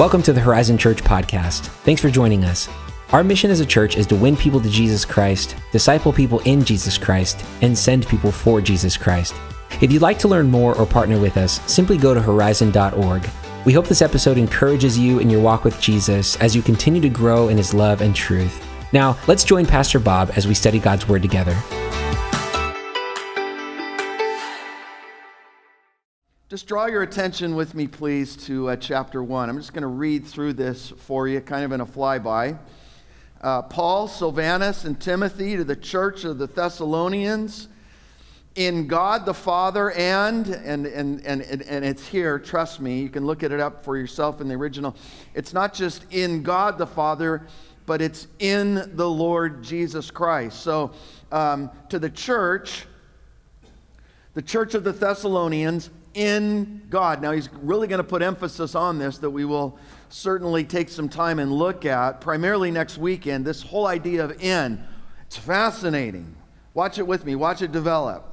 Welcome 0.00 0.22
to 0.22 0.32
the 0.32 0.40
Horizon 0.40 0.78
Church 0.78 1.04
podcast. 1.04 1.66
Thanks 1.84 2.00
for 2.00 2.08
joining 2.08 2.42
us. 2.42 2.70
Our 3.12 3.22
mission 3.22 3.50
as 3.50 3.60
a 3.60 3.66
church 3.66 3.98
is 3.98 4.06
to 4.06 4.16
win 4.16 4.34
people 4.34 4.58
to 4.58 4.70
Jesus 4.70 5.04
Christ, 5.04 5.56
disciple 5.72 6.10
people 6.10 6.38
in 6.46 6.64
Jesus 6.64 6.96
Christ, 6.96 7.44
and 7.60 7.76
send 7.76 8.08
people 8.08 8.32
for 8.32 8.62
Jesus 8.62 8.96
Christ. 8.96 9.34
If 9.82 9.92
you'd 9.92 10.00
like 10.00 10.18
to 10.20 10.28
learn 10.28 10.50
more 10.50 10.74
or 10.74 10.86
partner 10.86 11.20
with 11.20 11.36
us, 11.36 11.60
simply 11.70 11.98
go 11.98 12.14
to 12.14 12.22
horizon.org. 12.22 13.28
We 13.66 13.74
hope 13.74 13.88
this 13.88 14.00
episode 14.00 14.38
encourages 14.38 14.98
you 14.98 15.18
in 15.18 15.28
your 15.28 15.42
walk 15.42 15.64
with 15.64 15.78
Jesus 15.82 16.34
as 16.36 16.56
you 16.56 16.62
continue 16.62 17.02
to 17.02 17.10
grow 17.10 17.48
in 17.48 17.58
his 17.58 17.74
love 17.74 18.00
and 18.00 18.16
truth. 18.16 18.66
Now, 18.94 19.18
let's 19.26 19.44
join 19.44 19.66
Pastor 19.66 19.98
Bob 19.98 20.30
as 20.34 20.48
we 20.48 20.54
study 20.54 20.78
God's 20.78 21.08
Word 21.10 21.20
together. 21.20 21.54
Just 26.50 26.66
draw 26.66 26.86
your 26.86 27.02
attention 27.02 27.54
with 27.54 27.76
me, 27.76 27.86
please, 27.86 28.34
to 28.38 28.70
uh, 28.70 28.74
chapter 28.74 29.22
1. 29.22 29.48
I'm 29.48 29.56
just 29.56 29.72
going 29.72 29.82
to 29.82 29.86
read 29.86 30.26
through 30.26 30.54
this 30.54 30.88
for 30.88 31.28
you, 31.28 31.40
kind 31.40 31.64
of 31.64 31.70
in 31.70 31.80
a 31.80 31.86
flyby. 31.86 32.58
Uh, 33.40 33.62
Paul, 33.62 34.08
Silvanus, 34.08 34.84
and 34.84 35.00
Timothy 35.00 35.56
to 35.56 35.62
the 35.62 35.76
church 35.76 36.24
of 36.24 36.38
the 36.38 36.48
Thessalonians 36.48 37.68
in 38.56 38.88
God 38.88 39.26
the 39.26 39.32
Father 39.32 39.92
and, 39.92 40.48
and, 40.48 40.86
and, 40.86 41.24
and, 41.24 41.40
and 41.40 41.84
it's 41.84 42.08
here, 42.08 42.36
trust 42.40 42.80
me, 42.80 42.98
you 42.98 43.10
can 43.10 43.24
look 43.24 43.44
at 43.44 43.52
it 43.52 43.60
up 43.60 43.84
for 43.84 43.96
yourself 43.96 44.40
in 44.40 44.48
the 44.48 44.54
original. 44.56 44.96
It's 45.34 45.52
not 45.52 45.72
just 45.72 46.04
in 46.10 46.42
God 46.42 46.78
the 46.78 46.86
Father, 46.88 47.46
but 47.86 48.02
it's 48.02 48.26
in 48.40 48.90
the 48.96 49.08
Lord 49.08 49.62
Jesus 49.62 50.10
Christ. 50.10 50.58
So 50.64 50.90
um, 51.30 51.70
to 51.90 52.00
the 52.00 52.10
church, 52.10 52.86
the 54.34 54.42
church 54.42 54.74
of 54.74 54.82
the 54.82 54.90
Thessalonians, 54.90 55.90
in 56.14 56.82
God. 56.90 57.22
Now, 57.22 57.32
he's 57.32 57.48
really 57.62 57.86
going 57.86 57.98
to 57.98 58.04
put 58.04 58.22
emphasis 58.22 58.74
on 58.74 58.98
this 58.98 59.18
that 59.18 59.30
we 59.30 59.44
will 59.44 59.78
certainly 60.08 60.64
take 60.64 60.88
some 60.88 61.08
time 61.08 61.38
and 61.38 61.52
look 61.52 61.84
at, 61.84 62.20
primarily 62.20 62.70
next 62.70 62.98
weekend. 62.98 63.44
This 63.44 63.62
whole 63.62 63.86
idea 63.86 64.24
of 64.24 64.42
in. 64.42 64.82
It's 65.26 65.36
fascinating. 65.36 66.34
Watch 66.74 66.98
it 66.98 67.06
with 67.06 67.24
me, 67.24 67.34
watch 67.34 67.62
it 67.62 67.72
develop. 67.72 68.26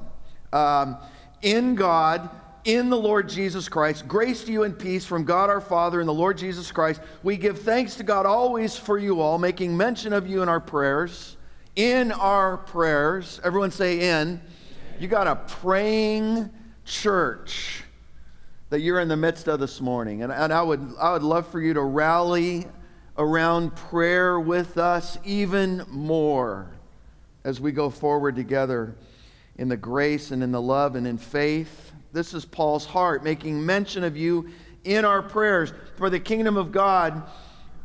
Um, 0.52 0.96
in 1.42 1.74
God, 1.74 2.28
in 2.64 2.90
the 2.90 2.96
Lord 2.96 3.28
Jesus 3.28 3.68
Christ, 3.68 4.08
grace 4.08 4.44
to 4.44 4.52
you 4.52 4.64
and 4.64 4.76
peace 4.76 5.04
from 5.04 5.24
God 5.24 5.50
our 5.50 5.60
Father 5.60 6.00
and 6.00 6.08
the 6.08 6.14
Lord 6.14 6.36
Jesus 6.36 6.72
Christ. 6.72 7.00
We 7.22 7.36
give 7.36 7.60
thanks 7.60 7.94
to 7.96 8.02
God 8.02 8.26
always 8.26 8.76
for 8.76 8.98
you 8.98 9.20
all, 9.20 9.38
making 9.38 9.76
mention 9.76 10.12
of 10.12 10.26
you 10.26 10.42
in 10.42 10.48
our 10.48 10.60
prayers. 10.60 11.36
In 11.76 12.10
our 12.10 12.56
prayers, 12.56 13.40
everyone 13.44 13.70
say 13.70 14.20
in. 14.20 14.40
You 14.98 15.06
got 15.06 15.28
a 15.28 15.36
praying 15.36 16.50
church 16.88 17.84
that 18.70 18.80
you're 18.80 19.00
in 19.00 19.08
the 19.08 19.16
midst 19.16 19.46
of 19.48 19.60
this 19.60 19.80
morning. 19.80 20.22
And, 20.22 20.32
and 20.32 20.52
I, 20.52 20.62
would, 20.62 20.94
I 21.00 21.12
would 21.12 21.22
love 21.22 21.46
for 21.48 21.60
you 21.60 21.74
to 21.74 21.82
rally 21.82 22.66
around 23.16 23.74
prayer 23.76 24.38
with 24.38 24.78
us 24.78 25.18
even 25.24 25.84
more 25.88 26.70
as 27.44 27.60
we 27.60 27.72
go 27.72 27.90
forward 27.90 28.36
together 28.36 28.94
in 29.56 29.68
the 29.68 29.76
grace 29.76 30.30
and 30.30 30.42
in 30.42 30.52
the 30.52 30.60
love 30.60 30.96
and 30.96 31.06
in 31.06 31.18
faith. 31.18 31.92
This 32.12 32.34
is 32.34 32.44
Paul's 32.44 32.86
heart, 32.86 33.24
making 33.24 33.64
mention 33.64 34.04
of 34.04 34.16
you 34.16 34.48
in 34.84 35.04
our 35.04 35.22
prayers 35.22 35.72
for 35.96 36.10
the 36.10 36.20
kingdom 36.20 36.56
of 36.56 36.72
God, 36.72 37.22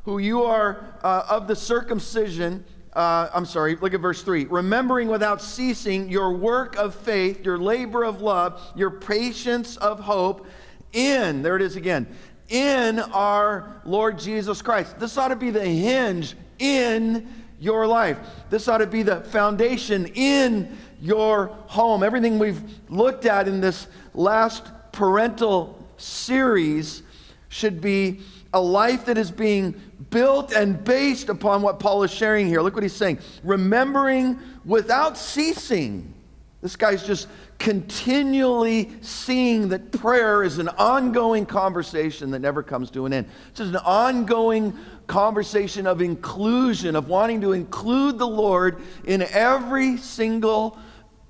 who 0.05 0.17
you 0.17 0.43
are 0.43 0.97
uh, 1.03 1.25
of 1.29 1.47
the 1.47 1.55
circumcision 1.55 2.63
uh, 2.95 3.29
I'm 3.33 3.45
sorry, 3.45 3.75
look 3.75 3.93
at 3.93 3.99
verse 3.99 4.21
3. 4.21 4.45
Remembering 4.45 5.07
without 5.07 5.41
ceasing 5.41 6.09
your 6.09 6.31
work 6.33 6.75
of 6.75 6.93
faith, 6.93 7.43
your 7.43 7.57
labor 7.57 8.03
of 8.03 8.21
love, 8.21 8.61
your 8.75 8.91
patience 8.91 9.77
of 9.77 9.99
hope 9.99 10.45
in, 10.93 11.41
there 11.41 11.55
it 11.55 11.61
is 11.61 11.75
again, 11.75 12.07
in 12.49 12.99
our 12.99 13.81
Lord 13.83 14.19
Jesus 14.19 14.61
Christ. 14.61 14.99
This 14.99 15.17
ought 15.17 15.29
to 15.29 15.35
be 15.35 15.49
the 15.49 15.65
hinge 15.65 16.35
in 16.59 17.27
your 17.59 17.87
life. 17.87 18.19
This 18.49 18.67
ought 18.67 18.79
to 18.79 18.87
be 18.87 19.01
the 19.01 19.21
foundation 19.21 20.05
in 20.13 20.77
your 21.01 21.47
home. 21.67 22.03
Everything 22.03 22.37
we've 22.37 22.61
looked 22.89 23.25
at 23.25 23.47
in 23.47 23.59
this 23.59 23.87
last 24.13 24.67
parental 24.91 25.83
series 25.97 27.01
should 27.49 27.81
be 27.81 28.21
a 28.53 28.61
life 28.61 29.05
that 29.05 29.17
is 29.17 29.31
being 29.31 29.73
built 30.09 30.53
and 30.53 30.83
based 30.83 31.29
upon 31.29 31.61
what 31.61 31.79
Paul 31.79 32.03
is 32.03 32.11
sharing 32.11 32.47
here. 32.47 32.61
Look 32.61 32.73
what 32.73 32.83
he's 32.83 32.95
saying. 32.95 33.19
Remembering 33.43 34.39
without 34.65 35.17
ceasing. 35.17 36.13
This 36.61 36.75
guy's 36.77 37.05
just 37.05 37.27
continually 37.59 38.91
seeing 39.01 39.69
that 39.69 39.91
prayer 39.91 40.43
is 40.43 40.59
an 40.59 40.69
ongoing 40.69 41.45
conversation 41.45 42.31
that 42.31 42.39
never 42.39 42.63
comes 42.63 42.89
to 42.91 43.05
an 43.05 43.13
end. 43.13 43.27
It's 43.49 43.59
just 43.59 43.71
an 43.71 43.77
ongoing 43.77 44.77
conversation 45.07 45.85
of 45.85 46.01
inclusion, 46.01 46.95
of 46.95 47.09
wanting 47.09 47.41
to 47.41 47.51
include 47.51 48.17
the 48.17 48.27
Lord 48.27 48.81
in 49.03 49.21
every 49.21 49.97
single 49.97 50.77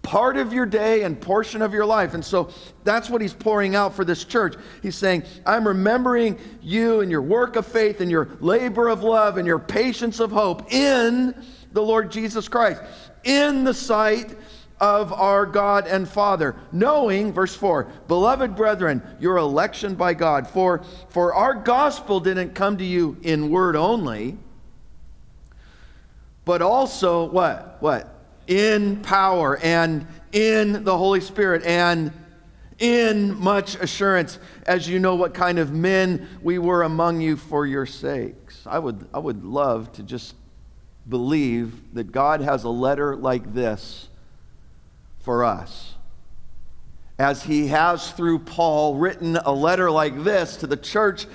part 0.04 0.38
of 0.38 0.54
your 0.54 0.66
day 0.66 1.04
and 1.04 1.20
portion 1.20 1.62
of 1.62 1.74
your 1.74 1.86
life. 1.86 2.14
And 2.14 2.24
so 2.24 2.50
that's 2.84 3.10
what 3.10 3.22
he's 3.22 3.34
pouring 3.34 3.76
out 3.76 3.96
for 3.96 4.06
this 4.06 4.24
church. 4.24 4.56
He's 4.84 4.96
saying, 4.96 5.24
I'm 5.46 5.68
remembering 5.68 6.38
you 6.62 7.02
and 7.02 7.10
your 7.10 7.22
work 7.22 7.56
of 7.56 7.66
faith 7.66 8.02
and 8.02 8.12
your 8.12 8.30
labor 8.40 8.90
of 8.90 9.02
love 9.02 9.38
and 9.38 9.48
your 9.48 9.60
patience 9.60 10.20
of 10.20 10.32
hope 10.32 10.72
in 10.72 11.34
the 11.72 11.82
Lord 11.82 12.12
Jesus 12.12 12.48
Christ, 12.48 12.82
in 13.24 13.64
the 13.64 13.74
sight 13.74 14.36
of 14.80 15.14
our 15.14 15.46
God 15.46 15.88
and 15.88 16.08
Father, 16.08 16.58
knowing, 16.74 17.32
verse 17.32 17.56
4, 17.56 17.86
beloved 18.08 18.56
brethren, 18.56 19.02
your 19.20 19.38
election 19.38 19.96
by 19.96 20.14
God. 20.14 20.48
For, 20.48 20.84
for 21.10 21.34
our 21.34 21.54
gospel 21.54 22.20
didn't 22.20 22.54
come 22.54 22.78
to 22.78 22.84
you 22.84 23.18
in 23.24 23.50
word 23.50 23.78
only, 23.78 24.38
but 26.44 26.62
also 26.62 27.24
what? 27.24 27.78
What? 27.80 28.13
In 28.48 29.02
power 29.02 29.58
and 29.58 30.06
in 30.32 30.84
the 30.84 30.98
Holy 30.98 31.22
Spirit 31.22 31.64
and 31.64 32.12
in 32.80 33.38
much 33.40 33.76
assurance, 33.76 34.40
as 34.66 34.90
you 34.90 35.00
know 35.00 35.16
what 35.16 35.34
kind 35.34 35.60
of 35.60 35.72
men 35.72 36.28
we 36.42 36.58
were 36.58 36.84
among 36.84 37.22
you 37.22 37.38
for 37.38 37.66
your 37.66 37.86
sakes. 37.86 38.66
I 38.66 38.80
would, 38.80 39.08
I 39.14 39.20
would 39.20 39.46
love 39.46 39.92
to 39.94 40.04
just 40.04 40.36
believe 41.08 41.94
that 41.94 42.12
God 42.12 42.42
has 42.42 42.64
a 42.64 42.70
letter 42.70 43.16
like 43.16 43.54
this 43.54 44.10
for 45.20 45.44
us. 45.44 45.94
As 47.20 47.44
he 47.44 47.68
has 47.68 48.12
through 48.12 48.40
Paul 48.40 48.96
written 48.96 49.38
a 49.38 49.52
letter 49.52 49.92
like 49.92 50.24
this 50.24 50.58
to 50.58 50.68
the 50.68 50.78
church 50.78 51.28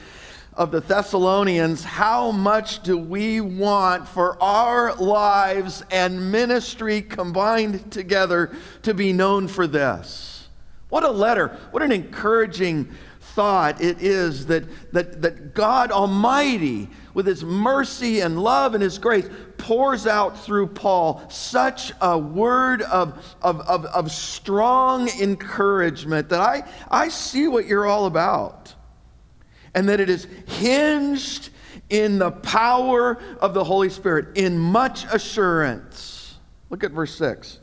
of 0.58 0.72
the 0.72 0.80
Thessalonians, 0.80 1.84
how 1.84 2.32
much 2.32 2.82
do 2.82 2.98
we 2.98 3.40
want 3.40 4.08
for 4.08 4.36
our 4.42 4.92
lives 4.96 5.84
and 5.88 6.32
ministry 6.32 7.00
combined 7.00 7.92
together 7.92 8.54
to 8.82 8.92
be 8.92 9.12
known 9.12 9.46
for 9.46 9.68
this? 9.68 10.48
What 10.88 11.04
a 11.04 11.10
letter. 11.10 11.56
What 11.70 11.84
an 11.84 11.92
encouraging 11.92 12.88
thought 13.20 13.80
it 13.80 14.02
is 14.02 14.46
that, 14.46 14.64
that, 14.92 15.22
that 15.22 15.54
God 15.54 15.92
Almighty, 15.92 16.88
with 17.14 17.26
His 17.26 17.44
mercy 17.44 18.18
and 18.18 18.42
love 18.42 18.74
and 18.74 18.82
His 18.82 18.98
grace, 18.98 19.30
pours 19.58 20.08
out 20.08 20.40
through 20.40 20.66
Paul 20.66 21.22
such 21.30 21.92
a 22.00 22.18
word 22.18 22.82
of, 22.82 23.36
of, 23.42 23.60
of, 23.60 23.84
of 23.84 24.10
strong 24.10 25.08
encouragement 25.20 26.30
that 26.30 26.40
I, 26.40 26.68
I 26.90 27.10
see 27.10 27.46
what 27.46 27.66
you're 27.66 27.86
all 27.86 28.06
about 28.06 28.74
and 29.74 29.88
that 29.88 30.00
it 30.00 30.08
is 30.10 30.26
hinged 30.46 31.50
in 31.90 32.18
the 32.18 32.30
power 32.30 33.18
of 33.40 33.54
the 33.54 33.64
Holy 33.64 33.88
Spirit, 33.88 34.36
in 34.36 34.58
much 34.58 35.04
assurance. 35.12 36.36
Look 36.70 36.84
at 36.84 36.92
verse 36.92 37.14
6. 37.16 37.60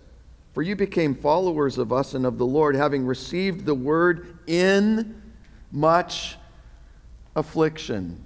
For 0.53 0.61
you 0.61 0.75
became 0.75 1.15
followers 1.15 1.77
of 1.77 1.91
us 1.91 2.13
and 2.13 2.25
of 2.25 2.37
the 2.37 2.45
Lord, 2.45 2.75
having 2.75 3.05
received 3.05 3.65
the 3.65 3.75
word 3.75 4.39
in 4.47 5.21
much 5.71 6.37
affliction. 7.35 8.23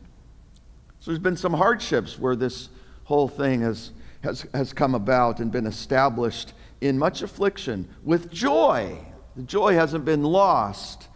So 1.00 1.12
there's 1.12 1.20
been 1.20 1.38
some 1.38 1.54
hardships 1.54 2.20
where 2.20 2.36
this 2.36 2.70
whole 3.06 3.28
thing 3.28 3.62
has, 3.62 3.92
has, 4.24 4.46
has 4.54 4.74
come 4.74 4.94
about 4.94 5.40
and 5.40 5.52
been 5.52 5.66
established 5.66 6.54
in 6.82 6.98
much 6.98 7.24
affliction 7.24 7.90
with 8.04 8.32
joy. 8.32 8.98
The 9.36 9.44
joy 9.44 9.74
hasn't 9.74 10.06
been 10.06 10.24
lost 10.24 11.09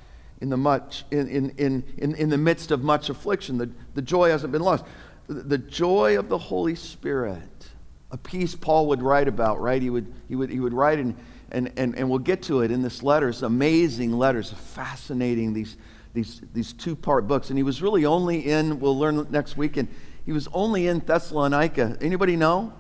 in 0.43 0.49
the, 0.49 0.57
much, 0.57 1.05
in, 1.09 1.29
in, 1.29 1.85
in, 1.97 2.15
in 2.15 2.29
the 2.29 2.37
midst 2.37 2.71
of 2.71 2.83
much 2.83 3.09
affliction. 3.09 3.57
The, 3.57 3.69
the 3.93 4.01
joy 4.01 4.29
hasn't 4.29 4.51
been 4.51 4.61
lost. 4.61 4.83
The, 5.27 5.57
joy 5.57 6.19
of 6.19 6.27
the 6.27 6.37
Holy 6.37 6.75
Spirit, 6.75 7.69
a 8.11 8.17
peace 8.17 8.53
Paul 8.53 8.87
would 8.87 9.01
write 9.01 9.29
about, 9.29 9.61
right? 9.61 9.81
He 9.81 9.89
would, 9.89 10.13
he 10.27 10.35
would, 10.35 10.49
he 10.49 10.59
would 10.59 10.73
write, 10.73 10.99
and, 10.99 11.15
and, 11.49 11.71
and, 11.77 11.97
and 11.97 12.09
we'll 12.09 12.19
get 12.19 12.41
to 12.43 12.59
it 12.59 12.71
in 12.71 12.81
this 12.81 13.01
letter. 13.01 13.29
It's 13.29 13.41
amazing 13.41 14.11
letters, 14.11 14.51
fascinating, 14.51 15.53
these, 15.53 15.77
these, 16.13 16.41
these 16.53 16.73
two 16.73 16.97
part 16.97 17.25
books. 17.25 17.47
And 17.47 17.57
he 17.57 17.63
was 17.63 17.81
really 17.81 18.03
only 18.03 18.39
in, 18.39 18.81
we'll 18.81 18.99
learn 18.99 19.25
next 19.29 19.55
week, 19.55 19.77
and 19.77 19.87
he 20.25 20.33
was 20.33 20.49
only 20.51 20.87
in 20.87 20.99
Thessalonica. 20.99 21.97
Anybody 22.01 22.35
know? 22.35 22.73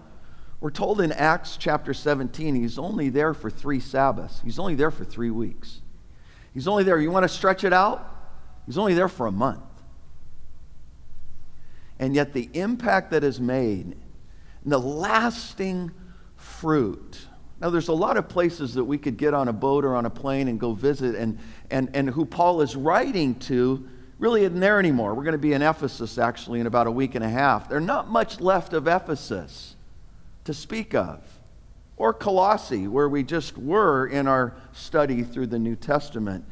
We're 0.59 0.69
told 0.69 0.99
in 0.99 1.13
Acts 1.13 1.55
chapter 1.55 1.93
17, 1.93 2.55
he's 2.55 2.77
only 2.77 3.07
there 3.07 3.33
for 3.33 3.49
three 3.49 3.79
Sabbaths. 3.79 4.41
He's 4.43 4.59
only 4.59 4.75
there 4.75 4.91
for 4.91 5.05
three 5.05 5.31
weeks. 5.31 5.79
He's 6.53 6.67
only 6.67 6.83
there. 6.83 6.99
You 6.99 7.11
want 7.11 7.23
to 7.23 7.29
stretch 7.29 7.63
it 7.63 7.73
out? 7.73 8.09
He's 8.65 8.77
only 8.77 8.93
there 8.93 9.09
for 9.09 9.27
a 9.27 9.31
month. 9.31 9.61
and 11.99 12.15
yet 12.15 12.33
the 12.33 12.49
impact 12.53 13.11
that 13.11 13.23
is 13.23 13.39
made, 13.39 13.95
and 14.63 14.71
the 14.71 14.77
lasting 14.77 15.91
fruit. 16.35 17.27
Now, 17.61 17.69
there's 17.69 17.87
a 17.87 17.93
lot 17.93 18.17
of 18.17 18.27
places 18.27 18.73
that 18.73 18.83
we 18.83 18.97
could 18.97 19.15
get 19.15 19.33
on 19.33 19.47
a 19.47 19.53
boat 19.53 19.85
or 19.85 19.95
on 19.95 20.05
a 20.05 20.09
plane 20.09 20.49
and 20.49 20.59
go 20.59 20.73
visit, 20.73 21.15
and, 21.15 21.39
and, 21.71 21.89
and 21.93 22.09
who 22.09 22.25
Paul 22.25 22.61
is 22.61 22.75
writing 22.75 23.35
to 23.35 23.87
really 24.19 24.43
isn't 24.43 24.59
there 24.59 24.79
anymore. 24.79 25.13
We're 25.13 25.23
going 25.23 25.31
to 25.33 25.37
be 25.37 25.53
in 25.53 25.61
Ephesus 25.61 26.17
actually 26.17 26.59
in 26.59 26.67
about 26.67 26.87
a 26.87 26.91
week 26.91 27.15
and 27.15 27.23
a 27.23 27.29
half. 27.29 27.69
There's 27.69 27.83
not 27.83 28.09
much 28.09 28.41
left 28.41 28.73
of 28.73 28.87
Ephesus 28.87 29.75
to 30.43 30.53
speak 30.53 30.93
of, 30.93 31.21
or 31.97 32.13
Colossae, 32.13 32.87
where 32.87 33.07
we 33.07 33.23
just 33.23 33.57
were 33.57 34.07
in 34.07 34.27
our 34.27 34.55
study 34.71 35.23
through 35.23 35.47
the 35.47 35.59
New 35.59 35.75
Testament. 35.75 36.45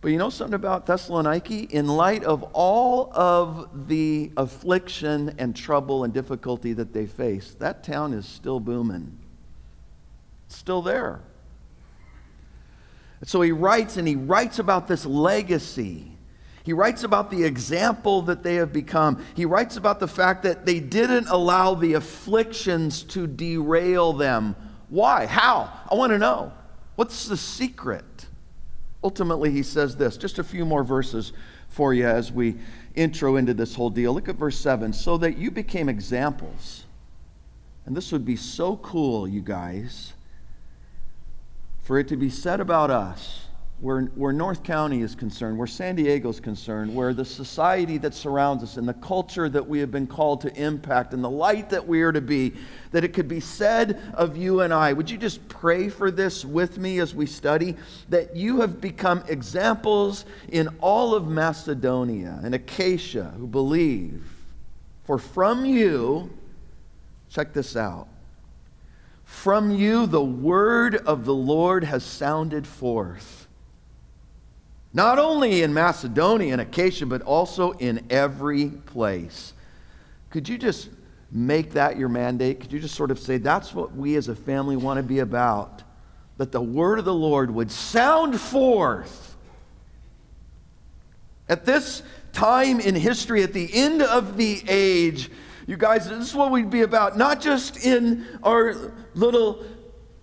But 0.00 0.12
you 0.12 0.18
know 0.18 0.30
something 0.30 0.54
about 0.54 0.86
Thessaloniki? 0.86 1.70
In 1.70 1.86
light 1.86 2.24
of 2.24 2.42
all 2.54 3.12
of 3.12 3.88
the 3.88 4.32
affliction 4.36 5.34
and 5.38 5.54
trouble 5.54 6.04
and 6.04 6.12
difficulty 6.14 6.72
that 6.74 6.92
they 6.92 7.06
face, 7.06 7.54
that 7.58 7.84
town 7.84 8.14
is 8.14 8.26
still 8.26 8.60
booming. 8.60 9.18
It's 10.46 10.56
still 10.56 10.80
there. 10.82 11.20
And 13.20 13.28
so 13.28 13.42
he 13.42 13.52
writes, 13.52 13.98
and 13.98 14.08
he 14.08 14.16
writes 14.16 14.58
about 14.58 14.88
this 14.88 15.04
legacy. 15.04 16.09
He 16.62 16.72
writes 16.72 17.04
about 17.04 17.30
the 17.30 17.44
example 17.44 18.22
that 18.22 18.42
they 18.42 18.56
have 18.56 18.72
become. 18.72 19.24
He 19.34 19.46
writes 19.46 19.76
about 19.76 19.98
the 19.98 20.08
fact 20.08 20.42
that 20.42 20.66
they 20.66 20.78
didn't 20.78 21.28
allow 21.28 21.74
the 21.74 21.94
afflictions 21.94 23.02
to 23.04 23.26
derail 23.26 24.12
them. 24.12 24.54
Why? 24.88 25.26
How? 25.26 25.72
I 25.90 25.94
want 25.94 26.12
to 26.12 26.18
know. 26.18 26.52
What's 26.96 27.26
the 27.26 27.36
secret? 27.36 28.26
Ultimately, 29.02 29.50
he 29.50 29.62
says 29.62 29.96
this 29.96 30.18
just 30.18 30.38
a 30.38 30.44
few 30.44 30.66
more 30.66 30.84
verses 30.84 31.32
for 31.68 31.94
you 31.94 32.06
as 32.06 32.30
we 32.30 32.56
intro 32.94 33.36
into 33.36 33.54
this 33.54 33.74
whole 33.74 33.88
deal. 33.88 34.12
Look 34.12 34.28
at 34.28 34.36
verse 34.36 34.58
7 34.58 34.92
so 34.92 35.16
that 35.18 35.38
you 35.38 35.50
became 35.50 35.88
examples. 35.88 36.84
And 37.86 37.96
this 37.96 38.12
would 38.12 38.26
be 38.26 38.36
so 38.36 38.76
cool, 38.76 39.26
you 39.26 39.40
guys, 39.40 40.12
for 41.78 41.98
it 41.98 42.08
to 42.08 42.16
be 42.16 42.28
said 42.28 42.60
about 42.60 42.90
us 42.90 43.46
where, 43.80 44.02
where 44.14 44.32
North 44.32 44.62
County 44.62 45.00
is 45.00 45.14
concerned, 45.14 45.56
where 45.56 45.66
San 45.66 45.94
Diego 45.94 46.28
is 46.28 46.38
concerned, 46.38 46.94
where 46.94 47.14
the 47.14 47.24
society 47.24 47.96
that 47.98 48.12
surrounds 48.12 48.62
us 48.62 48.76
and 48.76 48.86
the 48.86 48.94
culture 48.94 49.48
that 49.48 49.66
we 49.66 49.78
have 49.78 49.90
been 49.90 50.06
called 50.06 50.42
to 50.42 50.54
impact 50.54 51.14
and 51.14 51.24
the 51.24 51.30
light 51.30 51.70
that 51.70 51.86
we 51.86 52.02
are 52.02 52.12
to 52.12 52.20
be, 52.20 52.52
that 52.90 53.04
it 53.04 53.14
could 53.14 53.26
be 53.26 53.40
said 53.40 53.98
of 54.12 54.36
you 54.36 54.60
and 54.60 54.74
I. 54.74 54.92
Would 54.92 55.10
you 55.10 55.16
just 55.16 55.48
pray 55.48 55.88
for 55.88 56.10
this 56.10 56.44
with 56.44 56.76
me 56.76 56.98
as 56.98 57.14
we 57.14 57.24
study? 57.24 57.74
That 58.10 58.36
you 58.36 58.60
have 58.60 58.82
become 58.82 59.24
examples 59.28 60.26
in 60.50 60.68
all 60.80 61.14
of 61.14 61.26
Macedonia 61.26 62.38
and 62.42 62.54
Achaia 62.54 63.32
who 63.38 63.46
believe. 63.46 64.22
For 65.04 65.18
from 65.18 65.64
you, 65.64 66.28
check 67.30 67.54
this 67.54 67.76
out. 67.76 68.08
From 69.24 69.70
you, 69.70 70.06
the 70.06 70.22
word 70.22 70.96
of 70.96 71.24
the 71.24 71.34
Lord 71.34 71.84
has 71.84 72.04
sounded 72.04 72.66
forth 72.66 73.39
not 74.92 75.18
only 75.18 75.62
in 75.62 75.72
Macedonia 75.72 76.52
and 76.52 76.60
Achaia, 76.60 77.06
but 77.06 77.22
also 77.22 77.72
in 77.72 78.04
every 78.10 78.68
place. 78.70 79.52
Could 80.30 80.48
you 80.48 80.58
just 80.58 80.88
make 81.30 81.72
that 81.72 81.96
your 81.96 82.08
mandate? 82.08 82.60
Could 82.60 82.72
you 82.72 82.80
just 82.80 82.94
sort 82.94 83.10
of 83.10 83.18
say, 83.18 83.38
that's 83.38 83.72
what 83.72 83.94
we 83.94 84.16
as 84.16 84.28
a 84.28 84.34
family 84.34 84.76
want 84.76 84.96
to 84.96 85.02
be 85.02 85.20
about? 85.20 85.82
That 86.38 86.52
the 86.52 86.60
word 86.60 86.98
of 86.98 87.04
the 87.04 87.14
Lord 87.14 87.50
would 87.50 87.70
sound 87.70 88.40
forth. 88.40 89.36
At 91.48 91.64
this 91.64 92.02
time 92.32 92.80
in 92.80 92.94
history, 92.94 93.42
at 93.42 93.52
the 93.52 93.68
end 93.72 94.02
of 94.02 94.36
the 94.36 94.62
age, 94.68 95.30
you 95.66 95.76
guys, 95.76 96.08
this 96.08 96.28
is 96.28 96.34
what 96.34 96.50
we'd 96.50 96.70
be 96.70 96.82
about, 96.82 97.16
not 97.16 97.40
just 97.40 97.84
in 97.84 98.26
our 98.42 98.92
little 99.14 99.64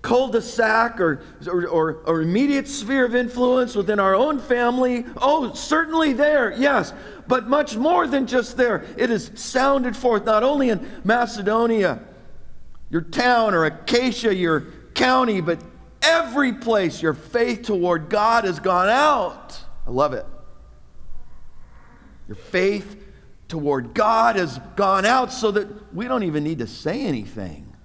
cul-de-sac 0.08 1.02
or, 1.02 1.22
or, 1.52 1.68
or, 1.68 1.94
or, 2.06 2.22
immediate 2.22 2.66
sphere 2.66 3.04
of 3.04 3.14
influence 3.14 3.76
within 3.76 4.00
our 4.00 4.16
own 4.16 4.40
family. 4.40 5.06
Oh, 5.18 5.54
certainly 5.54 6.14
there, 6.14 6.54
yes, 6.54 6.94
but 7.28 7.50
much 7.50 7.76
more 7.76 8.08
than 8.08 8.26
just 8.26 8.56
there. 8.56 8.86
It 8.98 9.12
is 9.12 9.30
sounded 9.36 9.98
forth 9.98 10.24
not 10.24 10.44
only 10.44 10.70
in 10.70 11.02
Macedonia, 11.04 12.00
your 12.90 13.02
town 13.02 13.54
or 13.54 13.66
Achaia, 13.66 14.32
your 14.32 14.62
county, 14.94 15.42
but 15.42 15.62
every 16.02 16.54
place 16.54 17.02
your 17.02 17.14
faith 17.14 17.64
toward 17.64 18.08
God 18.08 18.46
has 18.46 18.62
gone 18.62 18.88
out. 18.88 19.60
I 19.86 19.90
love 19.90 20.14
it. 20.14 20.26
Your 22.30 22.38
faith 22.38 22.96
toward 23.50 23.94
God 23.94 24.38
has 24.38 24.58
gone 24.78 25.06
out 25.06 25.34
so 25.34 25.52
that 25.52 25.94
we 25.94 26.08
don't 26.08 26.24
even 26.24 26.46
need 26.46 26.60
to 26.60 26.68
say 26.68 27.02
anything. 27.02 27.76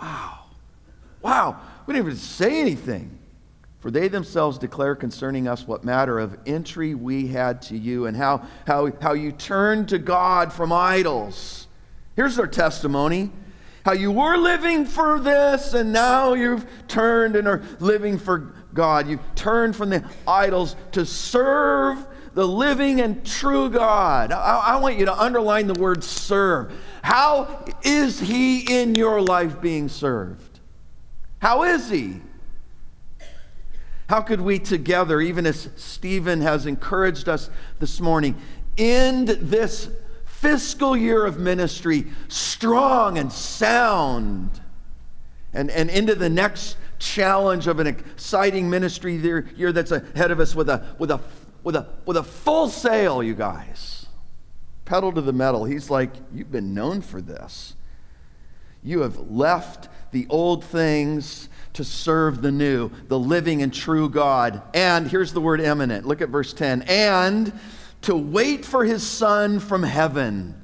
Wow. 0.00 0.41
Wow, 1.22 1.60
we 1.86 1.94
didn't 1.94 2.06
even 2.06 2.18
say 2.18 2.60
anything. 2.60 3.18
For 3.80 3.90
they 3.90 4.06
themselves 4.06 4.58
declare 4.58 4.94
concerning 4.94 5.48
us 5.48 5.66
what 5.66 5.82
matter 5.82 6.20
of 6.20 6.38
entry 6.46 6.94
we 6.94 7.26
had 7.26 7.62
to 7.62 7.76
you 7.76 8.06
and 8.06 8.16
how, 8.16 8.46
how, 8.64 8.92
how 9.00 9.12
you 9.14 9.32
turned 9.32 9.88
to 9.88 9.98
God 9.98 10.52
from 10.52 10.72
idols. 10.72 11.66
Here's 12.14 12.36
their 12.36 12.46
testimony 12.46 13.32
how 13.84 13.92
you 13.92 14.12
were 14.12 14.36
living 14.36 14.84
for 14.84 15.18
this 15.18 15.74
and 15.74 15.92
now 15.92 16.34
you've 16.34 16.64
turned 16.86 17.34
and 17.34 17.48
are 17.48 17.62
living 17.80 18.16
for 18.16 18.54
God. 18.72 19.08
You've 19.08 19.34
turned 19.34 19.74
from 19.74 19.90
the 19.90 20.04
idols 20.26 20.76
to 20.92 21.04
serve 21.04 22.06
the 22.34 22.46
living 22.46 23.00
and 23.00 23.26
true 23.26 23.68
God. 23.68 24.30
I, 24.30 24.58
I 24.58 24.76
want 24.76 24.98
you 24.98 25.06
to 25.06 25.20
underline 25.20 25.66
the 25.66 25.74
word 25.74 26.04
serve. 26.04 26.72
How 27.02 27.64
is 27.82 28.20
He 28.20 28.80
in 28.80 28.94
your 28.94 29.20
life 29.20 29.60
being 29.60 29.88
served? 29.88 30.51
How 31.42 31.64
is 31.64 31.90
he? 31.90 32.20
How 34.08 34.20
could 34.20 34.40
we 34.40 34.60
together, 34.60 35.20
even 35.20 35.44
as 35.44 35.70
Stephen 35.74 36.40
has 36.40 36.66
encouraged 36.66 37.28
us 37.28 37.50
this 37.80 38.00
morning, 38.00 38.36
end 38.78 39.26
this 39.26 39.88
fiscal 40.24 40.96
year 40.96 41.26
of 41.26 41.40
ministry 41.40 42.06
strong 42.28 43.18
and 43.18 43.32
sound 43.32 44.60
and, 45.52 45.68
and 45.72 45.90
into 45.90 46.14
the 46.14 46.30
next 46.30 46.76
challenge 47.00 47.66
of 47.66 47.80
an 47.80 47.88
exciting 47.88 48.70
ministry 48.70 49.16
year, 49.16 49.72
that's 49.72 49.90
ahead 49.90 50.30
of 50.30 50.38
us 50.38 50.54
with 50.54 50.68
a, 50.68 50.94
with, 51.00 51.10
a, 51.10 51.20
with, 51.64 51.74
a, 51.74 51.88
with 52.06 52.16
a 52.16 52.22
full 52.22 52.68
sail, 52.68 53.20
you 53.20 53.34
guys? 53.34 54.06
Pedal 54.84 55.10
to 55.10 55.20
the 55.20 55.32
metal. 55.32 55.64
He's 55.64 55.90
like, 55.90 56.12
You've 56.32 56.52
been 56.52 56.72
known 56.72 57.00
for 57.00 57.20
this. 57.20 57.74
You 58.84 59.00
have 59.00 59.18
left 59.28 59.88
the 60.12 60.26
old 60.28 60.64
things 60.64 61.48
to 61.74 61.84
serve 61.84 62.42
the 62.42 62.52
new, 62.52 62.90
the 63.08 63.18
living 63.18 63.62
and 63.62 63.72
true 63.72 64.08
God. 64.08 64.62
And 64.74 65.08
here's 65.08 65.32
the 65.32 65.40
word 65.40 65.60
imminent. 65.60 66.06
Look 66.06 66.20
at 66.20 66.28
verse 66.28 66.52
10. 66.52 66.82
And 66.82 67.52
to 68.02 68.14
wait 68.14 68.64
for 68.64 68.84
his 68.84 69.02
son 69.02 69.58
from 69.58 69.82
heaven. 69.82 70.54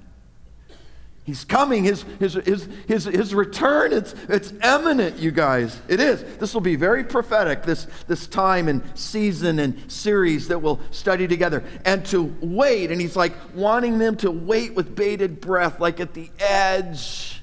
He's 1.24 1.44
coming. 1.44 1.84
His, 1.84 2.04
his, 2.18 2.34
his, 2.34 2.68
his, 2.86 3.04
his 3.04 3.34
return, 3.34 3.92
it's, 3.92 4.14
it's 4.30 4.52
imminent, 4.64 5.18
you 5.18 5.30
guys. 5.30 5.78
It 5.86 6.00
is. 6.00 6.22
This 6.38 6.54
will 6.54 6.62
be 6.62 6.74
very 6.74 7.04
prophetic, 7.04 7.64
this, 7.64 7.86
this 8.06 8.26
time 8.26 8.66
and 8.66 8.82
season 8.94 9.58
and 9.58 9.92
series 9.92 10.48
that 10.48 10.60
we'll 10.60 10.80
study 10.90 11.28
together. 11.28 11.64
And 11.84 12.04
to 12.06 12.34
wait, 12.40 12.90
and 12.90 12.98
he's 12.98 13.14
like 13.14 13.34
wanting 13.54 13.98
them 13.98 14.16
to 14.18 14.30
wait 14.30 14.74
with 14.74 14.94
bated 14.96 15.40
breath, 15.40 15.80
like 15.80 16.00
at 16.00 16.14
the 16.14 16.30
edge 16.38 17.37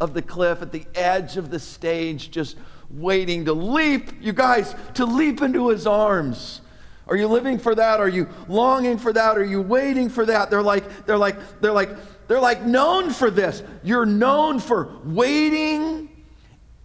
of 0.00 0.14
the 0.14 0.22
cliff, 0.22 0.62
at 0.62 0.72
the 0.72 0.86
edge 0.94 1.36
of 1.36 1.50
the 1.50 1.58
stage, 1.58 2.30
just 2.30 2.56
waiting 2.90 3.44
to 3.44 3.52
leap, 3.52 4.10
you 4.20 4.32
guys, 4.32 4.74
to 4.94 5.04
leap 5.04 5.42
into 5.42 5.68
his 5.68 5.86
arms. 5.86 6.60
Are 7.06 7.16
you 7.16 7.26
living 7.26 7.58
for 7.58 7.74
that? 7.74 8.00
Are 8.00 8.08
you 8.08 8.28
longing 8.48 8.98
for 8.98 9.12
that? 9.12 9.36
Are 9.36 9.44
you 9.44 9.60
waiting 9.60 10.08
for 10.08 10.24
that? 10.26 10.50
They're 10.50 10.62
like, 10.62 11.06
they're 11.06 11.18
like, 11.18 11.60
they're 11.60 11.72
like, 11.72 11.90
they're 12.28 12.40
like 12.40 12.62
known 12.62 13.10
for 13.10 13.30
this. 13.30 13.62
You're 13.82 14.06
known 14.06 14.58
for 14.58 14.96
waiting, 15.04 16.08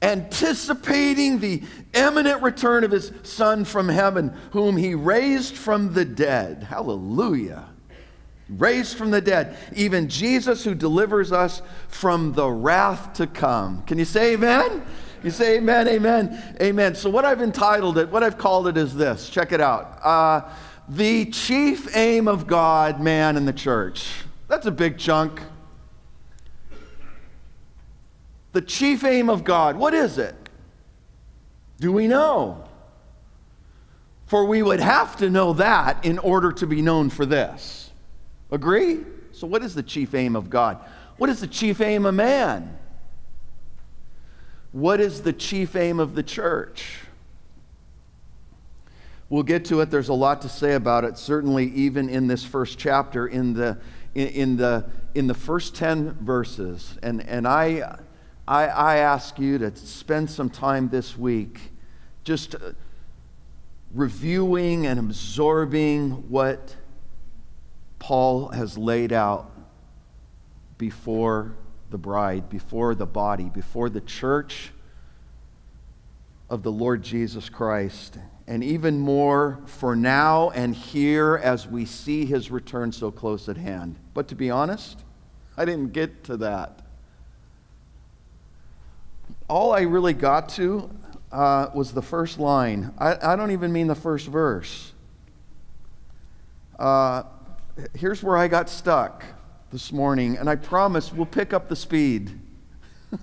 anticipating 0.02 1.40
the 1.40 1.64
imminent 1.94 2.42
return 2.42 2.84
of 2.84 2.92
his 2.92 3.14
son 3.24 3.64
from 3.64 3.88
heaven, 3.88 4.36
whom 4.52 4.76
he 4.76 4.94
raised 4.96 5.56
from 5.56 5.94
the 5.94 6.04
dead. 6.04 6.64
Hallelujah 6.64 7.69
raised 8.50 8.98
from 8.98 9.12
the 9.12 9.22
dead, 9.22 9.58
even 9.76 10.10
Jesus 10.10 10.64
who 10.64 10.74
delivers 10.74 11.32
us 11.32 11.62
from 11.88 12.34
the 12.34 12.50
wrath 12.50 13.14
to 13.14 13.28
come. 13.28 13.84
Can 13.84 14.00
you 14.00 14.06
say 14.06 14.34
amen? 14.34 14.84
You 15.24 15.32
say 15.32 15.58
amen, 15.58 15.88
amen, 15.88 16.58
amen. 16.62 16.96
So, 16.96 17.10
what 17.10 17.26
I've 17.26 17.42
entitled 17.42 17.98
it, 17.98 18.10
what 18.10 18.24
I've 18.24 18.38
called 18.38 18.68
it 18.68 18.78
is 18.78 18.96
this 18.96 19.30
check 19.30 19.52
it 19.52 19.62
out. 19.62 20.00
Uh, 20.04 20.50
the 20.88 21.26
chief 21.26 21.96
aim 21.96 22.28
of 22.28 22.48
God, 22.48 23.00
man, 23.00 23.38
and 23.38 23.48
the 23.48 23.54
church. 23.54 24.10
That's 24.48 24.66
a 24.66 24.72
big 24.72 24.98
chunk. 24.98 25.42
The 28.54 28.62
chief 28.62 29.04
aim 29.04 29.30
of 29.30 29.44
God, 29.44 29.76
what 29.76 29.94
is 29.94 30.18
it? 30.18 30.36
Do 31.80 31.92
we 31.92 32.08
know? 32.08 32.66
For 34.26 34.46
we 34.46 34.62
would 34.62 34.80
have 34.80 35.18
to 35.18 35.30
know 35.30 35.54
that 35.54 36.04
in 36.04 36.18
order 36.18 36.52
to 36.54 36.68
be 36.68 36.82
known 36.82 37.10
for 37.10 37.26
this. 37.26 37.89
Agree? 38.52 39.00
So, 39.32 39.48
what 39.48 39.64
is 39.64 39.76
the 39.76 39.84
chief 39.84 40.14
aim 40.16 40.36
of 40.36 40.50
God? 40.50 40.80
What 41.18 41.30
is 41.30 41.40
the 41.42 41.48
chief 41.48 41.82
aim 41.82 42.06
of 42.06 42.16
man? 42.16 42.78
What 44.72 45.00
is 45.00 45.22
the 45.22 45.34
chief 45.34 45.76
aim 45.76 46.00
of 46.00 46.16
the 46.16 46.24
church? 46.24 47.00
We'll 49.30 49.44
get 49.44 49.66
to 49.66 49.82
it. 49.82 49.92
There's 49.92 50.10
a 50.10 50.14
lot 50.14 50.42
to 50.42 50.50
say 50.50 50.74
about 50.74 51.04
it, 51.04 51.18
certainly, 51.18 51.72
even 51.72 52.10
in 52.10 52.28
this 52.28 52.44
first 52.44 52.80
chapter, 52.80 53.28
in 53.28 53.54
the, 53.54 53.78
in, 54.16 54.28
in 54.28 54.58
the, 54.58 54.90
in 55.14 55.28
the 55.28 55.36
first 55.36 55.76
10 55.76 56.18
verses. 56.22 56.98
And, 57.04 57.22
and 57.28 57.48
I, 57.48 58.00
I, 58.48 58.66
I 58.68 58.98
ask 58.98 59.38
you 59.38 59.60
to 59.60 59.76
spend 59.76 60.32
some 60.32 60.50
time 60.50 60.90
this 60.90 61.16
week 61.16 61.72
just 62.24 62.56
reviewing 63.94 64.88
and 64.88 65.00
absorbing 65.00 66.12
what 66.30 66.76
Paul 68.00 68.50
has 68.50 68.78
laid 68.78 69.14
out 69.14 69.52
before 70.78 71.56
the 71.90 71.98
bride, 71.98 72.50
before 72.50 72.96
the 72.96 73.06
body, 73.06 73.50
before 73.50 73.90
the 73.90 74.02
church 74.02 74.72
of 76.50 76.64
the 76.64 76.72
Lord 76.72 77.04
Jesus 77.04 77.50
Christ 77.50 78.18
and 78.50 78.64
even 78.64 79.00
more 79.00 79.60
for 79.68 79.96
now 79.96 80.50
and 80.50 80.74
here 80.74 81.40
as 81.44 81.68
we 81.68 81.86
see 81.86 82.26
his 82.26 82.50
return 82.50 82.92
so 82.92 83.12
close 83.12 83.48
at 83.48 83.58
hand. 83.58 83.96
But 84.16 84.28
to 84.30 84.36
be 84.36 84.50
honest, 84.50 85.04
I 85.56 85.66
didn't 85.66 85.94
get 85.94 86.24
to 86.26 86.38
that. 86.38 86.82
All 89.48 89.72
I 89.72 89.82
really 89.82 90.14
got 90.14 90.50
to 90.50 90.90
uh, 91.32 91.68
was 91.76 91.94
the 91.94 92.02
first 92.02 92.40
line. 92.40 92.92
I, 92.98 93.34
I, 93.34 93.36
don't 93.36 93.52
even 93.52 93.72
mean 93.72 93.86
the 93.86 93.94
first 93.94 94.26
verse. 94.26 94.94
Uh, 96.78 97.24
here's 97.94 98.24
where 98.24 98.38
I 98.38 98.48
got 98.48 98.70
stuck 98.70 99.24
this 99.72 99.92
morning, 99.92 100.38
and 100.38 100.50
I 100.50 100.56
promise 100.56 101.14
we'll 101.14 101.26
pick 101.26 101.54
up 101.54 101.70
the 101.70 101.76
speed. 101.76 102.40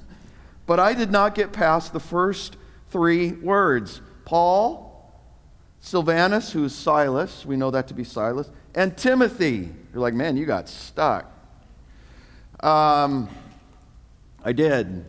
but 0.67 0.79
I 0.79 0.95
did 0.95 1.11
not 1.11 1.35
get 1.35 1.53
past 1.53 1.93
the 1.93 2.01
first 2.01 2.57
three 2.91 3.33
words 3.33 4.01
Paul, 4.25 5.13
Silvanus, 5.81 6.53
who's 6.53 6.75
Silas, 6.75 7.47
we 7.47 7.57
know 7.57 7.71
that 7.71 7.89
to 7.89 7.95
be 7.95 8.05
Silas, 8.05 8.51
and 8.75 8.97
Timothy. 8.97 9.73
You're 9.93 10.03
like, 10.03 10.15
man, 10.15 10.37
you 10.37 10.47
got 10.47 10.69
stuck. 10.69 11.31
Um, 12.61 13.29
I 14.45 14.53
did. 14.53 15.05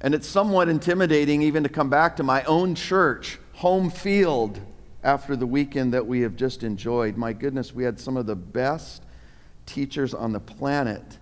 And 0.00 0.14
it's 0.14 0.26
somewhat 0.26 0.68
intimidating 0.68 1.42
even 1.42 1.62
to 1.62 1.68
come 1.68 1.88
back 1.88 2.16
to 2.16 2.22
my 2.22 2.42
own 2.44 2.74
church, 2.74 3.38
home 3.54 3.90
field, 3.90 4.60
after 5.04 5.36
the 5.36 5.46
weekend 5.46 5.92
that 5.92 6.06
we 6.06 6.22
have 6.22 6.34
just 6.34 6.64
enjoyed. 6.64 7.16
My 7.16 7.32
goodness, 7.32 7.74
we 7.74 7.84
had 7.84 8.00
some 8.00 8.16
of 8.16 8.26
the 8.26 8.34
best 8.34 9.02
teachers 9.66 10.14
on 10.14 10.32
the 10.32 10.40
planet 10.40 11.18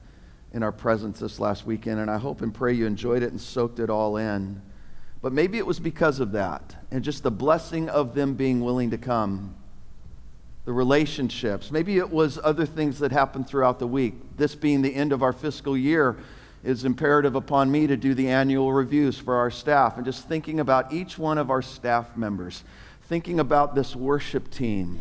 in 0.53 0.63
our 0.63 0.73
presence 0.73 1.19
this 1.21 1.41
last 1.41 1.67
weekend, 1.67 1.99
and 2.01 2.11
I 2.11 2.19
hope 2.19 2.43
and 2.43 2.55
pray 2.55 2.73
you 2.73 2.87
enjoyed 2.87 3.23
it 3.23 3.33
and 3.33 3.41
soaked 3.41 3.81
it 3.81 3.91
all 3.91 4.17
in. 4.17 4.63
But 5.21 5.33
maybe 5.33 5.59
it 5.59 5.67
was 5.67 5.81
because 5.81 6.21
of 6.21 6.33
that 6.33 6.77
and 6.91 7.03
just 7.03 7.23
the 7.23 7.31
blessing 7.31 7.89
of 7.89 8.15
them 8.15 8.35
being 8.35 8.61
willing 8.61 8.91
to 8.91 8.99
come. 8.99 9.55
The 10.65 10.73
relationships. 10.73 11.73
Maybe 11.73 11.99
it 11.99 12.09
was 12.09 12.39
other 12.43 12.67
things 12.67 13.01
that 13.01 13.11
happened 13.11 13.49
throughout 13.49 13.81
the 13.81 13.87
week. 13.87 14.15
This 14.37 14.55
being 14.55 14.83
the 14.83 14.95
end 14.95 15.13
of 15.13 15.23
our 15.23 15.33
fiscal 15.33 15.77
year 15.77 16.17
is 16.63 16.85
imperative 16.85 17.35
upon 17.35 17.71
me 17.71 17.89
to 17.89 17.97
do 17.97 18.15
the 18.15 18.29
annual 18.29 18.73
reviews 18.73 19.19
for 19.19 19.37
our 19.37 19.51
staff 19.51 19.97
and 19.97 20.05
just 20.05 20.29
thinking 20.29 20.61
about 20.61 20.93
each 20.93 21.19
one 21.19 21.39
of 21.39 21.51
our 21.51 21.63
staff 21.63 22.17
members, 22.17 22.63
thinking 23.13 23.41
about 23.41 23.75
this 23.75 23.95
worship 23.95 24.51
team 24.51 24.99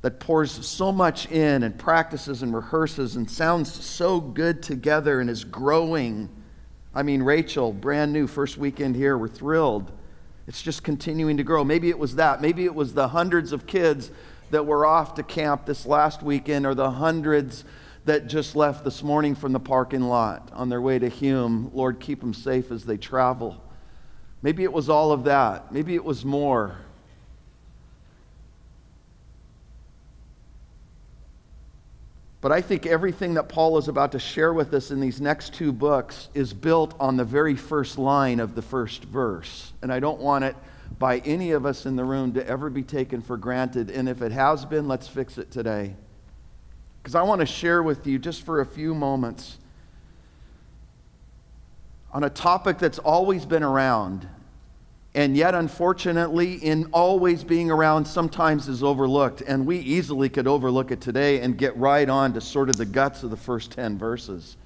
that 0.00 0.18
pours 0.18 0.50
so 0.66 0.90
much 0.90 1.30
in 1.30 1.62
and 1.62 1.78
practices 1.78 2.42
and 2.42 2.54
rehearses 2.54 3.16
and 3.16 3.30
sounds 3.30 3.70
so 3.84 4.18
good 4.18 4.62
together 4.62 5.20
and 5.20 5.28
is 5.28 5.44
growing 5.44 6.26
I 6.94 7.02
mean, 7.02 7.22
Rachel, 7.22 7.70
brand 7.70 8.14
new, 8.14 8.26
first 8.26 8.56
weekend 8.56 8.96
here, 8.96 9.18
we're 9.18 9.28
thrilled. 9.28 9.92
It's 10.46 10.62
just 10.62 10.82
continuing 10.82 11.36
to 11.36 11.42
grow. 11.42 11.64
Maybe 11.64 11.90
it 11.90 11.98
was 11.98 12.14
that. 12.16 12.40
Maybe 12.40 12.64
it 12.64 12.74
was 12.74 12.94
the 12.94 13.08
hundreds 13.08 13.52
of 13.52 13.66
kids 13.66 14.10
that 14.50 14.64
were 14.64 14.86
off 14.86 15.16
to 15.16 15.22
camp 15.22 15.66
this 15.66 15.84
last 15.84 16.22
weekend, 16.22 16.64
or 16.64 16.74
the 16.74 16.90
hundreds 16.90 17.64
that 18.06 18.26
just 18.28 18.56
left 18.56 18.84
this 18.84 19.02
morning 19.02 19.34
from 19.34 19.52
the 19.52 19.60
parking 19.60 20.02
lot 20.02 20.50
on 20.54 20.70
their 20.70 20.80
way 20.80 20.98
to 20.98 21.08
Hume. 21.08 21.70
Lord, 21.74 22.00
keep 22.00 22.20
them 22.20 22.32
safe 22.32 22.70
as 22.70 22.84
they 22.84 22.96
travel. 22.96 23.60
Maybe 24.44 24.62
it 24.62 24.72
was 24.74 24.90
all 24.90 25.10
of 25.10 25.24
that. 25.24 25.72
Maybe 25.72 25.94
it 25.94 26.04
was 26.04 26.22
more. 26.22 26.76
But 32.42 32.52
I 32.52 32.60
think 32.60 32.84
everything 32.84 33.32
that 33.34 33.48
Paul 33.48 33.78
is 33.78 33.88
about 33.88 34.12
to 34.12 34.18
share 34.18 34.52
with 34.52 34.74
us 34.74 34.90
in 34.90 35.00
these 35.00 35.18
next 35.18 35.54
two 35.54 35.72
books 35.72 36.28
is 36.34 36.52
built 36.52 36.94
on 37.00 37.16
the 37.16 37.24
very 37.24 37.56
first 37.56 37.96
line 37.96 38.38
of 38.38 38.54
the 38.54 38.60
first 38.60 39.04
verse. 39.04 39.72
And 39.80 39.90
I 39.90 39.98
don't 39.98 40.20
want 40.20 40.44
it 40.44 40.56
by 40.98 41.20
any 41.20 41.52
of 41.52 41.64
us 41.64 41.86
in 41.86 41.96
the 41.96 42.04
room 42.04 42.34
to 42.34 42.46
ever 42.46 42.68
be 42.68 42.82
taken 42.82 43.22
for 43.22 43.38
granted. 43.38 43.88
And 43.88 44.10
if 44.10 44.20
it 44.20 44.30
has 44.32 44.66
been, 44.66 44.86
let's 44.86 45.08
fix 45.08 45.38
it 45.38 45.50
today. 45.50 45.94
Because 47.02 47.14
I 47.14 47.22
want 47.22 47.40
to 47.40 47.46
share 47.46 47.82
with 47.82 48.06
you 48.06 48.18
just 48.18 48.42
for 48.42 48.60
a 48.60 48.66
few 48.66 48.94
moments 48.94 49.56
on 52.12 52.24
a 52.24 52.30
topic 52.30 52.78
that's 52.78 52.98
always 52.98 53.46
been 53.46 53.62
around 53.62 54.28
and 55.14 55.36
yet 55.36 55.54
unfortunately 55.54 56.54
in 56.54 56.86
always 56.92 57.44
being 57.44 57.70
around 57.70 58.04
sometimes 58.04 58.68
is 58.68 58.82
overlooked 58.82 59.42
and 59.42 59.64
we 59.64 59.78
easily 59.78 60.28
could 60.28 60.46
overlook 60.46 60.90
it 60.90 61.00
today 61.00 61.40
and 61.40 61.56
get 61.56 61.76
right 61.76 62.08
on 62.08 62.32
to 62.32 62.40
sort 62.40 62.68
of 62.68 62.76
the 62.76 62.84
guts 62.84 63.22
of 63.22 63.30
the 63.30 63.36
first 63.36 63.70
10 63.72 63.96
verses. 63.96 64.56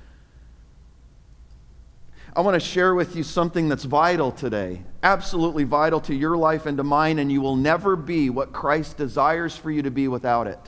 I 2.35 2.41
want 2.41 2.55
to 2.55 2.67
share 2.67 2.95
with 2.95 3.15
you 3.17 3.23
something 3.23 3.69
that's 3.69 3.85
vital 3.85 4.33
today 4.33 4.83
absolutely 5.03 5.65
vital 5.65 6.01
to 6.01 6.15
your 6.15 6.37
life 6.37 6.67
and 6.67 6.77
to 6.79 6.85
mine 6.85 7.19
and 7.19 7.31
you 7.31 7.41
will 7.41 7.57
never 7.57 7.95
be 7.95 8.31
what 8.31 8.53
christ 8.53 8.97
desires 8.97 9.57
for 9.57 9.71
you 9.71 9.83
to 9.83 9.91
be 9.91 10.09
without 10.09 10.47
it. 10.47 10.59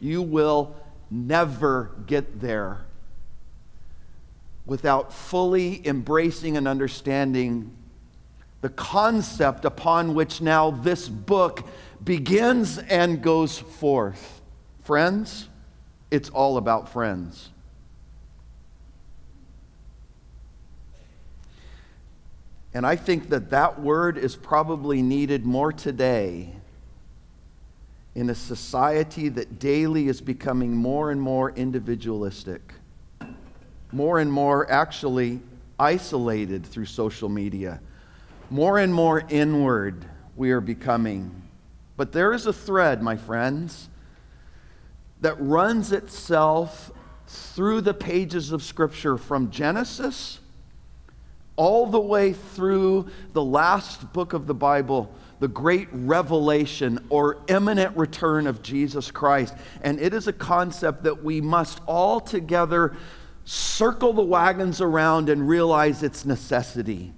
You 0.00 0.22
will 0.22 0.74
never 1.10 1.90
get 2.06 2.40
there 2.40 2.84
without 4.64 5.12
fully 5.12 5.86
embracing 5.86 6.56
and 6.56 6.66
understanding 6.66 7.76
the 8.60 8.68
concept 8.68 9.64
upon 9.64 10.14
which 10.14 10.40
now 10.40 10.70
this 10.70 11.08
book 11.08 11.66
begins 12.04 12.78
and 12.78 13.22
goes 13.22 13.58
forth. 13.58 14.42
Friends, 14.82 15.48
it's 16.10 16.28
all 16.28 16.56
about 16.56 16.88
friends. 16.88 17.50
And 22.72 22.86
I 22.86 22.96
think 22.96 23.30
that 23.30 23.50
that 23.50 23.80
word 23.80 24.16
is 24.16 24.36
probably 24.36 25.02
needed 25.02 25.44
more 25.44 25.72
today 25.72 26.52
in 28.14 28.30
a 28.30 28.34
society 28.34 29.28
that 29.28 29.58
daily 29.58 30.08
is 30.08 30.20
becoming 30.20 30.74
more 30.74 31.10
and 31.10 31.20
more 31.20 31.50
individualistic, 31.52 32.74
more 33.92 34.18
and 34.18 34.30
more 34.30 34.70
actually 34.70 35.40
isolated 35.78 36.64
through 36.64 36.84
social 36.84 37.28
media 37.28 37.80
more 38.50 38.78
and 38.78 38.92
more 38.92 39.22
inward 39.28 40.04
we 40.36 40.50
are 40.50 40.60
becoming. 40.60 41.42
But 41.96 42.12
there 42.12 42.32
is 42.32 42.46
a 42.46 42.52
thread, 42.52 43.02
my 43.02 43.16
friends, 43.16 43.88
that 45.20 45.36
runs 45.38 45.92
itself 45.92 46.90
through 47.26 47.82
the 47.82 47.94
pages 47.94 48.52
of 48.52 48.62
Scripture 48.62 49.16
from 49.16 49.50
Genesis 49.50 50.40
all 51.56 51.86
the 51.86 52.00
way 52.00 52.32
through 52.32 53.06
the 53.34 53.44
last 53.44 54.12
book 54.14 54.32
of 54.32 54.46
the 54.46 54.54
Bible, 54.54 55.14
the 55.40 55.48
great 55.48 55.88
revelation 55.92 56.98
or 57.10 57.36
imminent 57.48 57.94
return 57.96 58.46
of 58.46 58.62
Jesus 58.62 59.10
Christ. 59.10 59.54
And 59.82 60.00
it 60.00 60.14
is 60.14 60.26
a 60.26 60.32
concept 60.32 61.02
that 61.02 61.22
we 61.22 61.42
must 61.42 61.80
all 61.86 62.18
together 62.18 62.96
circle 63.44 64.14
the 64.14 64.22
wagons 64.22 64.80
around 64.80 65.28
and 65.28 65.46
realize 65.46 66.02
its 66.02 66.24
necessity. 66.24 67.12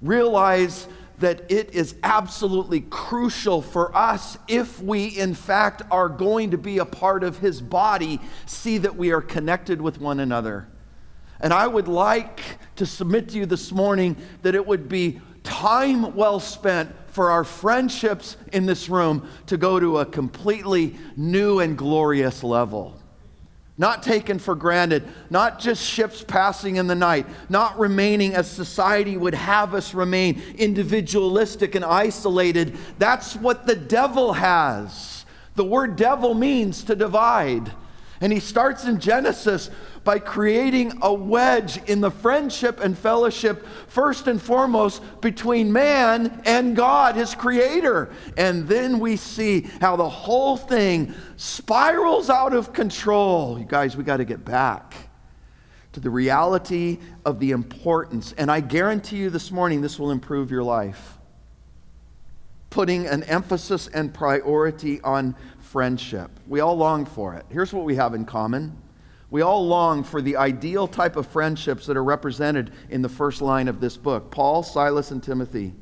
Realize 0.00 0.88
that 1.18 1.50
it 1.50 1.74
is 1.74 1.94
absolutely 2.02 2.82
crucial 2.82 3.62
for 3.62 3.96
us 3.96 4.36
if 4.48 4.82
we, 4.82 5.06
in 5.06 5.34
fact, 5.34 5.82
are 5.90 6.08
going 6.08 6.50
to 6.50 6.58
be 6.58 6.78
a 6.78 6.84
part 6.84 7.24
of 7.24 7.38
His 7.38 7.60
body, 7.60 8.20
see 8.44 8.78
that 8.78 8.96
we 8.96 9.12
are 9.12 9.22
connected 9.22 9.80
with 9.80 10.00
one 10.00 10.20
another. 10.20 10.68
And 11.40 11.52
I 11.52 11.66
would 11.66 11.88
like 11.88 12.40
to 12.76 12.86
submit 12.86 13.30
to 13.30 13.38
you 13.38 13.46
this 13.46 13.72
morning 13.72 14.16
that 14.42 14.54
it 14.54 14.66
would 14.66 14.88
be 14.88 15.20
time 15.42 16.14
well 16.14 16.40
spent 16.40 16.94
for 17.08 17.30
our 17.30 17.44
friendships 17.44 18.36
in 18.52 18.66
this 18.66 18.88
room 18.88 19.28
to 19.46 19.56
go 19.56 19.80
to 19.80 19.98
a 19.98 20.06
completely 20.06 20.96
new 21.16 21.60
and 21.60 21.78
glorious 21.78 22.42
level 22.42 23.00
not 23.78 24.02
taken 24.02 24.38
for 24.38 24.54
granted, 24.54 25.04
not 25.28 25.58
just 25.58 25.82
ships 25.84 26.24
passing 26.26 26.76
in 26.76 26.86
the 26.86 26.94
night, 26.94 27.26
not 27.48 27.78
remaining 27.78 28.34
as 28.34 28.50
society 28.50 29.16
would 29.16 29.34
have 29.34 29.74
us 29.74 29.92
remain, 29.92 30.40
individualistic 30.56 31.74
and 31.74 31.84
isolated. 31.84 32.76
That's 32.98 33.36
what 33.36 33.66
the 33.66 33.76
devil 33.76 34.32
has. 34.32 35.24
The 35.56 35.64
word 35.64 35.96
devil 35.96 36.34
means 36.34 36.84
to 36.84 36.96
divide. 36.96 37.70
And 38.20 38.32
he 38.32 38.40
starts 38.40 38.84
in 38.84 38.98
Genesis 38.98 39.70
by 40.04 40.18
creating 40.18 40.98
a 41.02 41.12
wedge 41.12 41.78
in 41.88 42.00
the 42.00 42.10
friendship 42.10 42.80
and 42.80 42.96
fellowship, 42.96 43.66
first 43.88 44.28
and 44.28 44.40
foremost, 44.40 45.02
between 45.20 45.72
man 45.72 46.40
and 46.46 46.76
God, 46.76 47.16
his 47.16 47.34
creator. 47.34 48.10
And 48.36 48.68
then 48.68 49.00
we 49.00 49.16
see 49.16 49.62
how 49.80 49.96
the 49.96 50.08
whole 50.08 50.56
thing 50.56 51.12
spirals 51.36 52.30
out 52.30 52.54
of 52.54 52.72
control. 52.72 53.58
You 53.58 53.64
guys, 53.64 53.96
we 53.96 54.04
got 54.04 54.18
to 54.18 54.24
get 54.24 54.44
back 54.44 54.94
to 55.92 56.00
the 56.00 56.10
reality 56.10 56.98
of 57.24 57.40
the 57.40 57.50
importance. 57.50 58.32
And 58.38 58.50
I 58.50 58.60
guarantee 58.60 59.16
you 59.16 59.30
this 59.30 59.50
morning, 59.50 59.80
this 59.80 59.98
will 59.98 60.10
improve 60.10 60.50
your 60.50 60.62
life. 60.62 61.14
Putting 62.68 63.06
an 63.06 63.22
emphasis 63.24 63.88
and 63.88 64.12
priority 64.12 65.00
on 65.00 65.34
friendship. 65.76 66.30
We 66.46 66.60
all 66.60 66.74
long 66.74 67.04
for 67.04 67.34
it. 67.34 67.44
Here's 67.50 67.70
what 67.70 67.84
we 67.84 67.96
have 67.96 68.14
in 68.14 68.24
common 68.24 68.74
we 69.28 69.42
all 69.42 69.66
long 69.66 70.04
for 70.04 70.22
the 70.22 70.38
ideal 70.38 70.88
type 70.88 71.16
of 71.16 71.26
friendships 71.26 71.84
that 71.84 71.98
are 71.98 72.02
represented 72.02 72.72
in 72.88 73.02
the 73.02 73.10
first 73.10 73.42
line 73.42 73.68
of 73.68 73.78
this 73.78 73.94
book 73.98 74.30
Paul, 74.30 74.62
Silas, 74.62 75.10
and 75.10 75.22
Timothy. 75.22 75.74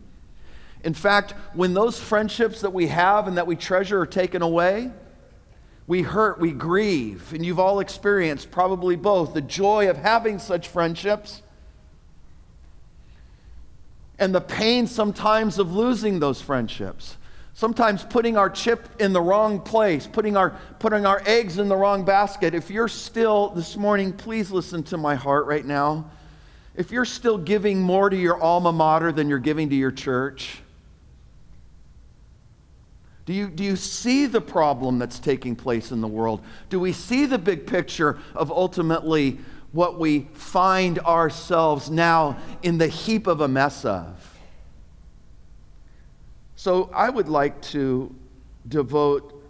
In 0.83 0.95
fact, 0.95 1.35
when 1.53 1.75
those 1.75 2.01
friendships 2.01 2.63
that 2.63 2.73
we 2.73 2.89
have 2.89 3.29
and 3.29 3.37
that 3.37 3.47
we 3.47 3.55
treasure 3.55 4.01
are 4.01 4.07
taken 4.07 4.43
away, 4.43 4.91
we 5.87 6.03
hurt, 6.03 6.41
we 6.41 6.51
grieve, 6.51 7.33
and 7.33 7.47
you've 7.47 7.61
all 7.61 7.79
experienced 7.79 8.51
probably 8.51 8.97
both 8.97 9.33
the 9.33 9.43
joy 9.43 9.89
of 9.89 9.97
having 9.97 10.41
such 10.41 10.67
friendships 10.67 11.41
and 14.19 14.35
the 14.35 14.41
pain 14.41 14.89
sometimes 14.89 15.61
of 15.61 15.73
losing 15.73 16.19
those 16.19 16.41
friendships. 16.41 17.17
Sometimes 17.55 18.03
putting 18.03 18.37
our 18.37 18.51
chip 18.51 19.01
in 19.01 19.13
the 19.13 19.21
wrong 19.21 19.61
place, 19.61 20.09
putting 20.09 20.37
our, 20.37 20.59
putting 20.81 21.07
our 21.07 21.23
eggs 21.25 21.59
in 21.59 21.69
the 21.69 21.77
wrong 21.77 22.05
basket. 22.05 22.53
If 22.53 22.69
you're 22.69 22.89
still 22.89 23.51
this 23.51 23.77
morning, 23.77 24.13
please 24.13 24.51
listen 24.51 24.83
to 24.85 24.97
my 24.97 25.15
heart 25.15 25.47
right 25.47 25.65
now. 25.65 26.11
If 26.75 26.91
you're 26.91 27.05
still 27.05 27.39
giving 27.39 27.81
more 27.81 28.11
to 28.11 28.17
your 28.17 28.43
alma 28.43 28.73
mater 28.73 29.13
than 29.13 29.29
you're 29.29 29.39
giving 29.39 29.71
to 29.71 29.77
your 29.77 29.93
church, 29.93 30.59
do 33.25 33.33
you, 33.33 33.49
do 33.49 33.63
you 33.63 33.77
see 33.77 34.27
the 34.27 34.41
problem 34.41 34.99
that's 34.99 35.21
taking 35.21 35.55
place 35.55 35.93
in 35.93 36.01
the 36.01 36.09
world? 36.09 36.43
Do 36.69 36.81
we 36.81 36.93
see 36.93 37.25
the 37.25 37.39
big 37.39 37.69
picture 37.69 38.19
of 38.35 38.51
ultimately 38.51 39.39
what 39.71 39.99
we 39.99 40.29
find 40.35 40.99
ourselves 40.99 41.89
now 41.89 42.37
in 42.63 42.79
the 42.79 42.89
heap 42.89 43.29
of 43.29 43.41
a 43.41 43.49
mess 43.49 43.85
of? 43.85 44.34
So 46.64 46.88
I 46.94 47.11
would 47.11 47.28
like 47.28 47.61
to 47.73 48.14
devote 48.66 49.44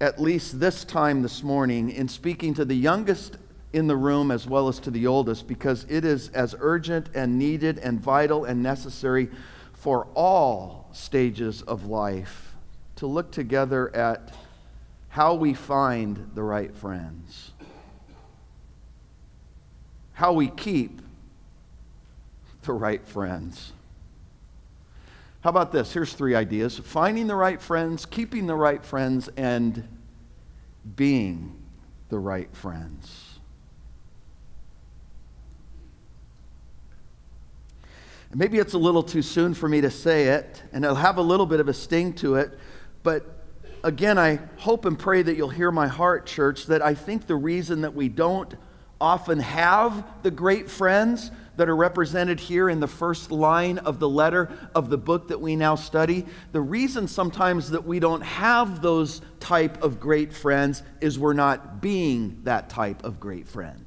at 0.00 0.18
least 0.18 0.58
this 0.58 0.86
time 0.86 1.20
this 1.20 1.42
morning 1.42 1.90
in 1.90 2.08
speaking 2.08 2.54
to 2.54 2.64
the 2.64 2.74
youngest 2.74 3.36
in 3.74 3.86
the 3.86 3.96
room 3.96 4.30
as 4.30 4.46
well 4.46 4.66
as 4.66 4.78
to 4.78 4.90
the 4.90 5.06
oldest 5.06 5.46
because 5.46 5.84
it 5.90 6.02
is 6.02 6.30
as 6.30 6.54
urgent 6.58 7.10
and 7.14 7.38
needed 7.38 7.76
and 7.80 8.00
vital 8.00 8.46
and 8.46 8.62
necessary 8.62 9.28
for 9.74 10.06
all 10.14 10.88
stages 10.92 11.60
of 11.60 11.84
life 11.84 12.54
to 12.96 13.06
look 13.06 13.30
together 13.30 13.94
at 13.94 14.34
how 15.10 15.34
we 15.34 15.52
find 15.52 16.30
the 16.34 16.42
right 16.42 16.74
friends, 16.74 17.50
how 20.14 20.32
we 20.32 20.48
keep 20.48 21.02
the 22.62 22.72
right 22.72 23.06
friends. 23.06 23.74
How 25.42 25.48
about 25.48 25.72
this? 25.72 25.92
Here's 25.92 26.12
three 26.12 26.34
ideas 26.34 26.78
finding 26.78 27.26
the 27.26 27.34
right 27.34 27.60
friends, 27.60 28.04
keeping 28.04 28.46
the 28.46 28.54
right 28.54 28.84
friends, 28.84 29.28
and 29.36 29.88
being 30.96 31.62
the 32.10 32.18
right 32.18 32.54
friends. 32.54 33.38
Maybe 38.32 38.58
it's 38.58 38.74
a 38.74 38.78
little 38.78 39.02
too 39.02 39.22
soon 39.22 39.54
for 39.54 39.68
me 39.68 39.80
to 39.80 39.90
say 39.90 40.28
it, 40.28 40.62
and 40.72 40.84
it'll 40.84 40.94
have 40.96 41.16
a 41.16 41.22
little 41.22 41.46
bit 41.46 41.58
of 41.58 41.68
a 41.68 41.74
sting 41.74 42.12
to 42.14 42.36
it, 42.36 42.56
but 43.02 43.40
again, 43.82 44.18
I 44.18 44.38
hope 44.58 44.84
and 44.84 44.96
pray 44.96 45.22
that 45.22 45.36
you'll 45.36 45.48
hear 45.48 45.72
my 45.72 45.88
heart, 45.88 46.26
church, 46.26 46.66
that 46.66 46.80
I 46.82 46.94
think 46.94 47.26
the 47.26 47.34
reason 47.34 47.80
that 47.80 47.94
we 47.94 48.08
don't 48.08 48.54
often 49.00 49.40
have 49.40 50.04
the 50.22 50.30
great 50.30 50.70
friends 50.70 51.32
that 51.60 51.68
are 51.68 51.76
represented 51.76 52.40
here 52.40 52.70
in 52.70 52.80
the 52.80 52.88
first 52.88 53.30
line 53.30 53.76
of 53.76 53.98
the 53.98 54.08
letter 54.08 54.50
of 54.74 54.88
the 54.88 54.96
book 54.96 55.28
that 55.28 55.38
we 55.38 55.54
now 55.54 55.74
study. 55.74 56.24
The 56.52 56.60
reason 56.62 57.06
sometimes 57.06 57.68
that 57.72 57.84
we 57.84 58.00
don't 58.00 58.22
have 58.22 58.80
those 58.80 59.20
type 59.40 59.82
of 59.82 60.00
great 60.00 60.32
friends 60.32 60.82
is 61.02 61.18
we're 61.18 61.34
not 61.34 61.82
being 61.82 62.40
that 62.44 62.70
type 62.70 63.04
of 63.04 63.20
great 63.20 63.46
friend. 63.46 63.84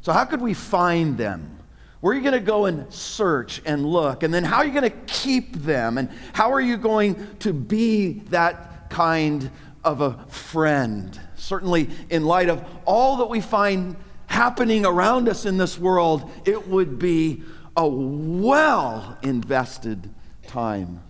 So, 0.00 0.12
how 0.12 0.24
could 0.24 0.40
we 0.40 0.54
find 0.54 1.16
them? 1.16 1.56
Where 2.00 2.12
are 2.12 2.16
you 2.16 2.22
going 2.22 2.32
to 2.32 2.40
go 2.40 2.64
and 2.64 2.92
search 2.92 3.62
and 3.64 3.86
look? 3.86 4.24
And 4.24 4.34
then, 4.34 4.42
how 4.42 4.56
are 4.56 4.66
you 4.66 4.72
going 4.72 4.90
to 4.90 4.98
keep 5.06 5.54
them? 5.54 5.98
And 5.98 6.10
how 6.32 6.50
are 6.52 6.60
you 6.60 6.78
going 6.78 7.36
to 7.38 7.52
be 7.52 8.24
that 8.30 8.90
kind 8.90 9.52
of 9.84 10.00
a 10.00 10.14
friend? 10.26 11.16
Certainly, 11.36 11.90
in 12.10 12.24
light 12.24 12.48
of 12.48 12.64
all 12.86 13.18
that 13.18 13.30
we 13.30 13.40
find 13.40 13.94
happening 14.34 14.84
around 14.84 15.28
us 15.28 15.46
in 15.46 15.56
this 15.56 15.78
world, 15.78 16.28
it 16.44 16.66
would 16.66 16.98
be 16.98 17.40
a 17.76 17.86
well 17.86 19.16
invested 19.22 20.10
time 20.48 21.00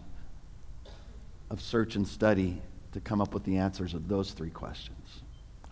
of 1.48 1.62
search 1.62 1.96
and 1.96 2.06
study 2.06 2.60
to 2.92 3.00
come 3.00 3.22
up 3.22 3.32
with 3.32 3.42
the 3.44 3.56
answers 3.56 3.94
of 3.94 4.08
those 4.08 4.32
three 4.32 4.50
questions. 4.50 5.22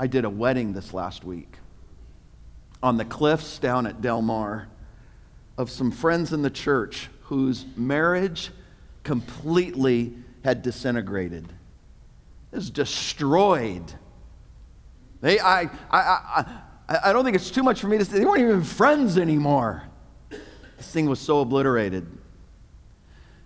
I 0.01 0.07
did 0.07 0.25
a 0.25 0.31
wedding 0.31 0.73
this 0.73 0.95
last 0.95 1.25
week 1.25 1.59
on 2.83 2.97
the 2.97 3.05
cliffs 3.05 3.59
down 3.59 3.87
at 3.87 4.01
Del 4.01 4.23
Mar 4.23 4.69
of 5.59 5.71
some 5.71 5.91
friends 5.91 6.33
in 6.33 6.41
the 6.41 6.51
church 6.51 7.11
whose 7.25 7.67
marriage 7.77 8.51
completely 9.05 10.15
had 10.43 10.63
disintegrated. 10.63 11.45
It 12.51 12.57
was 12.57 12.71
destroyed. 12.71 13.93
They, 15.21 15.39
I, 15.39 15.61
I, 15.61 15.69
I, 15.91 16.63
I 16.89 17.13
don't 17.13 17.25
think 17.25 17.37
it's 17.37 17.51
too 17.51 17.63
much 17.63 17.81
for 17.81 17.89
me 17.89 17.99
to 17.99 18.05
say 18.05 18.19
they 18.19 18.25
weren't 18.25 18.43
even 18.43 18.65
friends 18.65 19.17
anymore. 19.17 19.85
This 20.29 20.91
thing 20.91 21.09
was 21.09 21.21
so 21.21 21.41
obliterated. 21.41 22.07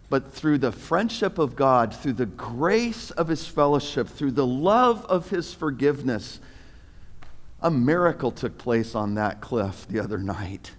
But 0.08 0.32
through 0.32 0.58
the 0.58 0.72
friendship 0.72 1.38
of 1.38 1.56
God, 1.56 1.94
through 1.94 2.14
the 2.14 2.26
grace 2.26 3.10
of 3.10 3.28
his 3.28 3.46
fellowship, 3.46 4.08
through 4.08 4.32
the 4.32 4.46
love 4.46 5.04
of 5.06 5.30
his 5.30 5.52
forgiveness, 5.52 6.40
a 7.60 7.70
miracle 7.70 8.30
took 8.30 8.56
place 8.56 8.94
on 8.94 9.14
that 9.14 9.40
cliff 9.40 9.86
the 9.88 10.00
other 10.00 10.18
night. 10.18 10.72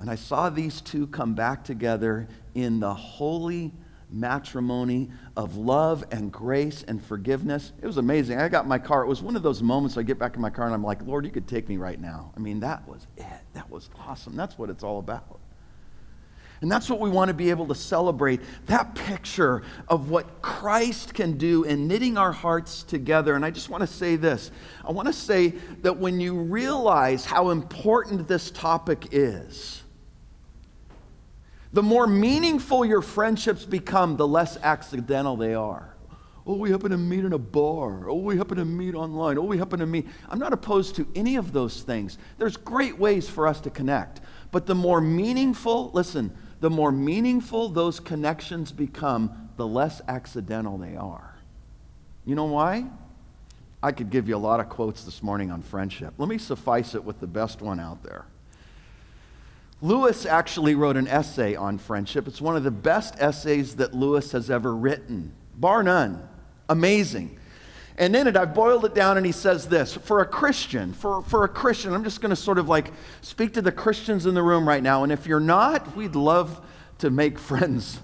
And 0.00 0.10
I 0.10 0.14
saw 0.14 0.48
these 0.48 0.80
two 0.80 1.06
come 1.08 1.34
back 1.34 1.62
together 1.64 2.28
in 2.54 2.80
the 2.80 2.94
holy 2.94 3.72
matrimony 4.12 5.10
of 5.36 5.56
love 5.56 6.04
and 6.10 6.32
grace 6.32 6.84
and 6.88 7.02
forgiveness. 7.02 7.72
It 7.80 7.86
was 7.86 7.96
amazing. 7.96 8.38
I 8.38 8.48
got 8.48 8.66
my 8.66 8.78
car. 8.78 9.02
It 9.02 9.08
was 9.08 9.22
one 9.22 9.36
of 9.36 9.42
those 9.42 9.62
moments 9.62 9.96
I 9.96 10.02
get 10.02 10.18
back 10.18 10.36
in 10.36 10.42
my 10.42 10.50
car 10.50 10.66
and 10.66 10.74
I'm 10.74 10.84
like, 10.84 11.02
Lord, 11.06 11.24
you 11.24 11.30
could 11.30 11.48
take 11.48 11.68
me 11.68 11.76
right 11.76 12.00
now. 12.00 12.32
I 12.36 12.40
mean, 12.40 12.60
that 12.60 12.86
was 12.88 13.06
it. 13.16 13.26
That 13.54 13.70
was 13.70 13.90
awesome. 13.98 14.36
That's 14.36 14.58
what 14.58 14.70
it's 14.70 14.82
all 14.82 14.98
about. 14.98 15.40
And 16.62 16.70
that's 16.70 16.90
what 16.90 17.00
we 17.00 17.08
want 17.08 17.28
to 17.28 17.34
be 17.34 17.48
able 17.48 17.66
to 17.68 17.74
celebrate 17.74 18.40
that 18.66 18.94
picture 18.94 19.62
of 19.88 20.10
what 20.10 20.42
Christ 20.42 21.14
can 21.14 21.38
do 21.38 21.64
in 21.64 21.88
knitting 21.88 22.18
our 22.18 22.32
hearts 22.32 22.82
together. 22.82 23.34
And 23.34 23.44
I 23.44 23.50
just 23.50 23.70
want 23.70 23.80
to 23.80 23.86
say 23.86 24.16
this 24.16 24.50
I 24.84 24.92
want 24.92 25.08
to 25.08 25.12
say 25.14 25.54
that 25.80 25.96
when 25.96 26.20
you 26.20 26.38
realize 26.38 27.24
how 27.24 27.50
important 27.50 28.28
this 28.28 28.50
topic 28.50 29.08
is, 29.12 29.79
the 31.72 31.82
more 31.82 32.06
meaningful 32.06 32.84
your 32.84 33.02
friendships 33.02 33.64
become, 33.64 34.16
the 34.16 34.26
less 34.26 34.56
accidental 34.56 35.36
they 35.36 35.54
are. 35.54 35.94
Oh, 36.46 36.56
we 36.56 36.70
happen 36.70 36.90
to 36.90 36.98
meet 36.98 37.24
in 37.24 37.32
a 37.32 37.38
bar. 37.38 38.08
Oh, 38.08 38.16
we 38.16 38.36
happen 38.36 38.56
to 38.56 38.64
meet 38.64 38.94
online. 38.94 39.38
Oh, 39.38 39.42
we 39.42 39.58
happen 39.58 39.78
to 39.78 39.86
meet. 39.86 40.08
I'm 40.28 40.38
not 40.38 40.52
opposed 40.52 40.96
to 40.96 41.06
any 41.14 41.36
of 41.36 41.52
those 41.52 41.82
things. 41.82 42.18
There's 42.38 42.56
great 42.56 42.98
ways 42.98 43.28
for 43.28 43.46
us 43.46 43.60
to 43.60 43.70
connect. 43.70 44.20
But 44.50 44.66
the 44.66 44.74
more 44.74 45.00
meaningful, 45.00 45.90
listen, 45.92 46.32
the 46.60 46.70
more 46.70 46.90
meaningful 46.90 47.68
those 47.68 48.00
connections 48.00 48.72
become, 48.72 49.50
the 49.56 49.66
less 49.66 50.00
accidental 50.08 50.76
they 50.76 50.96
are. 50.96 51.36
You 52.24 52.34
know 52.34 52.46
why? 52.46 52.86
I 53.82 53.92
could 53.92 54.10
give 54.10 54.28
you 54.28 54.36
a 54.36 54.38
lot 54.38 54.60
of 54.60 54.68
quotes 54.68 55.04
this 55.04 55.22
morning 55.22 55.50
on 55.50 55.62
friendship. 55.62 56.14
Let 56.18 56.28
me 56.28 56.38
suffice 56.38 56.94
it 56.94 57.04
with 57.04 57.20
the 57.20 57.26
best 57.26 57.62
one 57.62 57.78
out 57.78 58.02
there. 58.02 58.24
Lewis 59.82 60.26
actually 60.26 60.74
wrote 60.74 60.96
an 60.96 61.08
essay 61.08 61.54
on 61.54 61.78
friendship. 61.78 62.28
It's 62.28 62.40
one 62.40 62.56
of 62.56 62.64
the 62.64 62.70
best 62.70 63.14
essays 63.18 63.76
that 63.76 63.94
Lewis 63.94 64.32
has 64.32 64.50
ever 64.50 64.74
written, 64.74 65.32
bar 65.56 65.82
none. 65.82 66.28
Amazing. 66.68 67.38
And 67.96 68.14
in 68.14 68.26
it, 68.26 68.36
I've 68.36 68.54
boiled 68.54 68.84
it 68.84 68.94
down, 68.94 69.16
and 69.16 69.26
he 69.26 69.32
says 69.32 69.68
this 69.68 69.94
For 69.94 70.20
a 70.20 70.26
Christian, 70.26 70.92
for, 70.92 71.22
for 71.22 71.44
a 71.44 71.48
Christian, 71.48 71.92
I'm 71.92 72.04
just 72.04 72.20
going 72.20 72.30
to 72.30 72.36
sort 72.36 72.58
of 72.58 72.68
like 72.68 72.92
speak 73.20 73.54
to 73.54 73.62
the 73.62 73.72
Christians 73.72 74.26
in 74.26 74.34
the 74.34 74.42
room 74.42 74.66
right 74.66 74.82
now. 74.82 75.02
And 75.02 75.12
if 75.12 75.26
you're 75.26 75.40
not, 75.40 75.96
we'd 75.96 76.14
love 76.14 76.64
to 76.98 77.10
make 77.10 77.38
friends 77.38 77.98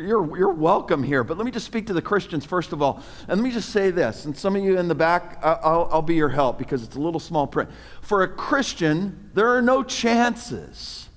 You're, 0.00 0.36
you're 0.36 0.52
welcome 0.52 1.02
here. 1.02 1.22
But 1.22 1.36
let 1.36 1.44
me 1.44 1.52
just 1.52 1.66
speak 1.66 1.86
to 1.86 1.92
the 1.92 2.02
Christians 2.02 2.44
first 2.44 2.72
of 2.72 2.82
all. 2.82 3.02
And 3.28 3.40
let 3.40 3.44
me 3.44 3.52
just 3.52 3.70
say 3.70 3.90
this. 3.90 4.24
And 4.24 4.36
some 4.36 4.56
of 4.56 4.62
you 4.62 4.78
in 4.78 4.88
the 4.88 4.94
back, 4.94 5.38
I'll, 5.42 5.88
I'll 5.90 6.02
be 6.02 6.16
your 6.16 6.28
help 6.28 6.58
because 6.58 6.82
it's 6.82 6.96
a 6.96 7.00
little 7.00 7.20
small 7.20 7.46
print. 7.46 7.70
For 8.00 8.22
a 8.22 8.28
Christian, 8.28 9.30
there 9.34 9.48
are 9.48 9.62
no 9.62 9.82
chances. 9.82 11.08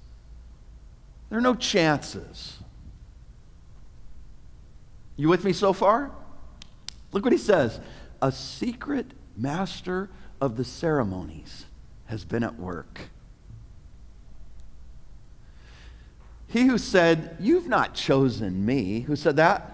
There 1.30 1.40
are 1.40 1.42
no 1.42 1.56
chances. 1.56 2.58
You 5.16 5.30
with 5.30 5.44
me 5.44 5.54
so 5.54 5.74
far? 5.74 6.12
Look 7.12 7.24
what 7.24 7.34
he 7.34 7.40
says. 7.40 7.80
A 8.22 8.32
secret 8.32 9.08
master 9.36 10.10
of 10.40 10.56
the 10.56 10.64
ceremonies 10.64 11.66
has 12.06 12.24
been 12.24 12.44
at 12.44 12.60
work. 12.60 13.10
He 16.48 16.66
who 16.66 16.78
said, 16.78 17.38
You've 17.40 17.68
not 17.68 17.94
chosen 17.94 18.66
me, 18.66 19.02
who 19.02 19.16
said 19.16 19.36
that? 19.36 19.74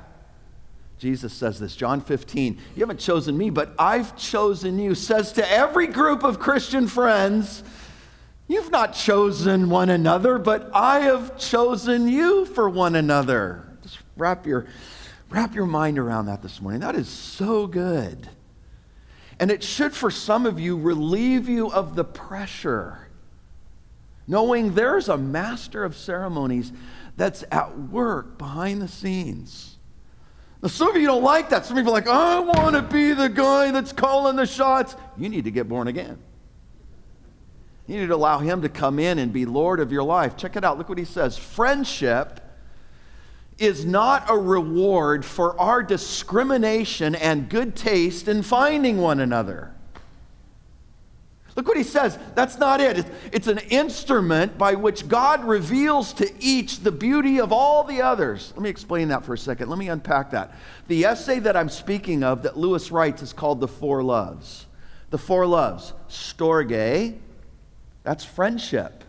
Jesus 0.97 1.33
says 1.33 1.59
this, 1.59 1.75
John 1.75 2.01
15, 2.01 2.57
You 2.75 2.79
haven't 2.79 2.99
chosen 2.99 3.37
me, 3.37 3.49
but 3.49 3.73
I've 3.77 4.15
chosen 4.17 4.79
you, 4.79 4.95
says 4.95 5.33
to 5.33 5.51
every 5.51 5.87
group 5.87 6.23
of 6.23 6.39
Christian 6.39 6.87
friends, 6.87 7.63
You've 8.47 8.71
not 8.71 8.93
chosen 8.93 9.69
one 9.69 9.89
another, 9.89 10.37
but 10.37 10.69
I 10.73 11.01
have 11.01 11.37
chosen 11.37 12.07
you 12.07 12.45
for 12.45 12.69
one 12.69 12.95
another. 12.95 13.65
Just 13.81 13.99
wrap 14.17 14.45
your, 14.45 14.65
wrap 15.29 15.55
your 15.55 15.65
mind 15.65 15.97
around 15.97 16.25
that 16.25 16.41
this 16.41 16.61
morning. 16.61 16.81
That 16.81 16.95
is 16.95 17.07
so 17.07 17.67
good. 17.67 18.29
And 19.39 19.49
it 19.49 19.63
should, 19.63 19.93
for 19.93 20.11
some 20.11 20.45
of 20.45 20.59
you, 20.59 20.77
relieve 20.77 21.47
you 21.47 21.71
of 21.71 21.95
the 21.95 22.03
pressure 22.03 23.02
knowing 24.27 24.73
there's 24.73 25.09
a 25.09 25.17
master 25.17 25.83
of 25.83 25.95
ceremonies 25.95 26.71
that's 27.17 27.43
at 27.51 27.77
work 27.77 28.37
behind 28.37 28.81
the 28.81 28.87
scenes. 28.87 29.77
Now, 30.61 30.69
some 30.69 30.89
of 30.89 30.95
you 30.95 31.07
don't 31.07 31.23
like 31.23 31.49
that. 31.49 31.65
Some 31.65 31.75
people 31.75 31.91
are 31.91 31.99
like, 31.99 32.07
I 32.07 32.39
want 32.39 32.75
to 32.75 32.81
be 32.81 33.13
the 33.13 33.27
guy 33.27 33.71
that's 33.71 33.91
calling 33.91 34.37
the 34.37 34.45
shots. 34.45 34.95
You 35.17 35.29
need 35.29 35.43
to 35.43 35.51
get 35.51 35.67
born 35.67 35.87
again. 35.87 36.17
You 37.85 37.99
need 37.99 38.07
to 38.07 38.15
allow 38.15 38.39
him 38.39 38.61
to 38.61 38.69
come 38.69 38.97
in 38.97 39.19
and 39.19 39.33
be 39.33 39.45
Lord 39.45 39.81
of 39.81 39.91
your 39.91 40.03
life. 40.03 40.37
Check 40.37 40.55
it 40.55 40.63
out. 40.63 40.77
Look 40.77 40.87
what 40.87 40.97
he 40.97 41.05
says. 41.05 41.37
Friendship 41.37 42.39
is 43.57 43.85
not 43.85 44.29
a 44.29 44.37
reward 44.37 45.25
for 45.25 45.59
our 45.59 45.83
discrimination 45.83 47.13
and 47.13 47.49
good 47.49 47.75
taste 47.75 48.27
in 48.27 48.41
finding 48.41 48.97
one 48.99 49.19
another. 49.19 49.73
Look 51.55 51.67
what 51.67 51.77
he 51.77 51.83
says. 51.83 52.17
That's 52.33 52.57
not 52.57 52.81
it. 52.81 53.05
It's 53.31 53.47
an 53.47 53.59
instrument 53.69 54.57
by 54.57 54.73
which 54.73 55.07
God 55.07 55.43
reveals 55.43 56.13
to 56.13 56.31
each 56.39 56.79
the 56.79 56.91
beauty 56.91 57.39
of 57.39 57.51
all 57.51 57.83
the 57.83 58.01
others. 58.01 58.51
Let 58.55 58.63
me 58.63 58.69
explain 58.69 59.09
that 59.09 59.23
for 59.23 59.35
a 59.35 59.37
second. 59.37 59.69
Let 59.69 59.77
me 59.77 59.89
unpack 59.89 60.31
that. 60.31 60.55
The 60.87 61.05
essay 61.05 61.39
that 61.39 61.55
I'm 61.55 61.69
speaking 61.69 62.23
of 62.23 62.43
that 62.43 62.57
Lewis 62.57 62.91
writes 62.91 63.21
is 63.21 63.33
called 63.33 63.59
The 63.59 63.67
Four 63.67 64.01
Loves. 64.01 64.65
The 65.11 65.19
Four 65.19 65.45
Loves. 65.45 65.93
Storge, 66.09 67.17
that's 68.01 68.25
friendship. 68.25 69.03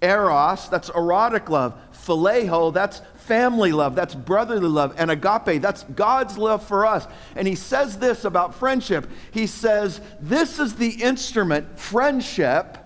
Eros, 0.00 0.70
that's 0.70 0.88
erotic 0.88 1.50
love. 1.50 1.78
Phileo, 2.10 2.74
that's 2.74 3.02
family 3.14 3.70
love, 3.70 3.94
that's 3.94 4.14
brotherly 4.14 4.66
love, 4.66 4.94
and 4.98 5.10
agape, 5.10 5.62
that's 5.62 5.84
God's 5.84 6.36
love 6.36 6.64
for 6.66 6.84
us. 6.84 7.06
And 7.36 7.46
he 7.46 7.54
says 7.54 7.98
this 7.98 8.24
about 8.24 8.56
friendship. 8.56 9.08
He 9.30 9.46
says, 9.46 10.00
This 10.20 10.58
is 10.58 10.74
the 10.74 10.90
instrument, 10.90 11.78
friendship. 11.78 12.78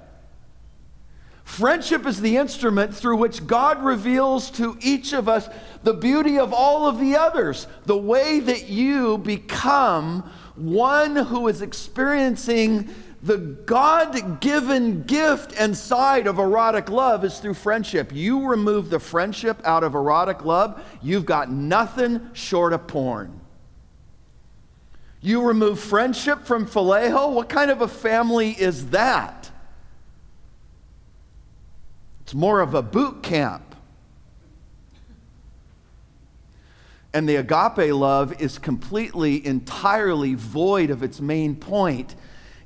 Friendship 1.45 2.07
is 2.07 2.21
the 2.21 2.37
instrument 2.37 2.95
through 2.95 3.17
which 3.17 3.47
God 3.47 3.83
reveals 3.83 4.51
to 4.53 4.77
each 4.81 5.15
of 5.15 5.29
us 5.29 5.49
the 5.83 5.95
beauty 5.95 6.39
of 6.39 6.53
all 6.53 6.87
of 6.87 6.99
the 6.99 7.17
others, 7.17 7.67
the 7.85 7.97
way 7.97 8.41
that 8.41 8.69
you 8.69 9.19
become 9.19 10.31
one 10.57 11.17
who 11.17 11.49
is 11.49 11.63
experiencing 11.63 12.95
the 13.25 13.39
God 13.39 14.43
given 14.43 15.05
gift 15.05 15.55
and 15.59 15.75
side 15.75 16.27
of 16.27 16.39
erotic 16.39 16.91
love 16.91 17.25
is 17.25 17.39
through 17.39 17.55
friendship. 17.55 18.13
You 18.13 18.47
remove 18.47 18.91
the 18.91 19.01
friendship 19.01 19.63
out 19.65 19.83
of 19.83 19.95
erotic 19.95 20.45
love, 20.45 20.85
you've 21.01 21.25
got 21.25 21.51
nothing 21.51 22.29
short 22.35 22.75
of 22.75 22.87
porn. 22.87 23.41
You 25.23 25.41
remove 25.41 25.81
friendship 25.81 26.45
from 26.45 26.67
phileo, 26.67 27.33
what 27.33 27.49
kind 27.49 27.71
of 27.71 27.81
a 27.81 27.89
family 27.89 28.51
is 28.51 28.91
that? 28.91 29.51
It's 32.25 32.35
more 32.35 32.61
of 32.61 32.75
a 32.75 32.83
boot 32.83 33.23
camp. 33.23 33.75
And 37.15 37.27
the 37.27 37.37
agape 37.37 37.95
love 37.95 38.39
is 38.39 38.59
completely, 38.59 39.47
entirely 39.47 40.35
void 40.35 40.91
of 40.91 41.03
its 41.03 41.23
main 41.23 41.57
point 41.57 42.15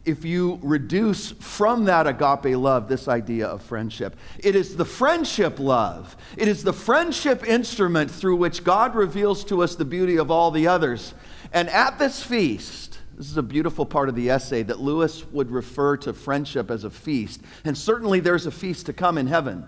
if 0.09 0.25
you 0.25 0.59
reduce 0.63 1.33
from 1.33 1.85
that 1.85 2.07
agape 2.07 2.57
love 2.57 2.89
this 2.89 3.09
idea 3.09 3.47
of 3.47 3.63
friendship. 3.63 4.17
It 4.39 4.57
is 4.57 4.77
the 4.77 4.85
friendship 4.85 5.59
love, 5.59 6.17
it 6.37 6.49
is 6.49 6.65
the 6.65 6.73
friendship 6.73 7.47
instrument 7.47 8.11
through 8.11 8.37
which 8.37 8.65
God 8.65 8.95
reveals 8.95 9.45
to 9.45 9.63
us 9.63 9.77
the 9.77 9.85
beauty 9.85 10.17
of 10.19 10.31
all 10.31 10.51
the 10.51 10.67
others. 10.67 11.15
And 11.53 11.69
at 11.69 11.99
this 11.99 12.23
feast, 12.23 12.99
this 13.17 13.31
is 13.31 13.37
a 13.37 13.43
beautiful 13.43 13.85
part 13.85 14.09
of 14.09 14.15
the 14.15 14.31
essay 14.31 14.63
that 14.63 14.81
Lewis 14.81 15.27
would 15.27 15.51
refer 15.51 15.97
to 15.99 16.13
friendship 16.13 16.71
as 16.71 16.85
a 16.85 16.91
feast. 16.91 17.41
And 17.65 17.77
certainly 17.77 18.21
there's 18.21 18.47
a 18.47 18.51
feast 18.51 18.87
to 18.87 18.93
come 18.93 19.19
in 19.19 19.27
heaven. 19.27 19.67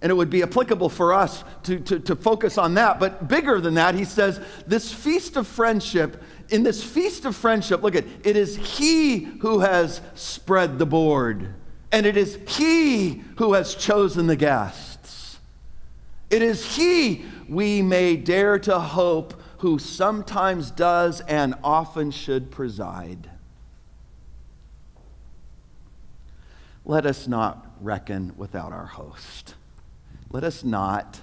And 0.00 0.10
it 0.10 0.14
would 0.14 0.30
be 0.30 0.42
applicable 0.42 0.88
for 0.88 1.12
us 1.12 1.44
to, 1.62 1.78
to, 1.78 2.00
to, 2.00 2.16
focus 2.16 2.58
on 2.58 2.74
that. 2.74 2.98
But 2.98 3.28
bigger 3.28 3.60
than 3.60 3.74
that, 3.74 3.94
he 3.94 4.04
says, 4.04 4.40
this 4.66 4.92
feast 4.92 5.36
of 5.36 5.46
friendship 5.46 6.20
in 6.52 6.62
this 6.62 6.84
feast 6.84 7.24
of 7.24 7.34
friendship, 7.34 7.82
look 7.82 7.96
at 7.96 8.04
it 8.24 8.36
is 8.36 8.56
He 8.56 9.24
who 9.40 9.60
has 9.60 10.02
spread 10.14 10.78
the 10.78 10.86
board, 10.86 11.54
and 11.90 12.04
it 12.04 12.16
is 12.16 12.38
He 12.46 13.22
who 13.38 13.54
has 13.54 13.74
chosen 13.74 14.26
the 14.26 14.36
guests. 14.36 15.38
It 16.28 16.42
is 16.42 16.76
He 16.76 17.24
we 17.48 17.80
may 17.80 18.16
dare 18.16 18.58
to 18.60 18.78
hope 18.78 19.40
who 19.58 19.78
sometimes 19.78 20.70
does 20.70 21.20
and 21.22 21.54
often 21.64 22.10
should 22.10 22.50
preside. 22.50 23.30
Let 26.84 27.06
us 27.06 27.26
not 27.26 27.66
reckon 27.80 28.34
without 28.36 28.72
our 28.72 28.86
host. 28.86 29.54
Let 30.30 30.44
us 30.44 30.64
not 30.64 31.20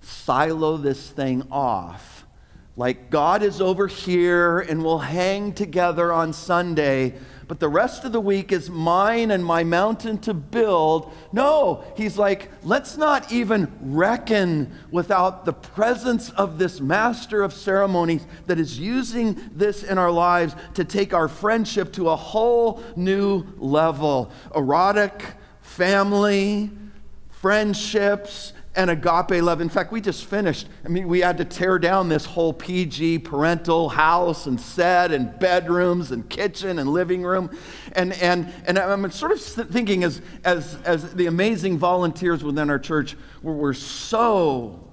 silo 0.00 0.76
this 0.76 1.10
thing 1.10 1.46
off 1.50 2.15
like 2.76 3.08
God 3.08 3.42
is 3.42 3.60
over 3.62 3.86
here 3.86 4.60
and 4.60 4.84
we'll 4.84 4.98
hang 4.98 5.54
together 5.54 6.12
on 6.12 6.34
Sunday, 6.34 7.14
but 7.48 7.58
the 7.58 7.68
rest 7.68 8.04
of 8.04 8.12
the 8.12 8.20
week 8.20 8.52
is 8.52 8.68
mine 8.68 9.30
and 9.30 9.42
my 9.42 9.64
mountain 9.64 10.18
to 10.18 10.34
build. 10.34 11.10
No, 11.32 11.84
he's 11.96 12.18
like, 12.18 12.50
let's 12.64 12.98
not 12.98 13.32
even 13.32 13.72
reckon 13.80 14.72
without 14.90 15.46
the 15.46 15.54
presence 15.54 16.28
of 16.30 16.58
this 16.58 16.78
master 16.80 17.42
of 17.42 17.54
ceremonies 17.54 18.26
that 18.44 18.58
is 18.58 18.78
using 18.78 19.40
this 19.52 19.82
in 19.82 19.96
our 19.96 20.10
lives 20.10 20.54
to 20.74 20.84
take 20.84 21.14
our 21.14 21.28
friendship 21.28 21.94
to 21.94 22.10
a 22.10 22.16
whole 22.16 22.82
new 22.94 23.46
level. 23.56 24.30
Erotic, 24.54 25.24
family, 25.62 26.70
friendships, 27.30 28.52
and 28.76 28.90
agape 28.90 29.42
love. 29.42 29.60
In 29.62 29.70
fact, 29.70 29.90
we 29.90 30.00
just 30.02 30.26
finished. 30.26 30.68
I 30.84 30.88
mean, 30.88 31.08
we 31.08 31.20
had 31.20 31.38
to 31.38 31.44
tear 31.44 31.78
down 31.78 32.10
this 32.10 32.26
whole 32.26 32.52
PG 32.52 33.20
parental 33.20 33.88
house 33.88 34.46
and 34.46 34.60
set 34.60 35.12
and 35.12 35.36
bedrooms 35.38 36.12
and 36.12 36.28
kitchen 36.28 36.78
and 36.78 36.90
living 36.90 37.22
room. 37.22 37.50
And, 37.92 38.12
and, 38.14 38.52
and 38.66 38.78
I'm 38.78 39.10
sort 39.10 39.32
of 39.32 39.40
thinking 39.40 40.04
as, 40.04 40.20
as, 40.44 40.76
as 40.84 41.14
the 41.14 41.26
amazing 41.26 41.78
volunteers 41.78 42.44
within 42.44 42.68
our 42.68 42.78
church 42.78 43.16
were, 43.42 43.54
were 43.54 43.74
so 43.74 44.92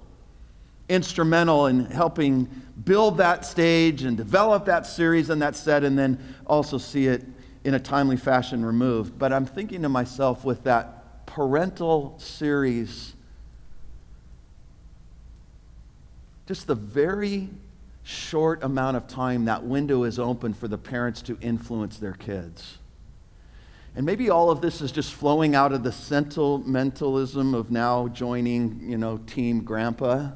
instrumental 0.87 1.67
in 1.67 1.85
helping 1.85 2.47
build 2.85 3.17
that 3.17 3.45
stage 3.45 4.03
and 4.03 4.15
develop 4.15 4.65
that 4.65 4.85
series 4.85 5.29
and 5.29 5.41
that 5.41 5.55
set 5.55 5.83
and 5.83 5.97
then 5.97 6.17
also 6.47 6.77
see 6.77 7.07
it 7.07 7.23
in 7.65 7.73
a 7.73 7.79
timely 7.79 8.17
fashion 8.17 8.63
removed. 8.63 9.17
But 9.19 9.33
I'm 9.33 9.45
thinking 9.45 9.81
to 9.81 9.89
myself 9.89 10.45
with 10.45 10.63
that 10.63 11.25
parental 11.25 12.17
series 12.19 13.13
just 16.45 16.67
the 16.67 16.75
very 16.75 17.49
short 18.03 18.63
amount 18.63 18.97
of 18.97 19.07
time 19.07 19.45
that 19.45 19.63
window 19.63 20.03
is 20.03 20.19
open 20.19 20.53
for 20.53 20.67
the 20.67 20.77
parents 20.77 21.21
to 21.21 21.37
influence 21.39 21.97
their 21.97 22.13
kids. 22.13 22.77
And 23.95 24.05
maybe 24.05 24.29
all 24.29 24.49
of 24.49 24.59
this 24.59 24.81
is 24.81 24.91
just 24.91 25.13
flowing 25.13 25.55
out 25.55 25.71
of 25.71 25.83
the 25.83 25.91
sentimentalism 25.91 27.53
of 27.53 27.71
now 27.71 28.07
joining, 28.07 28.89
you 28.89 28.97
know, 28.97 29.17
Team 29.19 29.63
Grandpa. 29.63 30.31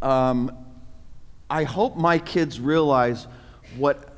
Um, 0.00 0.56
I 1.50 1.64
hope 1.64 1.96
my 1.96 2.18
kids 2.18 2.58
realize 2.58 3.26
what, 3.76 4.14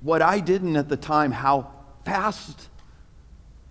what 0.00 0.20
I 0.20 0.40
didn't 0.40 0.76
at 0.76 0.88
the 0.88 0.96
time, 0.96 1.32
how 1.32 1.72
fast 2.04 2.68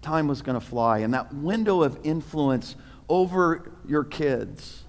time 0.01 0.27
was 0.27 0.41
going 0.41 0.59
to 0.59 0.65
fly, 0.65 0.99
and 0.99 1.13
that 1.13 1.33
window 1.33 1.83
of 1.83 1.99
influence 2.03 2.75
over 3.09 3.71
your 3.87 4.03
kids 4.03 4.83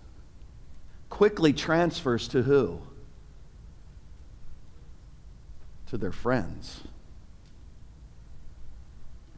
quickly 1.11 1.53
transfers 1.53 2.29
to 2.29 2.43
who? 2.43 2.81
To 5.89 5.99
their 5.99 6.13
friends. 6.13 6.83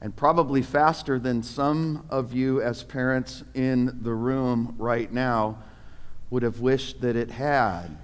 And 0.01 0.17
probably 0.17 0.63
faster 0.63 1.19
than 1.19 1.43
some 1.43 2.07
of 2.11 2.33
you, 2.33 2.63
as 2.63 2.83
parents 2.83 3.45
in 3.55 4.01
the 4.03 4.15
room 4.15 4.75
right 4.79 5.13
now, 5.13 5.59
would 6.31 6.43
have 6.43 6.61
wished 6.61 7.03
that 7.03 7.17
it 7.17 7.31
had. 7.31 7.97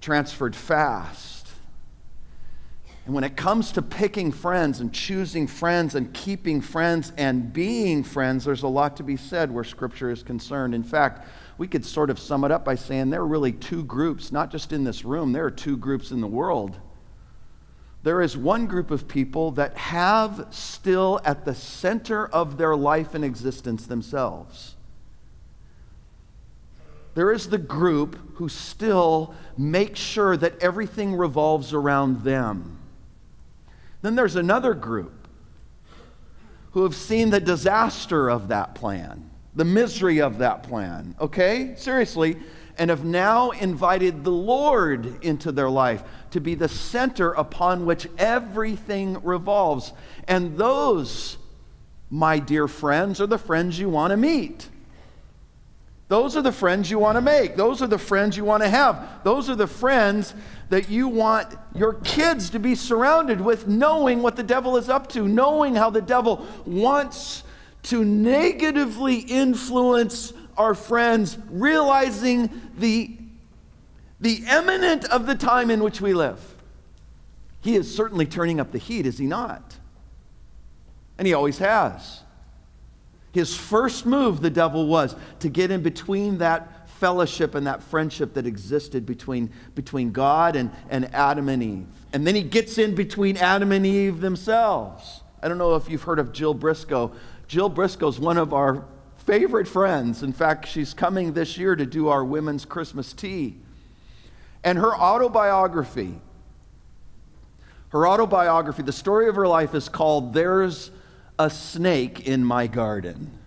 Transferred 0.00 0.54
fast. 0.54 1.41
And 3.04 3.14
when 3.14 3.24
it 3.24 3.36
comes 3.36 3.72
to 3.72 3.82
picking 3.82 4.30
friends 4.30 4.78
and 4.78 4.92
choosing 4.92 5.48
friends 5.48 5.96
and 5.96 6.12
keeping 6.14 6.60
friends 6.60 7.12
and 7.16 7.52
being 7.52 8.04
friends, 8.04 8.44
there's 8.44 8.62
a 8.62 8.68
lot 8.68 8.96
to 8.98 9.02
be 9.02 9.16
said 9.16 9.50
where 9.50 9.64
Scripture 9.64 10.10
is 10.10 10.22
concerned. 10.22 10.72
In 10.72 10.84
fact, 10.84 11.26
we 11.58 11.66
could 11.66 11.84
sort 11.84 12.10
of 12.10 12.18
sum 12.18 12.44
it 12.44 12.52
up 12.52 12.64
by 12.64 12.76
saying 12.76 13.10
there 13.10 13.22
are 13.22 13.26
really 13.26 13.52
two 13.52 13.82
groups, 13.84 14.30
not 14.30 14.52
just 14.52 14.72
in 14.72 14.84
this 14.84 15.04
room, 15.04 15.32
there 15.32 15.44
are 15.44 15.50
two 15.50 15.76
groups 15.76 16.12
in 16.12 16.20
the 16.20 16.28
world. 16.28 16.78
There 18.04 18.22
is 18.22 18.36
one 18.36 18.66
group 18.66 18.90
of 18.90 19.08
people 19.08 19.50
that 19.52 19.76
have 19.76 20.48
still 20.50 21.20
at 21.24 21.44
the 21.44 21.54
center 21.54 22.26
of 22.28 22.56
their 22.56 22.76
life 22.76 23.14
and 23.14 23.24
existence 23.24 23.86
themselves. 23.86 24.76
There 27.14 27.32
is 27.32 27.48
the 27.48 27.58
group 27.58 28.36
who 28.36 28.48
still 28.48 29.34
make 29.58 29.96
sure 29.96 30.36
that 30.36 30.60
everything 30.62 31.14
revolves 31.14 31.72
around 31.72 32.22
them. 32.22 32.78
Then 34.02 34.16
there's 34.16 34.36
another 34.36 34.74
group 34.74 35.28
who 36.72 36.82
have 36.82 36.94
seen 36.94 37.30
the 37.30 37.40
disaster 37.40 38.28
of 38.28 38.48
that 38.48 38.74
plan, 38.74 39.30
the 39.54 39.64
misery 39.64 40.20
of 40.20 40.38
that 40.38 40.64
plan. 40.64 41.14
Okay? 41.20 41.74
Seriously. 41.76 42.36
And 42.78 42.88
have 42.88 43.04
now 43.04 43.50
invited 43.50 44.24
the 44.24 44.30
Lord 44.30 45.22
into 45.22 45.52
their 45.52 45.68
life 45.68 46.02
to 46.30 46.40
be 46.40 46.54
the 46.54 46.68
center 46.68 47.32
upon 47.32 47.84
which 47.84 48.08
everything 48.16 49.22
revolves. 49.22 49.92
And 50.26 50.56
those, 50.56 51.36
my 52.08 52.38
dear 52.38 52.66
friends, 52.66 53.20
are 53.20 53.26
the 53.26 53.38
friends 53.38 53.78
you 53.78 53.90
want 53.90 54.12
to 54.12 54.16
meet. 54.16 54.68
Those 56.12 56.36
are 56.36 56.42
the 56.42 56.52
friends 56.52 56.90
you 56.90 56.98
want 56.98 57.16
to 57.16 57.22
make. 57.22 57.56
Those 57.56 57.80
are 57.80 57.86
the 57.86 57.96
friends 57.96 58.36
you 58.36 58.44
want 58.44 58.62
to 58.62 58.68
have. 58.68 59.24
Those 59.24 59.48
are 59.48 59.54
the 59.54 59.66
friends 59.66 60.34
that 60.68 60.90
you 60.90 61.08
want 61.08 61.56
your 61.74 61.94
kids 61.94 62.50
to 62.50 62.58
be 62.58 62.74
surrounded 62.74 63.40
with, 63.40 63.66
knowing 63.66 64.20
what 64.20 64.36
the 64.36 64.42
devil 64.42 64.76
is 64.76 64.90
up 64.90 65.08
to, 65.12 65.26
knowing 65.26 65.74
how 65.74 65.88
the 65.88 66.02
devil 66.02 66.46
wants 66.66 67.44
to 67.84 68.04
negatively 68.04 69.20
influence 69.20 70.34
our 70.58 70.74
friends, 70.74 71.38
realizing 71.48 72.60
the, 72.76 73.16
the 74.20 74.42
eminent 74.48 75.06
of 75.06 75.24
the 75.24 75.34
time 75.34 75.70
in 75.70 75.82
which 75.82 76.02
we 76.02 76.12
live. 76.12 76.56
He 77.62 77.74
is 77.74 77.96
certainly 77.96 78.26
turning 78.26 78.60
up 78.60 78.70
the 78.70 78.76
heat, 78.76 79.06
is 79.06 79.16
he 79.16 79.24
not? 79.24 79.78
And 81.16 81.26
he 81.26 81.32
always 81.32 81.56
has. 81.56 82.21
His 83.32 83.56
first 83.56 84.04
move, 84.04 84.42
the 84.42 84.50
devil, 84.50 84.86
was 84.86 85.16
to 85.40 85.48
get 85.48 85.70
in 85.70 85.82
between 85.82 86.38
that 86.38 86.88
fellowship 86.88 87.54
and 87.54 87.66
that 87.66 87.82
friendship 87.82 88.34
that 88.34 88.46
existed 88.46 89.04
between, 89.06 89.50
between 89.74 90.12
God 90.12 90.54
and, 90.54 90.70
and 90.90 91.12
Adam 91.14 91.48
and 91.48 91.62
Eve. 91.62 91.86
And 92.12 92.26
then 92.26 92.34
he 92.34 92.42
gets 92.42 92.78
in 92.78 92.94
between 92.94 93.38
Adam 93.38 93.72
and 93.72 93.84
Eve 93.84 94.20
themselves. 94.20 95.22
I 95.42 95.48
don't 95.48 95.58
know 95.58 95.74
if 95.74 95.90
you've 95.90 96.02
heard 96.02 96.18
of 96.18 96.32
Jill 96.32 96.54
Briscoe. 96.54 97.10
Jill 97.48 97.68
Briscoe 97.68 98.08
is 98.08 98.20
one 98.20 98.36
of 98.36 98.52
our 98.52 98.84
favorite 99.16 99.66
friends. 99.66 100.22
In 100.22 100.32
fact, 100.32 100.68
she's 100.68 100.94
coming 100.94 101.32
this 101.32 101.56
year 101.56 101.74
to 101.74 101.86
do 101.86 102.08
our 102.08 102.24
women's 102.24 102.64
Christmas 102.64 103.12
tea. 103.12 103.56
And 104.62 104.78
her 104.78 104.94
autobiography, 104.94 106.20
her 107.88 108.06
autobiography, 108.06 108.82
the 108.82 108.92
story 108.92 109.28
of 109.28 109.34
her 109.34 109.48
life 109.48 109.74
is 109.74 109.88
called 109.88 110.34
There's 110.34 110.90
a 111.38 111.50
snake 111.50 112.26
in 112.26 112.44
my 112.44 112.66
garden. 112.66 113.38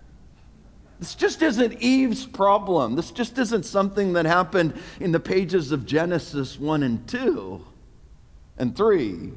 This 0.98 1.14
just 1.14 1.42
isn't 1.42 1.74
Eve's 1.74 2.24
problem. 2.24 2.96
This 2.96 3.10
just 3.10 3.36
isn't 3.38 3.64
something 3.64 4.14
that 4.14 4.24
happened 4.24 4.74
in 4.98 5.12
the 5.12 5.20
pages 5.20 5.70
of 5.72 5.84
Genesis 5.84 6.58
1 6.58 6.82
and 6.82 7.06
2 7.06 7.64
and 8.58 8.74
3. 8.74 9.32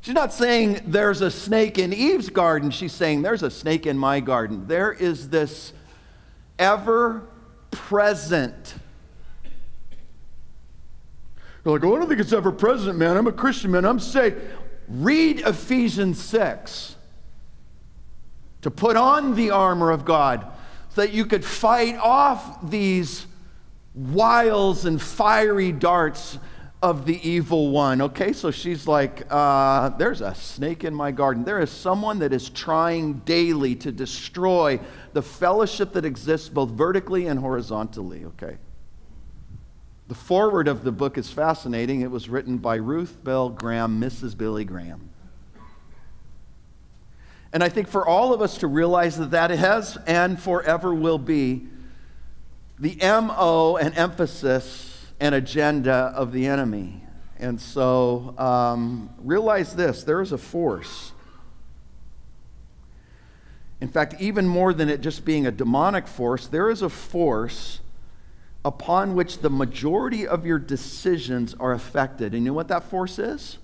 She's 0.00 0.14
not 0.14 0.32
saying 0.32 0.80
there's 0.86 1.20
a 1.20 1.30
snake 1.30 1.78
in 1.78 1.92
Eve's 1.92 2.30
garden. 2.30 2.70
She's 2.70 2.92
saying 2.92 3.20
there's 3.20 3.42
a 3.42 3.50
snake 3.50 3.86
in 3.86 3.98
my 3.98 4.20
garden. 4.20 4.66
There 4.66 4.92
is 4.92 5.28
this 5.28 5.74
ever 6.58 7.28
present. 7.70 8.74
You're 11.64 11.74
like, 11.74 11.84
oh, 11.84 11.94
I 11.94 11.98
don't 11.98 12.08
think 12.08 12.20
it's 12.20 12.32
ever 12.32 12.50
present, 12.50 12.98
man. 12.98 13.18
I'm 13.18 13.26
a 13.26 13.32
Christian, 13.32 13.72
man. 13.72 13.84
I'm 13.84 14.00
saved. 14.00 14.36
Read 14.90 15.40
Ephesians 15.40 16.20
6 16.20 16.96
to 18.62 18.70
put 18.70 18.96
on 18.96 19.36
the 19.36 19.50
armor 19.50 19.90
of 19.90 20.04
God 20.04 20.44
so 20.90 21.02
that 21.02 21.12
you 21.12 21.24
could 21.24 21.44
fight 21.44 21.96
off 21.96 22.68
these 22.68 23.26
wiles 23.94 24.84
and 24.84 25.00
fiery 25.00 25.70
darts 25.70 26.38
of 26.82 27.04
the 27.04 27.28
evil 27.28 27.70
one. 27.70 28.00
Okay, 28.00 28.32
so 28.32 28.50
she's 28.50 28.88
like, 28.88 29.26
uh, 29.30 29.90
there's 29.90 30.22
a 30.22 30.34
snake 30.34 30.82
in 30.82 30.94
my 30.94 31.12
garden. 31.12 31.44
There 31.44 31.60
is 31.60 31.70
someone 31.70 32.18
that 32.20 32.32
is 32.32 32.48
trying 32.48 33.14
daily 33.20 33.76
to 33.76 33.92
destroy 33.92 34.80
the 35.12 35.22
fellowship 35.22 35.92
that 35.92 36.04
exists 36.04 36.48
both 36.48 36.70
vertically 36.70 37.26
and 37.26 37.38
horizontally. 37.38 38.24
Okay. 38.24 38.56
The 40.10 40.16
foreword 40.16 40.66
of 40.66 40.82
the 40.82 40.90
book 40.90 41.18
is 41.18 41.30
fascinating. 41.30 42.00
It 42.00 42.10
was 42.10 42.28
written 42.28 42.58
by 42.58 42.74
Ruth 42.74 43.22
Bell 43.22 43.48
Graham, 43.48 44.00
Mrs. 44.00 44.36
Billy 44.36 44.64
Graham. 44.64 45.08
And 47.52 47.62
I 47.62 47.68
think 47.68 47.86
for 47.86 48.04
all 48.04 48.34
of 48.34 48.42
us 48.42 48.58
to 48.58 48.66
realize 48.66 49.16
that 49.18 49.30
that 49.30 49.50
has 49.50 49.96
and 50.08 50.42
forever 50.42 50.92
will 50.92 51.18
be 51.18 51.68
the 52.76 52.96
MO 53.00 53.76
and 53.76 53.96
emphasis 53.96 55.06
and 55.20 55.32
agenda 55.32 56.12
of 56.16 56.32
the 56.32 56.48
enemy. 56.48 57.04
And 57.38 57.60
so 57.60 58.34
um, 58.36 59.10
realize 59.18 59.76
this 59.76 60.02
there 60.02 60.20
is 60.20 60.32
a 60.32 60.38
force. 60.38 61.12
In 63.80 63.86
fact, 63.86 64.16
even 64.18 64.48
more 64.48 64.74
than 64.74 64.88
it 64.88 65.02
just 65.02 65.24
being 65.24 65.46
a 65.46 65.52
demonic 65.52 66.08
force, 66.08 66.48
there 66.48 66.68
is 66.68 66.82
a 66.82 66.88
force 66.88 67.78
upon 68.64 69.14
which 69.14 69.38
the 69.38 69.50
majority 69.50 70.26
of 70.26 70.44
your 70.44 70.58
decisions 70.58 71.54
are 71.58 71.72
affected. 71.72 72.34
And 72.34 72.44
you 72.44 72.50
know 72.50 72.54
what 72.54 72.68
that 72.68 72.84
force 72.84 73.18
is? 73.18 73.58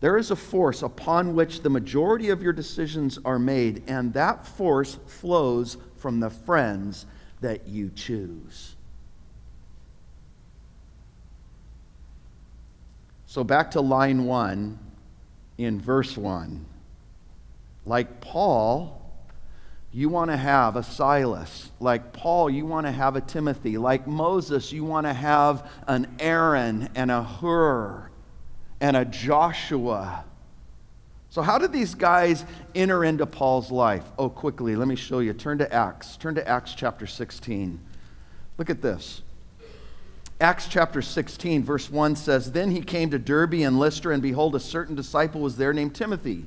There 0.00 0.16
is 0.16 0.32
a 0.32 0.36
force 0.36 0.82
upon 0.82 1.34
which 1.34 1.62
the 1.62 1.70
majority 1.70 2.30
of 2.30 2.42
your 2.42 2.52
decisions 2.52 3.20
are 3.24 3.38
made, 3.38 3.84
and 3.86 4.12
that 4.14 4.44
force 4.44 4.98
flows 5.06 5.76
from 5.96 6.18
the 6.18 6.30
friends 6.30 7.06
that 7.40 7.68
you 7.68 7.90
choose. 7.94 8.74
So, 13.26 13.44
back 13.44 13.70
to 13.72 13.80
line 13.80 14.24
one 14.24 14.78
in 15.56 15.80
verse 15.80 16.16
one. 16.16 16.66
Like 17.86 18.20
Paul, 18.20 19.01
you 19.92 20.08
want 20.08 20.30
to 20.30 20.36
have 20.36 20.76
a 20.76 20.82
Silas. 20.82 21.70
Like 21.78 22.12
Paul, 22.12 22.48
you 22.48 22.64
want 22.64 22.86
to 22.86 22.92
have 22.92 23.14
a 23.14 23.20
Timothy. 23.20 23.76
Like 23.76 24.06
Moses, 24.06 24.72
you 24.72 24.84
want 24.84 25.06
to 25.06 25.12
have 25.12 25.70
an 25.86 26.16
Aaron 26.18 26.88
and 26.94 27.10
a 27.10 27.22
Hur 27.22 28.10
and 28.80 28.96
a 28.96 29.04
Joshua. 29.04 30.24
So, 31.28 31.42
how 31.42 31.58
did 31.58 31.72
these 31.72 31.94
guys 31.94 32.44
enter 32.74 33.04
into 33.04 33.26
Paul's 33.26 33.70
life? 33.70 34.04
Oh, 34.18 34.28
quickly, 34.28 34.76
let 34.76 34.88
me 34.88 34.96
show 34.96 35.20
you. 35.20 35.32
Turn 35.32 35.58
to 35.58 35.72
Acts. 35.72 36.16
Turn 36.16 36.34
to 36.34 36.46
Acts 36.46 36.74
chapter 36.74 37.06
16. 37.06 37.78
Look 38.58 38.70
at 38.70 38.82
this. 38.82 39.22
Acts 40.40 40.66
chapter 40.68 41.00
16, 41.00 41.62
verse 41.62 41.88
1 41.88 42.16
says 42.16 42.52
Then 42.52 42.70
he 42.70 42.80
came 42.80 43.10
to 43.10 43.18
Derbe 43.18 43.54
and 43.54 43.78
Lystra, 43.78 44.12
and 44.12 44.22
behold, 44.22 44.54
a 44.56 44.60
certain 44.60 44.94
disciple 44.94 45.40
was 45.40 45.56
there 45.56 45.72
named 45.72 45.94
Timothy 45.94 46.46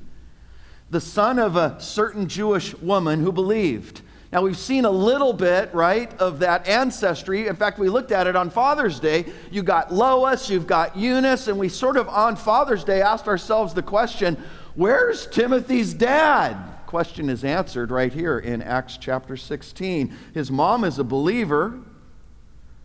the 0.89 1.01
son 1.01 1.39
of 1.39 1.55
a 1.55 1.79
certain 1.79 2.27
Jewish 2.27 2.75
woman 2.75 3.19
who 3.19 3.31
believed. 3.31 4.01
Now, 4.31 4.41
we've 4.41 4.57
seen 4.57 4.85
a 4.85 4.91
little 4.91 5.31
bit, 5.31 5.73
right, 5.73 6.11
of 6.19 6.39
that 6.39 6.67
ancestry. 6.67 7.47
In 7.47 7.55
fact, 7.55 7.79
we 7.79 7.87
looked 7.89 8.11
at 8.11 8.27
it 8.27 8.35
on 8.35 8.49
Father's 8.49 8.99
Day. 8.99 9.25
You 9.49 9.63
got 9.63 9.93
Lois, 9.93 10.49
you've 10.49 10.67
got 10.67 10.97
Eunice, 10.97 11.47
and 11.47 11.57
we 11.57 11.69
sort 11.69 11.95
of 11.95 12.09
on 12.09 12.35
Father's 12.35 12.83
Day 12.83 13.01
asked 13.01 13.27
ourselves 13.27 13.73
the 13.73 13.81
question 13.81 14.35
where's 14.75 15.25
Timothy's 15.27 15.93
dad? 15.93 16.57
Question 16.85 17.29
is 17.29 17.43
answered 17.43 17.91
right 17.91 18.11
here 18.11 18.37
in 18.37 18.61
Acts 18.61 18.97
chapter 18.97 19.37
16. 19.37 20.13
His 20.33 20.51
mom 20.51 20.83
is 20.83 20.99
a 20.99 21.03
believer, 21.03 21.79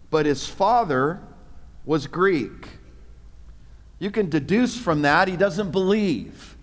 but 0.09 0.27
his 0.27 0.47
father 0.47 1.21
was 1.85 2.07
Greek. 2.07 2.69
You 3.99 4.11
can 4.11 4.31
deduce 4.31 4.79
from 4.79 5.03
that 5.03 5.29
he 5.29 5.37
doesn't 5.37 5.73
believe. 5.73 6.57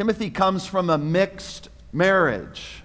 Timothy 0.00 0.30
comes 0.30 0.64
from 0.64 0.88
a 0.88 0.96
mixed 0.96 1.68
marriage. 1.92 2.82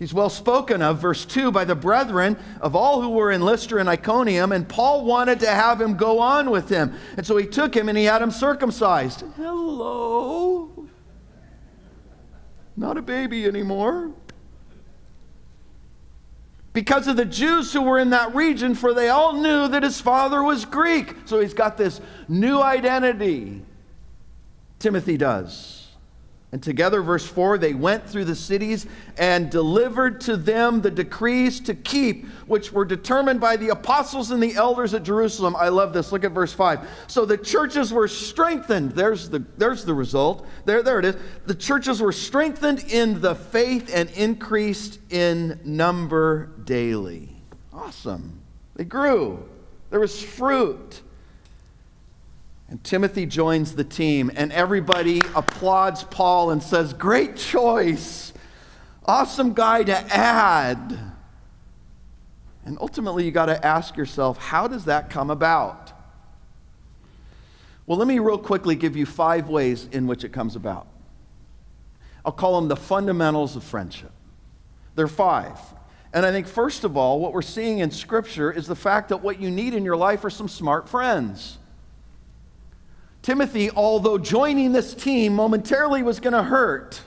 He's 0.00 0.12
well 0.12 0.28
spoken 0.28 0.82
of, 0.82 0.98
verse 0.98 1.24
2, 1.24 1.52
by 1.52 1.64
the 1.64 1.76
brethren 1.76 2.36
of 2.60 2.74
all 2.74 3.00
who 3.00 3.10
were 3.10 3.30
in 3.30 3.42
Lystra 3.42 3.78
and 3.78 3.88
Iconium, 3.88 4.50
and 4.50 4.68
Paul 4.68 5.04
wanted 5.04 5.38
to 5.38 5.46
have 5.46 5.80
him 5.80 5.96
go 5.96 6.18
on 6.18 6.50
with 6.50 6.68
him. 6.68 6.94
And 7.16 7.24
so 7.24 7.36
he 7.36 7.46
took 7.46 7.76
him 7.76 7.88
and 7.88 7.96
he 7.96 8.06
had 8.06 8.20
him 8.20 8.32
circumcised. 8.32 9.22
Hello? 9.36 10.88
Not 12.76 12.96
a 12.96 13.02
baby 13.02 13.46
anymore. 13.46 14.10
Because 16.72 17.06
of 17.06 17.16
the 17.16 17.24
Jews 17.24 17.72
who 17.72 17.82
were 17.82 18.00
in 18.00 18.10
that 18.10 18.34
region, 18.34 18.74
for 18.74 18.92
they 18.92 19.10
all 19.10 19.32
knew 19.32 19.68
that 19.68 19.84
his 19.84 20.00
father 20.00 20.42
was 20.42 20.64
Greek. 20.64 21.14
So 21.26 21.38
he's 21.38 21.54
got 21.54 21.76
this 21.76 22.00
new 22.26 22.60
identity. 22.60 23.62
Timothy 24.78 25.16
does. 25.16 25.86
And 26.52 26.62
together, 26.62 27.02
verse 27.02 27.26
4, 27.26 27.58
they 27.58 27.74
went 27.74 28.08
through 28.08 28.24
the 28.24 28.36
cities 28.36 28.86
and 29.18 29.50
delivered 29.50 30.20
to 30.22 30.36
them 30.36 30.80
the 30.80 30.90
decrees 30.90 31.58
to 31.60 31.74
keep, 31.74 32.26
which 32.46 32.72
were 32.72 32.84
determined 32.84 33.40
by 33.40 33.56
the 33.56 33.70
apostles 33.70 34.30
and 34.30 34.40
the 34.40 34.54
elders 34.54 34.94
at 34.94 35.02
Jerusalem. 35.02 35.56
I 35.56 35.68
love 35.68 35.92
this. 35.92 36.12
Look 36.12 36.24
at 36.24 36.30
verse 36.30 36.52
5. 36.52 36.88
So 37.08 37.26
the 37.26 37.36
churches 37.36 37.92
were 37.92 38.06
strengthened. 38.06 38.92
There's 38.92 39.28
the, 39.28 39.44
there's 39.58 39.84
the 39.84 39.92
result. 39.92 40.46
There, 40.64 40.82
there 40.84 41.00
it 41.00 41.04
is. 41.04 41.16
The 41.46 41.54
churches 41.54 42.00
were 42.00 42.12
strengthened 42.12 42.84
in 42.90 43.20
the 43.20 43.34
faith 43.34 43.90
and 43.92 44.08
increased 44.10 45.00
in 45.10 45.60
number 45.64 46.52
daily. 46.64 47.36
Awesome. 47.72 48.40
They 48.76 48.84
grew, 48.84 49.46
there 49.90 50.00
was 50.00 50.22
fruit. 50.22 51.02
And 52.68 52.82
Timothy 52.82 53.26
joins 53.26 53.74
the 53.74 53.84
team, 53.84 54.30
and 54.34 54.52
everybody 54.52 55.20
applauds 55.34 56.02
Paul 56.02 56.50
and 56.50 56.62
says, 56.62 56.92
Great 56.92 57.36
choice! 57.36 58.32
Awesome 59.04 59.52
guy 59.52 59.84
to 59.84 59.96
add. 60.14 60.98
And 62.64 62.76
ultimately, 62.80 63.24
you 63.24 63.30
got 63.30 63.46
to 63.46 63.64
ask 63.64 63.96
yourself, 63.96 64.38
how 64.38 64.66
does 64.66 64.86
that 64.86 65.08
come 65.08 65.30
about? 65.30 65.92
Well, 67.86 67.96
let 67.96 68.08
me 68.08 68.18
real 68.18 68.38
quickly 68.38 68.74
give 68.74 68.96
you 68.96 69.06
five 69.06 69.48
ways 69.48 69.88
in 69.92 70.08
which 70.08 70.24
it 70.24 70.32
comes 70.32 70.56
about. 70.56 70.88
I'll 72.24 72.32
call 72.32 72.60
them 72.60 72.66
the 72.66 72.76
fundamentals 72.76 73.54
of 73.54 73.62
friendship. 73.62 74.10
There 74.96 75.04
are 75.04 75.08
five. 75.08 75.56
And 76.12 76.26
I 76.26 76.32
think, 76.32 76.48
first 76.48 76.82
of 76.82 76.96
all, 76.96 77.20
what 77.20 77.32
we're 77.32 77.42
seeing 77.42 77.78
in 77.78 77.92
Scripture 77.92 78.50
is 78.50 78.66
the 78.66 78.74
fact 78.74 79.10
that 79.10 79.18
what 79.18 79.40
you 79.40 79.52
need 79.52 79.74
in 79.74 79.84
your 79.84 79.96
life 79.96 80.24
are 80.24 80.30
some 80.30 80.48
smart 80.48 80.88
friends. 80.88 81.58
Timothy, 83.26 83.72
although 83.72 84.18
joining 84.18 84.70
this 84.70 84.94
team 84.94 85.34
momentarily 85.34 86.04
was 86.04 86.20
going 86.20 86.32
to 86.32 86.44
hurt, 86.44 87.02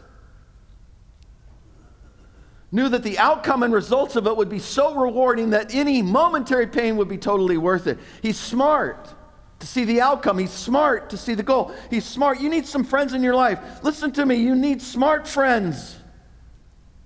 knew 2.74 2.90
that 2.90 3.04
the 3.04 3.18
outcome 3.18 3.64
and 3.64 3.74
results 3.74 4.18
of 4.18 4.28
it 4.28 4.36
would 4.36 4.50
be 4.50 4.60
so 4.60 4.94
rewarding 4.96 5.52
that 5.52 5.74
any 5.74 6.02
momentary 6.02 6.68
pain 6.68 6.98
would 6.98 7.08
be 7.08 7.18
totally 7.18 7.56
worth 7.56 7.88
it. 7.88 8.00
He's 8.22 8.38
smart 8.38 9.16
to 9.60 9.66
see 9.66 9.86
the 9.86 10.02
outcome, 10.02 10.38
he's 10.38 10.52
smart 10.52 11.10
to 11.12 11.18
see 11.18 11.36
the 11.36 11.44
goal. 11.44 11.74
He's 11.90 12.04
smart. 12.04 12.42
You 12.42 12.50
need 12.50 12.68
some 12.68 12.84
friends 12.84 13.14
in 13.14 13.24
your 13.24 13.36
life. 13.36 13.82
Listen 13.82 14.12
to 14.12 14.26
me, 14.26 14.36
you 14.36 14.56
need 14.56 14.82
smart 14.82 15.26
friends. 15.26 16.00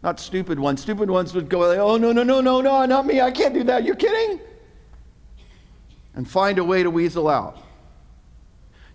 Not 0.01 0.19
stupid 0.19 0.59
ones. 0.59 0.81
Stupid 0.81 1.11
ones 1.11 1.35
would 1.35 1.49
go, 1.49 1.71
oh, 1.79 1.97
no, 1.97 2.11
no, 2.13 2.23
no, 2.23 2.41
no, 2.41 2.61
no, 2.61 2.83
not 2.87 3.05
me. 3.05 3.21
I 3.21 3.29
can't 3.29 3.53
do 3.53 3.63
that. 3.65 3.83
You're 3.83 3.95
kidding? 3.95 4.39
And 6.15 6.27
find 6.27 6.57
a 6.57 6.63
way 6.63 6.81
to 6.81 6.89
weasel 6.89 7.29
out. 7.29 7.62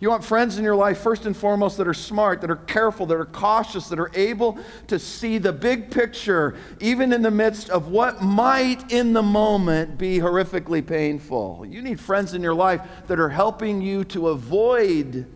You 0.01 0.11
want 0.11 0.25
friends 0.25 0.59
in 0.59 0.65
your 0.65 0.77
life, 0.77 0.99
first 0.99 1.27
and 1.27 1.37
foremost, 1.37 1.77
that 1.79 1.89
are 1.89 1.95
smart, 1.95 2.41
that 2.43 2.51
are 2.51 2.57
careful, 2.57 3.05
that 3.07 3.17
are 3.17 3.25
cautious, 3.25 3.89
that 3.89 3.99
are 3.99 4.13
able 4.15 4.57
to 4.87 4.97
see 4.97 5.39
the 5.39 5.53
big 5.53 5.91
picture, 5.91 6.55
even 6.79 7.13
in 7.13 7.21
the 7.21 7.33
midst 7.33 7.69
of 7.69 7.89
what 7.89 8.23
might 8.23 8.93
in 8.93 9.13
the 9.13 9.23
moment 9.23 9.99
be 9.99 10.19
horrifically 10.19 10.87
painful. 10.87 11.67
You 11.69 11.83
need 11.83 11.99
friends 11.99 12.35
in 12.35 12.43
your 12.43 12.55
life 12.55 12.81
that 13.09 13.19
are 13.19 13.29
helping 13.29 13.81
you 13.81 14.05
to 14.05 14.29
avoid 14.29 15.27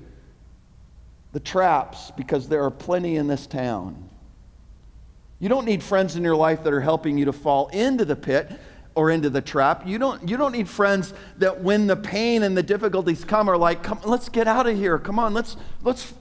the 1.32 1.40
traps 1.40 2.12
because 2.12 2.48
there 2.48 2.62
are 2.62 2.70
plenty 2.70 3.16
in 3.16 3.26
this 3.26 3.48
town. 3.48 4.10
You 5.40 5.48
don't 5.48 5.64
need 5.64 5.82
friends 5.82 6.14
in 6.14 6.22
your 6.22 6.36
life 6.36 6.62
that 6.62 6.72
are 6.72 6.80
helping 6.80 7.18
you 7.18 7.24
to 7.24 7.32
fall 7.32 7.66
into 7.68 8.04
the 8.04 8.14
pit 8.14 8.48
or 8.94 9.10
into 9.10 9.30
the 9.30 9.40
trap. 9.40 9.86
You 9.86 9.98
don't, 9.98 10.28
you 10.28 10.36
don't 10.36 10.52
need 10.52 10.68
friends 10.68 11.14
that 11.38 11.60
when 11.62 11.86
the 11.86 11.96
pain 11.96 12.42
and 12.42 12.56
the 12.56 12.62
difficulties 12.62 13.24
come 13.24 13.48
are 13.48 13.56
like, 13.56 13.82
come, 13.82 14.00
let's 14.04 14.28
get 14.28 14.46
out 14.46 14.66
of 14.66 14.76
here. 14.76 14.98
Come 14.98 15.18
on, 15.18 15.34
let's, 15.34 15.56
let's 15.82 16.12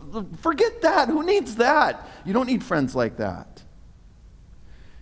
forget 0.41 0.81
that. 0.81 1.09
Who 1.09 1.23
needs 1.23 1.55
that? 1.55 2.07
You 2.25 2.33
don't 2.33 2.47
need 2.47 2.63
friends 2.63 2.95
like 2.95 3.17
that. 3.17 3.63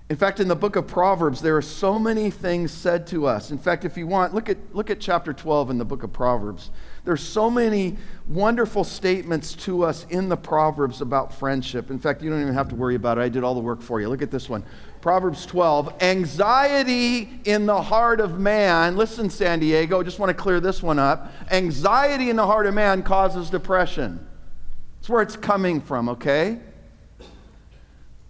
In 0.09 0.17
fact, 0.17 0.39
in 0.39 0.47
the 0.47 0.55
book 0.55 0.75
of 0.75 0.87
Proverbs, 0.87 1.39
there 1.39 1.55
are 1.55 1.61
so 1.61 1.99
many 1.99 2.31
things 2.31 2.71
said 2.71 3.05
to 3.07 3.27
us. 3.27 3.51
In 3.51 3.59
fact, 3.59 3.85
if 3.85 3.95
you 3.95 4.07
want, 4.07 4.33
look 4.33 4.49
at, 4.49 4.57
look 4.73 4.89
at 4.89 4.99
chapter 4.99 5.33
12 5.33 5.69
in 5.69 5.77
the 5.77 5.85
book 5.85 6.01
of 6.01 6.11
Proverbs. 6.11 6.71
There's 7.05 7.21
so 7.21 7.47
many 7.47 7.95
wonderful 8.27 8.83
statements 8.83 9.53
to 9.53 9.83
us 9.83 10.07
in 10.09 10.27
the 10.27 10.35
Proverbs 10.35 11.01
about 11.01 11.31
friendship. 11.31 11.91
In 11.91 11.99
fact, 11.99 12.23
you 12.23 12.31
don't 12.31 12.41
even 12.41 12.55
have 12.55 12.69
to 12.69 12.75
worry 12.75 12.95
about 12.95 13.19
it. 13.19 13.21
I 13.21 13.29
did 13.29 13.43
all 13.43 13.53
the 13.53 13.59
work 13.59 13.83
for 13.83 14.01
you. 14.01 14.09
Look 14.09 14.23
at 14.23 14.31
this 14.31 14.49
one. 14.49 14.63
Proverbs 15.01 15.45
12. 15.45 16.01
Anxiety 16.01 17.39
in 17.45 17.65
the 17.65 17.81
heart 17.81 18.19
of 18.19 18.39
man. 18.39 18.97
Listen, 18.97 19.29
San 19.29 19.59
Diego, 19.59 20.03
just 20.03 20.19
want 20.19 20.29
to 20.29 20.33
clear 20.33 20.59
this 20.59 20.83
one 20.83 20.99
up. 20.99 21.31
Anxiety 21.51 22.29
in 22.29 22.35
the 22.35 22.45
heart 22.45 22.65
of 22.65 22.73
man 22.73 23.03
causes 23.03 23.49
depression. 23.49 24.25
That's 24.99 25.09
where 25.09 25.21
it's 25.21 25.35
coming 25.35 25.81
from, 25.81 26.09
okay? 26.09 26.59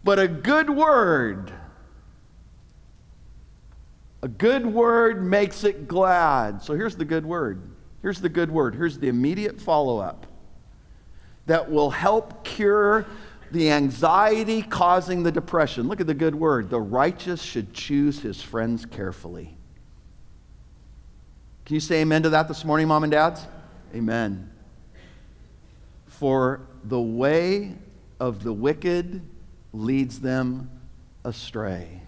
But 0.03 0.19
a 0.19 0.27
good 0.27 0.69
word 0.69 1.51
a 4.21 4.27
good 4.27 4.65
word 4.65 5.23
makes 5.23 5.63
it 5.63 5.87
glad. 5.87 6.61
So 6.61 6.73
here's 6.73 6.95
the 6.95 7.05
good 7.05 7.25
word. 7.25 7.61
Here's 8.01 8.19
the 8.19 8.29
good 8.29 8.51
word. 8.51 8.75
Here's 8.75 8.99
the 8.99 9.07
immediate 9.07 9.59
follow 9.59 9.99
up 9.99 10.25
that 11.45 11.71
will 11.71 11.89
help 11.89 12.43
cure 12.43 13.05
the 13.51 13.71
anxiety 13.71 14.61
causing 14.61 15.23
the 15.23 15.31
depression. 15.31 15.87
Look 15.87 16.01
at 16.01 16.07
the 16.07 16.13
good 16.13 16.35
word. 16.35 16.69
The 16.69 16.79
righteous 16.79 17.41
should 17.41 17.73
choose 17.73 18.19
his 18.19 18.41
friends 18.41 18.85
carefully. 18.85 19.55
Can 21.65 21.73
you 21.73 21.79
say 21.79 22.01
amen 22.01 22.23
to 22.23 22.29
that 22.29 22.47
this 22.47 22.65
morning, 22.65 22.87
mom 22.87 23.03
and 23.03 23.11
dads? 23.11 23.45
Amen. 23.95 24.51
For 26.07 26.61
the 26.83 26.99
way 26.99 27.75
of 28.19 28.43
the 28.43 28.53
wicked 28.53 29.21
leads 29.73 30.19
them 30.19 30.69
astray. 31.23 32.01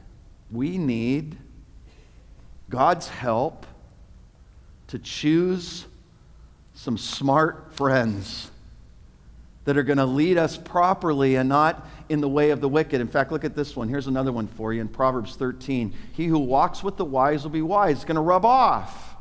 We 0.52 0.78
need 0.78 1.38
God's 2.70 3.08
help 3.08 3.66
to 4.88 5.00
choose 5.00 5.86
some 6.74 6.98
smart 6.98 7.74
friends 7.74 8.51
that 9.66 9.78
are 9.78 9.84
going 9.84 9.98
to 9.98 10.06
lead 10.06 10.38
us 10.38 10.58
properly 10.58 11.36
and 11.36 11.48
not 11.48 11.88
in 12.10 12.20
the 12.20 12.30
way 12.30 12.50
of 12.50 12.62
the 12.62 12.70
wicked. 12.70 13.00
In 13.00 13.08
fact, 13.08 13.32
look 13.32 13.46
at 13.46 13.56
this 13.56 13.76
one. 13.76 13.88
Here's 13.88 14.08
another 14.08 14.32
one 14.32 14.48
for 14.48 14.74
you 14.74 14.82
in 14.82 14.88
Proverbs 14.88 15.36
13. 15.36 15.94
He 16.14 16.26
who 16.26 16.40
walks 16.40 16.84
with 16.84 16.98
the 16.98 17.06
wise 17.06 17.44
will 17.44 17.52
be 17.52 17.62
wise. 17.62 17.98
It's 17.98 18.06
going 18.06 18.16
to 18.16 18.22
rub 18.22 18.46
off. 18.46 19.16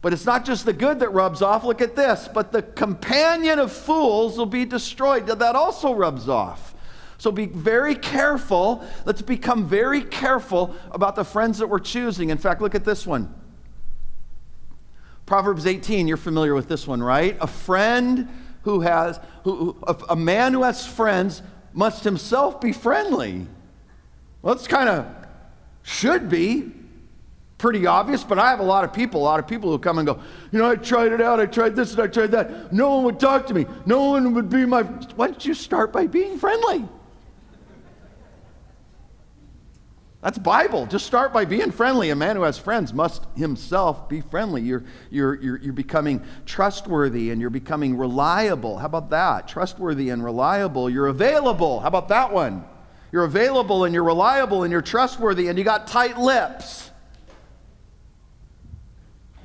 But 0.00 0.12
it's 0.12 0.26
not 0.26 0.44
just 0.44 0.64
the 0.64 0.72
good 0.72 1.00
that 1.00 1.10
rubs 1.10 1.40
off. 1.40 1.64
Look 1.64 1.80
at 1.80 1.96
this. 1.96 2.28
But 2.32 2.52
the 2.52 2.62
companion 2.62 3.58
of 3.58 3.72
fools 3.72 4.36
will 4.36 4.46
be 4.46 4.64
destroyed. 4.64 5.26
That 5.26 5.56
also 5.56 5.94
rubs 5.94 6.28
off. 6.28 6.74
So 7.18 7.30
be 7.30 7.46
very 7.46 7.94
careful. 7.94 8.84
Let's 9.04 9.22
become 9.22 9.66
very 9.66 10.02
careful 10.02 10.74
about 10.90 11.16
the 11.16 11.24
friends 11.24 11.58
that 11.58 11.68
we're 11.68 11.78
choosing. 11.78 12.30
In 12.30 12.38
fact, 12.38 12.60
look 12.60 12.74
at 12.74 12.84
this 12.84 13.06
one. 13.06 13.34
Proverbs 15.26 15.66
18, 15.66 16.06
you're 16.06 16.18
familiar 16.18 16.54
with 16.54 16.68
this 16.68 16.86
one, 16.86 17.02
right? 17.02 17.36
A 17.40 17.46
friend 17.46 18.28
who 18.64 18.80
has, 18.80 19.20
who, 19.44 19.76
a 20.08 20.16
man 20.16 20.52
who 20.52 20.62
has 20.62 20.86
friends 20.86 21.42
must 21.72 22.04
himself 22.04 22.60
be 22.60 22.72
friendly. 22.72 23.46
Well, 24.42 24.54
it's 24.54 24.66
kind 24.66 24.88
of 24.88 25.06
should 25.82 26.28
be 26.28 26.72
pretty 27.58 27.86
obvious, 27.86 28.24
but 28.24 28.38
I 28.38 28.50
have 28.50 28.60
a 28.60 28.64
lot 28.64 28.84
of 28.84 28.92
people, 28.92 29.20
a 29.20 29.24
lot 29.24 29.38
of 29.38 29.46
people 29.46 29.70
who 29.70 29.78
come 29.78 29.98
and 29.98 30.06
go, 30.06 30.20
you 30.50 30.58
know, 30.58 30.70
I 30.70 30.76
tried 30.76 31.12
it 31.12 31.20
out, 31.20 31.40
I 31.40 31.46
tried 31.46 31.76
this 31.76 31.92
and 31.92 32.02
I 32.02 32.06
tried 32.06 32.30
that. 32.32 32.72
No 32.72 32.96
one 32.96 33.04
would 33.04 33.20
talk 33.20 33.46
to 33.46 33.54
me. 33.54 33.66
No 33.86 34.10
one 34.10 34.34
would 34.34 34.48
be 34.48 34.66
my. 34.66 34.82
Why 34.82 35.28
don't 35.28 35.44
you 35.44 35.54
start 35.54 35.92
by 35.92 36.06
being 36.06 36.38
friendly? 36.38 36.88
That's 40.24 40.38
Bible. 40.38 40.86
Just 40.86 41.04
start 41.04 41.34
by 41.34 41.44
being 41.44 41.70
friendly. 41.70 42.08
A 42.08 42.16
man 42.16 42.36
who 42.36 42.44
has 42.44 42.56
friends 42.56 42.94
must 42.94 43.26
himself 43.36 44.08
be 44.08 44.22
friendly. 44.22 44.62
You're, 44.62 44.82
you're, 45.10 45.34
you're, 45.34 45.58
you're 45.58 45.74
becoming 45.74 46.24
trustworthy 46.46 47.30
and 47.30 47.42
you're 47.42 47.50
becoming 47.50 47.98
reliable. 47.98 48.78
How 48.78 48.86
about 48.86 49.10
that? 49.10 49.48
Trustworthy 49.48 50.08
and 50.08 50.24
reliable. 50.24 50.88
You're 50.88 51.08
available. 51.08 51.80
How 51.80 51.88
about 51.88 52.08
that 52.08 52.32
one? 52.32 52.64
You're 53.12 53.24
available 53.24 53.84
and 53.84 53.92
you're 53.92 54.02
reliable 54.02 54.62
and 54.62 54.72
you're 54.72 54.80
trustworthy 54.80 55.48
and 55.48 55.58
you 55.58 55.64
got 55.64 55.88
tight 55.88 56.18
lips. 56.18 56.90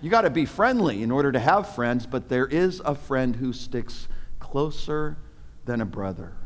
You 0.01 0.09
got 0.09 0.21
to 0.21 0.29
be 0.29 0.45
friendly 0.45 1.03
in 1.03 1.11
order 1.11 1.33
to 1.33 1.39
have 1.39 1.75
friends, 1.75 2.05
but 2.05 2.29
there 2.29 2.47
is 2.47 2.81
a 2.85 2.95
friend 2.95 3.35
who 3.35 3.51
sticks 3.51 4.07
closer 4.39 5.17
than 5.65 5.81
a 5.81 5.85
brother. 5.85 6.38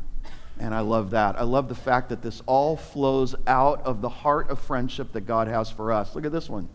And 0.58 0.74
I 0.74 0.80
love 0.80 1.10
that. 1.10 1.38
I 1.38 1.42
love 1.42 1.68
the 1.68 1.74
fact 1.74 2.10
that 2.10 2.22
this 2.22 2.42
all 2.46 2.76
flows 2.76 3.34
out 3.46 3.82
of 3.84 4.00
the 4.00 4.08
heart 4.08 4.50
of 4.50 4.60
friendship 4.60 5.12
that 5.12 5.22
God 5.22 5.48
has 5.48 5.70
for 5.70 5.92
us. 5.92 6.14
Look 6.14 6.24
at 6.24 6.32
this 6.32 6.48
one. 6.48 6.68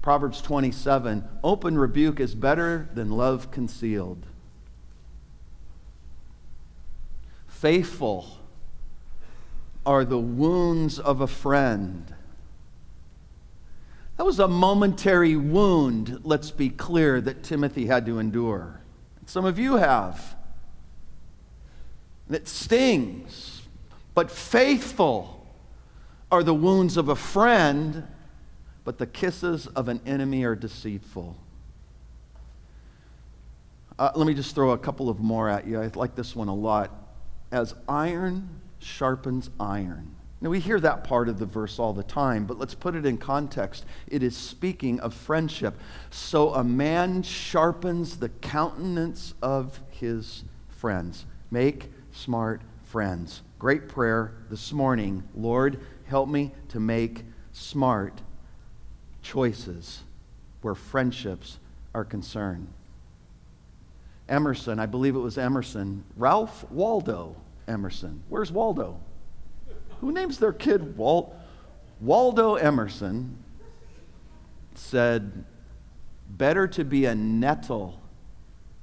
Proverbs 0.00 0.40
27 0.42 1.24
Open 1.42 1.78
rebuke 1.78 2.20
is 2.20 2.34
better 2.34 2.88
than 2.94 3.10
love 3.10 3.50
concealed. 3.50 4.26
Faithful 7.46 8.38
are 9.86 10.04
the 10.04 10.18
wounds 10.18 10.98
of 10.98 11.20
a 11.20 11.26
friend. 11.26 12.14
That 14.16 14.24
was 14.24 14.38
a 14.38 14.46
momentary 14.46 15.36
wound, 15.36 16.20
let's 16.22 16.50
be 16.50 16.68
clear, 16.68 17.20
that 17.20 17.42
Timothy 17.42 17.86
had 17.86 18.06
to 18.06 18.18
endure. 18.18 18.80
Some 19.26 19.44
of 19.44 19.58
you 19.58 19.76
have. 19.76 20.36
And 22.26 22.36
it 22.36 22.48
stings. 22.48 23.62
But 24.14 24.30
faithful 24.30 25.46
are 26.30 26.42
the 26.42 26.54
wounds 26.54 26.96
of 26.96 27.08
a 27.08 27.16
friend, 27.16 28.06
but 28.84 28.98
the 28.98 29.06
kisses 29.06 29.66
of 29.68 29.88
an 29.88 30.00
enemy 30.06 30.44
are 30.44 30.54
deceitful. 30.54 31.36
Uh, 33.98 34.10
let 34.16 34.26
me 34.26 34.34
just 34.34 34.54
throw 34.54 34.72
a 34.72 34.78
couple 34.78 35.08
of 35.08 35.20
more 35.20 35.48
at 35.48 35.66
you. 35.66 35.80
I 35.80 35.90
like 35.94 36.14
this 36.14 36.34
one 36.34 36.48
a 36.48 36.54
lot. 36.54 36.90
As 37.52 37.74
iron 37.88 38.48
sharpens 38.80 39.50
iron. 39.60 40.14
Now, 40.40 40.50
we 40.50 40.60
hear 40.60 40.78
that 40.80 41.04
part 41.04 41.30
of 41.30 41.38
the 41.38 41.46
verse 41.46 41.78
all 41.78 41.94
the 41.94 42.02
time, 42.02 42.44
but 42.44 42.58
let's 42.58 42.74
put 42.74 42.94
it 42.94 43.06
in 43.06 43.16
context. 43.16 43.86
It 44.08 44.22
is 44.22 44.36
speaking 44.36 45.00
of 45.00 45.14
friendship. 45.14 45.78
So 46.10 46.52
a 46.52 46.62
man 46.62 47.22
sharpens 47.22 48.18
the 48.18 48.28
countenance 48.28 49.32
of 49.40 49.80
his 49.90 50.44
friends. 50.68 51.24
Make 51.50 51.90
smart 52.14 52.62
friends. 52.84 53.42
Great 53.58 53.88
prayer 53.88 54.32
this 54.48 54.72
morning. 54.72 55.24
Lord, 55.34 55.80
help 56.04 56.28
me 56.28 56.52
to 56.68 56.80
make 56.80 57.24
smart 57.52 58.22
choices 59.20 60.02
where 60.62 60.74
friendships 60.74 61.58
are 61.94 62.04
concerned. 62.04 62.68
Emerson, 64.28 64.78
I 64.78 64.86
believe 64.86 65.16
it 65.16 65.20
was 65.20 65.36
Emerson, 65.36 66.04
Ralph 66.16 66.70
Waldo 66.70 67.36
Emerson. 67.68 68.22
Where's 68.28 68.52
Waldo? 68.52 69.00
Who 70.00 70.12
names 70.12 70.38
their 70.38 70.52
kid 70.52 70.96
Walt? 70.96 71.34
Waldo 72.00 72.54
Emerson 72.54 73.38
said, 74.74 75.44
Better 76.28 76.66
to 76.68 76.84
be 76.84 77.04
a 77.04 77.14
nettle 77.14 78.00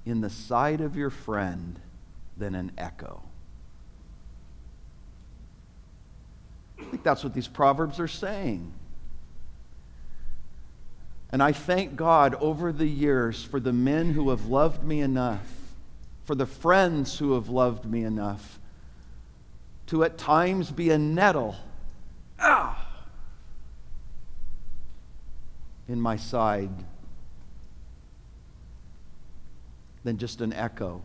in 0.06 0.22
the 0.22 0.30
side 0.30 0.82
of 0.82 0.96
your 0.96 1.10
friend 1.10 1.80
than 2.38 2.56
an 2.56 2.72
echo. 2.78 3.24
I 6.80 6.84
think 6.86 7.04
that's 7.04 7.24
what 7.24 7.34
these 7.34 7.48
proverbs 7.48 8.00
are 8.00 8.08
saying. 8.08 8.74
And 11.32 11.42
I 11.42 11.54
thank 11.54 11.96
God 11.96 12.36
over 12.36 12.74
the 12.74 12.88
years 12.88 13.44
for 13.44 13.60
the 13.60 13.72
men 13.72 14.12
who 14.12 14.32
have 14.32 14.48
loved 14.48 14.84
me 14.84 15.00
enough, 15.00 15.48
for 16.26 16.36
the 16.36 16.46
friends 16.46 17.18
who 17.20 17.34
have 17.34 17.48
loved 17.48 17.86
me 17.86 18.04
enough 18.04 18.60
to 19.88 20.04
at 20.04 20.18
times 20.18 20.72
be 20.72 20.90
a 20.90 20.98
nettle 20.98 21.56
ah, 22.40 22.88
in 25.88 26.00
my 26.00 26.16
side 26.16 26.72
than 30.04 30.18
just 30.18 30.42
an 30.42 30.54
echo. 30.54 31.02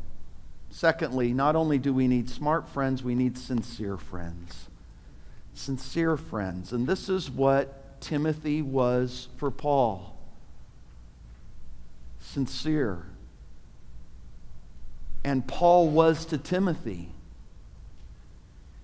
Secondly, 0.77 1.33
not 1.33 1.57
only 1.57 1.79
do 1.79 1.95
we 1.95 2.07
need 2.07 2.29
smart 2.29 2.69
friends, 2.69 3.03
we 3.03 3.15
need 3.15 3.39
sincere 3.39 3.97
friends. 3.97 4.69
Sincere 5.55 6.19
friends. 6.19 6.71
And 6.71 6.87
this 6.87 7.09
is 7.09 7.31
what 7.31 7.99
Timothy 8.03 8.61
was 8.61 9.29
for 9.39 9.51
Paul 9.51 10.13
sincere. 12.21 13.07
And 15.25 15.47
Paul 15.47 15.89
was 15.89 16.27
to 16.27 16.37
Timothy. 16.37 17.09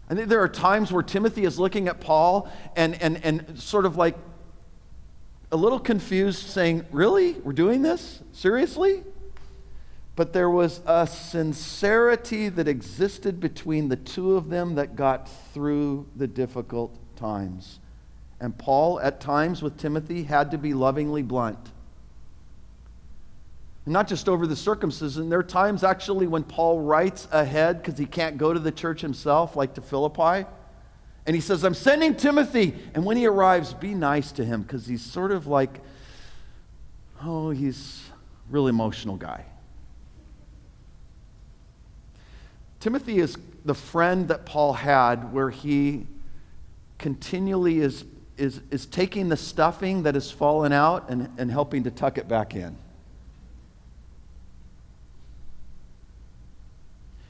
I 0.08 0.14
think 0.14 0.28
there 0.28 0.40
are 0.40 0.48
times 0.48 0.90
where 0.90 1.02
Timothy 1.02 1.44
is 1.44 1.58
looking 1.58 1.88
at 1.88 2.00
Paul 2.00 2.50
and, 2.74 2.94
and, 3.02 3.22
and 3.22 3.60
sort 3.60 3.84
of 3.84 3.98
like 3.98 4.16
a 5.50 5.56
little 5.56 5.78
confused, 5.78 6.46
saying, 6.46 6.86
Really? 6.90 7.34
We're 7.34 7.52
doing 7.52 7.82
this? 7.82 8.22
Seriously? 8.32 9.02
But 10.14 10.32
there 10.32 10.50
was 10.50 10.80
a 10.86 11.06
sincerity 11.06 12.50
that 12.50 12.68
existed 12.68 13.40
between 13.40 13.88
the 13.88 13.96
two 13.96 14.36
of 14.36 14.50
them 14.50 14.74
that 14.74 14.94
got 14.94 15.28
through 15.54 16.06
the 16.16 16.26
difficult 16.26 16.98
times. 17.16 17.80
And 18.38 18.56
Paul, 18.56 19.00
at 19.00 19.20
times 19.20 19.62
with 19.62 19.78
Timothy, 19.78 20.24
had 20.24 20.50
to 20.50 20.58
be 20.58 20.74
lovingly 20.74 21.22
blunt. 21.22 21.70
And 23.84 23.92
not 23.92 24.06
just 24.06 24.28
over 24.28 24.46
the 24.46 24.56
circumcision. 24.56 25.28
There 25.28 25.38
are 25.38 25.44
times 25.44 25.82
actually 25.82 26.26
when 26.26 26.44
Paul 26.44 26.80
writes 26.80 27.26
ahead 27.32 27.82
because 27.82 27.98
he 27.98 28.06
can't 28.06 28.36
go 28.36 28.52
to 28.52 28.60
the 28.60 28.70
church 28.70 29.00
himself, 29.00 29.56
like 29.56 29.74
to 29.74 29.80
Philippi. 29.80 30.46
And 31.24 31.34
he 31.34 31.40
says, 31.40 31.64
I'm 31.64 31.74
sending 31.74 32.16
Timothy. 32.16 32.74
And 32.94 33.04
when 33.04 33.16
he 33.16 33.26
arrives, 33.26 33.74
be 33.74 33.94
nice 33.94 34.32
to 34.32 34.44
him 34.44 34.62
because 34.62 34.86
he's 34.86 35.02
sort 35.02 35.32
of 35.32 35.46
like, 35.46 35.80
oh, 37.22 37.50
he's 37.50 38.02
a 38.48 38.52
real 38.52 38.66
emotional 38.66 39.16
guy. 39.16 39.44
Timothy 42.82 43.20
is 43.20 43.38
the 43.64 43.76
friend 43.76 44.26
that 44.26 44.44
Paul 44.44 44.72
had 44.72 45.32
where 45.32 45.50
he 45.50 46.04
continually 46.98 47.78
is, 47.78 48.04
is, 48.36 48.60
is 48.72 48.86
taking 48.86 49.28
the 49.28 49.36
stuffing 49.36 50.02
that 50.02 50.14
has 50.14 50.32
fallen 50.32 50.72
out 50.72 51.08
and, 51.08 51.28
and 51.38 51.48
helping 51.48 51.84
to 51.84 51.92
tuck 51.92 52.18
it 52.18 52.26
back 52.26 52.56
in. 52.56 52.76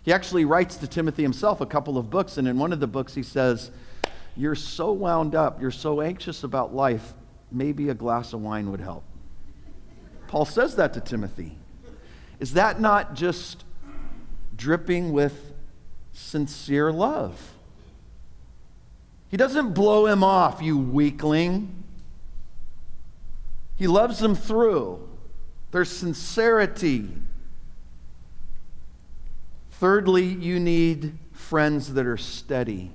He 0.05 0.13
actually 0.15 0.47
writes 0.47 0.79
to 0.79 0.87
Timothy 0.87 1.23
himself 1.23 1.61
a 1.61 1.67
couple 1.67 1.99
of 1.99 2.09
books, 2.09 2.39
and 2.39 2.49
in 2.49 2.57
one 2.57 2.73
of 2.73 2.81
the 2.81 2.87
books 2.87 3.15
he 3.15 3.23
says, 3.23 3.71
You're 4.35 4.55
so 4.55 4.93
wound 4.93 5.35
up, 5.35 5.61
you're 5.61 5.71
so 5.71 6.01
anxious 6.01 6.45
about 6.45 6.75
life, 6.75 7.13
maybe 7.51 7.91
a 7.91 7.95
glass 7.95 8.33
of 8.33 8.41
wine 8.41 8.71
would 8.71 8.81
help. 8.81 9.05
Paul 10.29 10.47
says 10.47 10.77
that 10.77 10.95
to 10.95 11.03
Timothy. 11.03 11.59
Is 12.41 12.55
that 12.55 12.81
not 12.81 13.13
just 13.13 13.65
dripping 14.57 15.13
with 15.13 15.53
sincere 16.13 16.93
love? 16.93 17.53
He 19.29 19.37
doesn't 19.37 19.73
blow 19.73 20.07
him 20.07 20.23
off, 20.23 20.61
you 20.61 20.79
weakling. 20.79 21.85
He 23.77 23.87
loves 23.87 24.21
him 24.23 24.35
through. 24.35 25.09
There's 25.71 25.91
sincerity, 25.91 27.09
Thirdly, 29.83 30.27
you 30.27 30.61
need 30.61 31.19
friends 31.33 31.95
that 31.95 32.07
are 32.07 32.17
steady. 32.17 32.93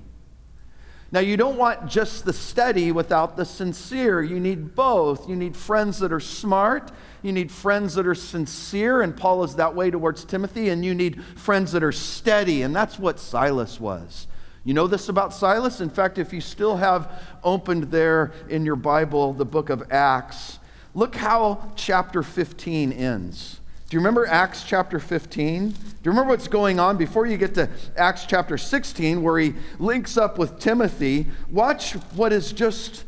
Now, 1.10 1.20
you 1.20 1.38
don't 1.38 1.56
want 1.56 1.86
just 1.88 2.26
the 2.26 2.34
steady 2.34 2.92
without 2.92 3.36
the 3.36 3.46
sincere. 3.46 4.22
You 4.22 4.38
need 4.38 4.74
both. 4.74 5.26
You 5.26 5.36
need 5.36 5.56
friends 5.56 5.98
that 6.00 6.12
are 6.12 6.20
smart. 6.20 6.92
You 7.22 7.32
need 7.32 7.50
friends 7.50 7.94
that 7.94 8.06
are 8.06 8.14
sincere, 8.14 9.00
and 9.00 9.16
Paul 9.16 9.42
is 9.42 9.56
that 9.56 9.74
way 9.74 9.90
towards 9.90 10.24
Timothy. 10.24 10.68
And 10.68 10.84
you 10.84 10.94
need 10.94 11.24
friends 11.36 11.72
that 11.72 11.82
are 11.82 11.92
steady, 11.92 12.62
and 12.62 12.76
that's 12.76 12.98
what 12.98 13.18
Silas 13.18 13.80
was. 13.80 14.26
You 14.64 14.74
know 14.74 14.86
this 14.86 15.08
about 15.08 15.32
Silas? 15.32 15.80
In 15.80 15.88
fact, 15.88 16.18
if 16.18 16.30
you 16.30 16.42
still 16.42 16.76
have 16.76 17.10
opened 17.42 17.84
there 17.84 18.32
in 18.50 18.66
your 18.66 18.76
Bible 18.76 19.32
the 19.32 19.46
book 19.46 19.70
of 19.70 19.90
Acts, 19.90 20.58
look 20.94 21.14
how 21.14 21.72
chapter 21.74 22.22
15 22.22 22.92
ends. 22.92 23.57
Do 23.88 23.96
you 23.96 24.00
remember 24.00 24.26
Acts 24.26 24.64
chapter 24.64 25.00
15? 25.00 25.70
Do 25.70 25.76
you 25.76 26.10
remember 26.10 26.32
what's 26.32 26.46
going 26.46 26.78
on 26.78 26.98
before 26.98 27.24
you 27.24 27.38
get 27.38 27.54
to 27.54 27.70
Acts 27.96 28.26
chapter 28.26 28.58
16, 28.58 29.22
where 29.22 29.38
he 29.38 29.54
links 29.78 30.18
up 30.18 30.36
with 30.36 30.58
Timothy? 30.58 31.26
Watch 31.50 31.94
what 32.14 32.32
has 32.32 32.52
just 32.52 33.04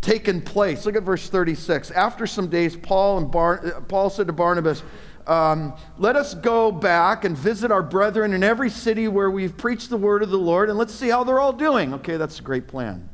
taken 0.00 0.40
place. 0.40 0.86
Look 0.86 0.96
at 0.96 1.02
verse 1.02 1.28
36. 1.28 1.90
After 1.90 2.26
some 2.26 2.48
days, 2.48 2.76
Paul, 2.76 3.18
and 3.18 3.30
Bar- 3.30 3.82
Paul 3.88 4.08
said 4.08 4.28
to 4.28 4.32
Barnabas, 4.32 4.82
um, 5.26 5.74
Let 5.98 6.16
us 6.16 6.32
go 6.32 6.72
back 6.72 7.26
and 7.26 7.36
visit 7.36 7.70
our 7.70 7.82
brethren 7.82 8.32
in 8.32 8.42
every 8.42 8.70
city 8.70 9.08
where 9.08 9.30
we've 9.30 9.54
preached 9.54 9.90
the 9.90 9.98
word 9.98 10.22
of 10.22 10.30
the 10.30 10.38
Lord, 10.38 10.70
and 10.70 10.78
let's 10.78 10.94
see 10.94 11.10
how 11.10 11.24
they're 11.24 11.40
all 11.40 11.52
doing. 11.52 11.92
Okay, 11.92 12.16
that's 12.16 12.38
a 12.38 12.42
great 12.42 12.68
plan. 12.68 13.06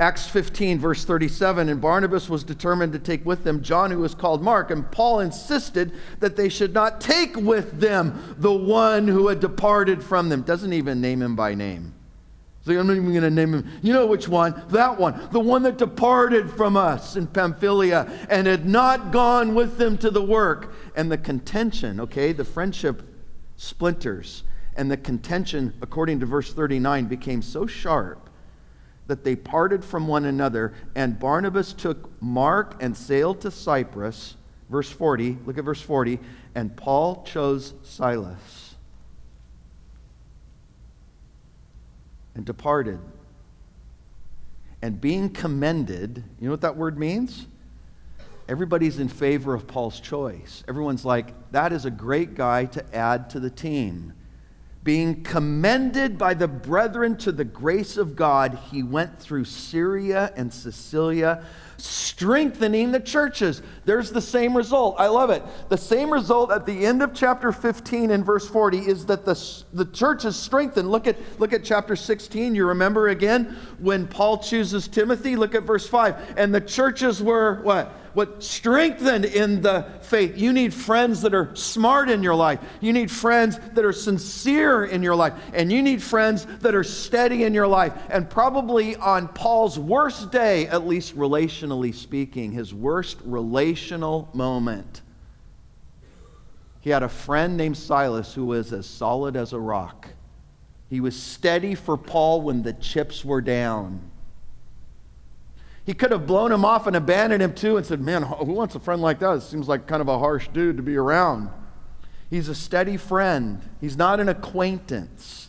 Acts 0.00 0.26
15, 0.26 0.78
verse 0.78 1.04
37, 1.04 1.68
and 1.68 1.78
Barnabas 1.78 2.30
was 2.30 2.42
determined 2.42 2.94
to 2.94 2.98
take 2.98 3.22
with 3.26 3.44
them 3.44 3.62
John, 3.62 3.90
who 3.90 3.98
was 3.98 4.14
called 4.14 4.42
Mark, 4.42 4.70
and 4.70 4.90
Paul 4.90 5.20
insisted 5.20 5.92
that 6.20 6.36
they 6.36 6.48
should 6.48 6.72
not 6.72 7.02
take 7.02 7.36
with 7.36 7.78
them 7.78 8.34
the 8.38 8.50
one 8.50 9.06
who 9.06 9.28
had 9.28 9.40
departed 9.40 10.02
from 10.02 10.30
them. 10.30 10.40
Doesn't 10.40 10.72
even 10.72 11.02
name 11.02 11.20
him 11.20 11.36
by 11.36 11.54
name. 11.54 11.94
So 12.62 12.72
I'm 12.72 12.86
not 12.86 12.96
even 12.96 13.10
going 13.10 13.22
to 13.24 13.30
name 13.30 13.52
him. 13.52 13.70
You 13.82 13.92
know 13.92 14.06
which 14.06 14.26
one? 14.26 14.62
That 14.70 14.98
one. 14.98 15.28
The 15.32 15.40
one 15.40 15.62
that 15.64 15.76
departed 15.76 16.50
from 16.50 16.78
us 16.78 17.16
in 17.16 17.26
Pamphylia 17.26 18.10
and 18.30 18.46
had 18.46 18.64
not 18.64 19.12
gone 19.12 19.54
with 19.54 19.76
them 19.76 19.98
to 19.98 20.10
the 20.10 20.22
work. 20.22 20.72
And 20.96 21.12
the 21.12 21.18
contention, 21.18 22.00
okay, 22.00 22.32
the 22.32 22.44
friendship 22.44 23.02
splinters. 23.56 24.44
And 24.76 24.90
the 24.90 24.96
contention, 24.96 25.74
according 25.82 26.20
to 26.20 26.26
verse 26.26 26.54
39, 26.54 27.04
became 27.04 27.42
so 27.42 27.66
sharp 27.66 28.29
that 29.10 29.24
they 29.24 29.34
parted 29.34 29.84
from 29.84 30.06
one 30.06 30.24
another. 30.24 30.72
And 30.94 31.18
Barnabas 31.18 31.72
took 31.72 32.10
Mark 32.22 32.80
and 32.80 32.96
sailed 32.96 33.40
to 33.42 33.50
Cyprus. 33.50 34.36
Verse 34.70 34.88
40, 34.88 35.38
look 35.44 35.58
at 35.58 35.64
verse 35.64 35.82
40. 35.82 36.20
And 36.54 36.74
Paul 36.76 37.24
chose 37.24 37.74
Silas 37.82 38.76
and 42.36 42.44
departed. 42.44 43.00
And 44.80 45.00
being 45.00 45.28
commended, 45.28 46.22
you 46.38 46.46
know 46.46 46.52
what 46.52 46.60
that 46.60 46.76
word 46.76 46.96
means? 46.96 47.46
Everybody's 48.48 49.00
in 49.00 49.08
favor 49.08 49.54
of 49.54 49.66
Paul's 49.66 49.98
choice. 49.98 50.62
Everyone's 50.68 51.04
like, 51.04 51.34
that 51.50 51.72
is 51.72 51.84
a 51.84 51.90
great 51.90 52.36
guy 52.36 52.66
to 52.66 52.94
add 52.94 53.28
to 53.30 53.40
the 53.40 53.50
team. 53.50 54.12
Being 54.82 55.22
commended 55.22 56.16
by 56.16 56.32
the 56.32 56.48
brethren 56.48 57.16
to 57.18 57.32
the 57.32 57.44
grace 57.44 57.98
of 57.98 58.16
God, 58.16 58.58
he 58.70 58.82
went 58.82 59.18
through 59.18 59.44
Syria 59.44 60.32
and 60.36 60.52
Cilicia 60.52 61.44
strengthening 61.76 62.90
the 62.90 63.00
churches. 63.00 63.60
There's 63.84 64.10
the 64.10 64.20
same 64.22 64.56
result. 64.56 64.96
I 64.98 65.08
love 65.08 65.28
it. 65.30 65.42
The 65.68 65.76
same 65.76 66.10
result 66.10 66.50
at 66.50 66.64
the 66.64 66.86
end 66.86 67.02
of 67.02 67.12
chapter 67.12 67.52
15 67.52 68.10
and 68.10 68.24
verse 68.24 68.48
40 68.48 68.78
is 68.78 69.06
that 69.06 69.26
the, 69.26 69.64
the 69.72 69.84
church 69.84 70.24
is 70.24 70.36
strengthened. 70.36 70.90
Look 70.90 71.06
at, 71.06 71.16
look 71.38 71.52
at 71.52 71.62
chapter 71.62 71.94
16. 71.94 72.54
You 72.54 72.66
remember 72.66 73.08
again 73.08 73.56
when 73.78 74.06
Paul 74.06 74.38
chooses 74.38 74.88
Timothy? 74.88 75.36
Look 75.36 75.54
at 75.54 75.64
verse 75.64 75.86
5. 75.86 76.34
And 76.38 76.54
the 76.54 76.60
churches 76.60 77.22
were 77.22 77.60
what? 77.62 77.94
What 78.12 78.42
strengthened 78.42 79.24
in 79.24 79.62
the 79.62 79.86
faith. 80.02 80.36
You 80.36 80.52
need 80.52 80.74
friends 80.74 81.22
that 81.22 81.34
are 81.34 81.54
smart 81.54 82.10
in 82.10 82.22
your 82.22 82.34
life. 82.34 82.60
You 82.80 82.92
need 82.92 83.10
friends 83.10 83.58
that 83.74 83.84
are 83.84 83.92
sincere 83.92 84.84
in 84.84 85.02
your 85.02 85.14
life. 85.14 85.34
And 85.52 85.70
you 85.70 85.82
need 85.82 86.02
friends 86.02 86.46
that 86.60 86.74
are 86.74 86.84
steady 86.84 87.44
in 87.44 87.54
your 87.54 87.66
life. 87.66 87.92
And 88.08 88.28
probably 88.28 88.96
on 88.96 89.28
Paul's 89.28 89.78
worst 89.78 90.30
day, 90.30 90.66
at 90.66 90.86
least 90.86 91.16
relationally 91.16 91.94
speaking, 91.94 92.52
his 92.52 92.74
worst 92.74 93.18
relational 93.24 94.28
moment, 94.32 95.02
he 96.80 96.90
had 96.90 97.02
a 97.02 97.08
friend 97.08 97.56
named 97.56 97.76
Silas 97.76 98.34
who 98.34 98.46
was 98.46 98.72
as 98.72 98.86
solid 98.86 99.36
as 99.36 99.52
a 99.52 99.58
rock. 99.58 100.08
He 100.88 101.00
was 101.00 101.14
steady 101.14 101.74
for 101.74 101.96
Paul 101.96 102.42
when 102.42 102.62
the 102.62 102.72
chips 102.72 103.24
were 103.24 103.40
down. 103.40 104.09
He 105.84 105.94
could 105.94 106.10
have 106.10 106.26
blown 106.26 106.52
him 106.52 106.64
off 106.64 106.86
and 106.86 106.94
abandoned 106.94 107.42
him 107.42 107.54
too 107.54 107.76
and 107.76 107.86
said, 107.86 108.00
Man, 108.00 108.22
who 108.22 108.52
wants 108.52 108.74
a 108.74 108.80
friend 108.80 109.00
like 109.00 109.18
that? 109.20 109.38
It 109.38 109.40
seems 109.42 109.68
like 109.68 109.86
kind 109.86 110.02
of 110.02 110.08
a 110.08 110.18
harsh 110.18 110.48
dude 110.48 110.76
to 110.76 110.82
be 110.82 110.96
around. 110.96 111.50
He's 112.28 112.48
a 112.48 112.54
steady 112.54 112.96
friend, 112.96 113.60
he's 113.80 113.96
not 113.96 114.20
an 114.20 114.28
acquaintance. 114.28 115.48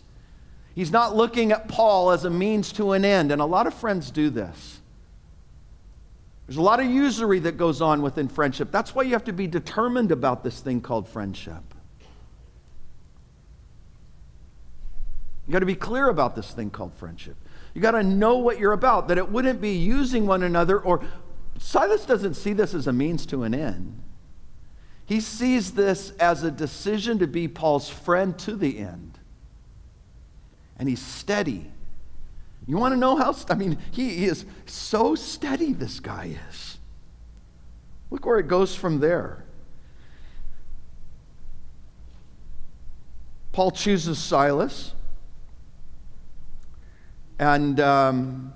He's 0.74 0.92
not 0.92 1.16
looking 1.16 1.52
at 1.52 1.68
Paul 1.68 2.12
as 2.12 2.24
a 2.24 2.30
means 2.30 2.72
to 2.74 2.94
an 2.94 3.04
end. 3.04 3.32
And 3.32 3.42
a 3.42 3.46
lot 3.46 3.68
of 3.68 3.74
friends 3.74 4.10
do 4.10 4.30
this. 4.30 4.80
There's 6.48 6.58
a 6.58 6.62
lot 6.62 6.80
of 6.80 6.86
usury 6.86 7.40
that 7.40 7.58
goes 7.58 7.82
on 7.82 8.02
within 8.02 8.28
friendship. 8.28 8.72
That's 8.72 8.96
why 8.96 9.04
you 9.04 9.12
have 9.12 9.26
to 9.26 9.34
be 9.34 9.48
determined 9.48 10.12
about 10.12 10.44
this 10.44 10.60
thing 10.62 10.82
called 10.82 11.08
friendship. 11.08 11.64
You 15.48 15.54
got 15.54 15.60
to 15.60 15.66
be 15.66 15.76
clear 15.76 16.08
about 16.08 16.36
this 16.36 16.52
thing 16.52 16.70
called 16.70 16.94
friendship. 16.94 17.38
You 17.74 17.82
got 17.82 17.92
to 17.92 18.04
know 18.04 18.38
what 18.38 18.60
you're 18.60 18.74
about, 18.74 19.08
that 19.08 19.18
it 19.18 19.32
wouldn't 19.32 19.62
be 19.62 19.72
using 19.72 20.26
one 20.26 20.44
another 20.44 20.80
or. 20.80 21.04
Silas 21.60 22.06
doesn't 22.06 22.34
see 22.34 22.54
this 22.54 22.74
as 22.74 22.88
a 22.88 22.94
means 22.94 23.26
to 23.28 23.44
an 23.44 23.54
end. 23.54 24.02
He 25.06 25.20
sees 25.20 25.74
this 25.74 26.12
as 26.12 26.44
a 26.44 26.50
decision 26.50 27.20
to 27.20 27.28
be 27.28 27.48
Paul's 27.48 27.90
friend 27.90 28.38
to 28.40 28.56
the 28.56 28.80
end. 28.80 29.20
And 30.80 30.90
he's 30.90 31.02
steady. 31.02 31.70
You 32.68 32.78
want 32.78 32.94
to 32.94 32.98
know 32.98 33.16
how? 33.16 33.36
I 33.50 33.56
mean, 33.56 33.78
he, 33.92 34.26
is 34.26 34.46
so 34.66 35.16
steady, 35.16 35.74
this 35.74 36.00
guy 36.00 36.38
is. 36.50 36.78
Look 38.10 38.26
where 38.26 38.40
it 38.40 38.48
goes 38.48 38.74
from 38.74 39.00
there. 39.00 39.44
Paul 43.52 43.72
chooses 43.72 44.18
Silas. 44.18 44.94
And 47.42 47.80
um, 47.80 48.54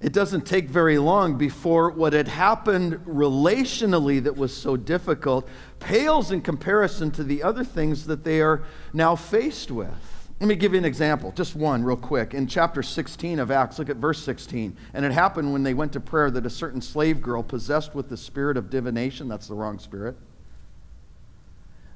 it 0.00 0.12
doesn't 0.12 0.44
take 0.44 0.68
very 0.68 0.98
long 0.98 1.38
before 1.38 1.90
what 1.90 2.12
had 2.12 2.26
happened 2.26 2.94
relationally 3.06 4.20
that 4.24 4.36
was 4.36 4.54
so 4.54 4.76
difficult 4.76 5.48
pales 5.78 6.32
in 6.32 6.42
comparison 6.42 7.12
to 7.12 7.22
the 7.22 7.44
other 7.44 7.62
things 7.62 8.06
that 8.06 8.24
they 8.24 8.40
are 8.40 8.64
now 8.92 9.14
faced 9.14 9.70
with. 9.70 9.94
Let 10.40 10.48
me 10.48 10.56
give 10.56 10.72
you 10.72 10.78
an 10.78 10.84
example, 10.84 11.30
just 11.30 11.54
one 11.54 11.84
real 11.84 11.96
quick. 11.96 12.34
In 12.34 12.48
chapter 12.48 12.82
16 12.82 13.38
of 13.38 13.52
Acts, 13.52 13.78
look 13.78 13.88
at 13.88 13.98
verse 13.98 14.20
16. 14.24 14.76
And 14.92 15.04
it 15.04 15.12
happened 15.12 15.52
when 15.52 15.62
they 15.62 15.74
went 15.74 15.92
to 15.92 16.00
prayer 16.00 16.32
that 16.32 16.44
a 16.44 16.50
certain 16.50 16.82
slave 16.82 17.22
girl, 17.22 17.44
possessed 17.44 17.94
with 17.94 18.08
the 18.08 18.16
spirit 18.16 18.56
of 18.56 18.68
divination, 18.68 19.28
that's 19.28 19.46
the 19.46 19.54
wrong 19.54 19.78
spirit, 19.78 20.16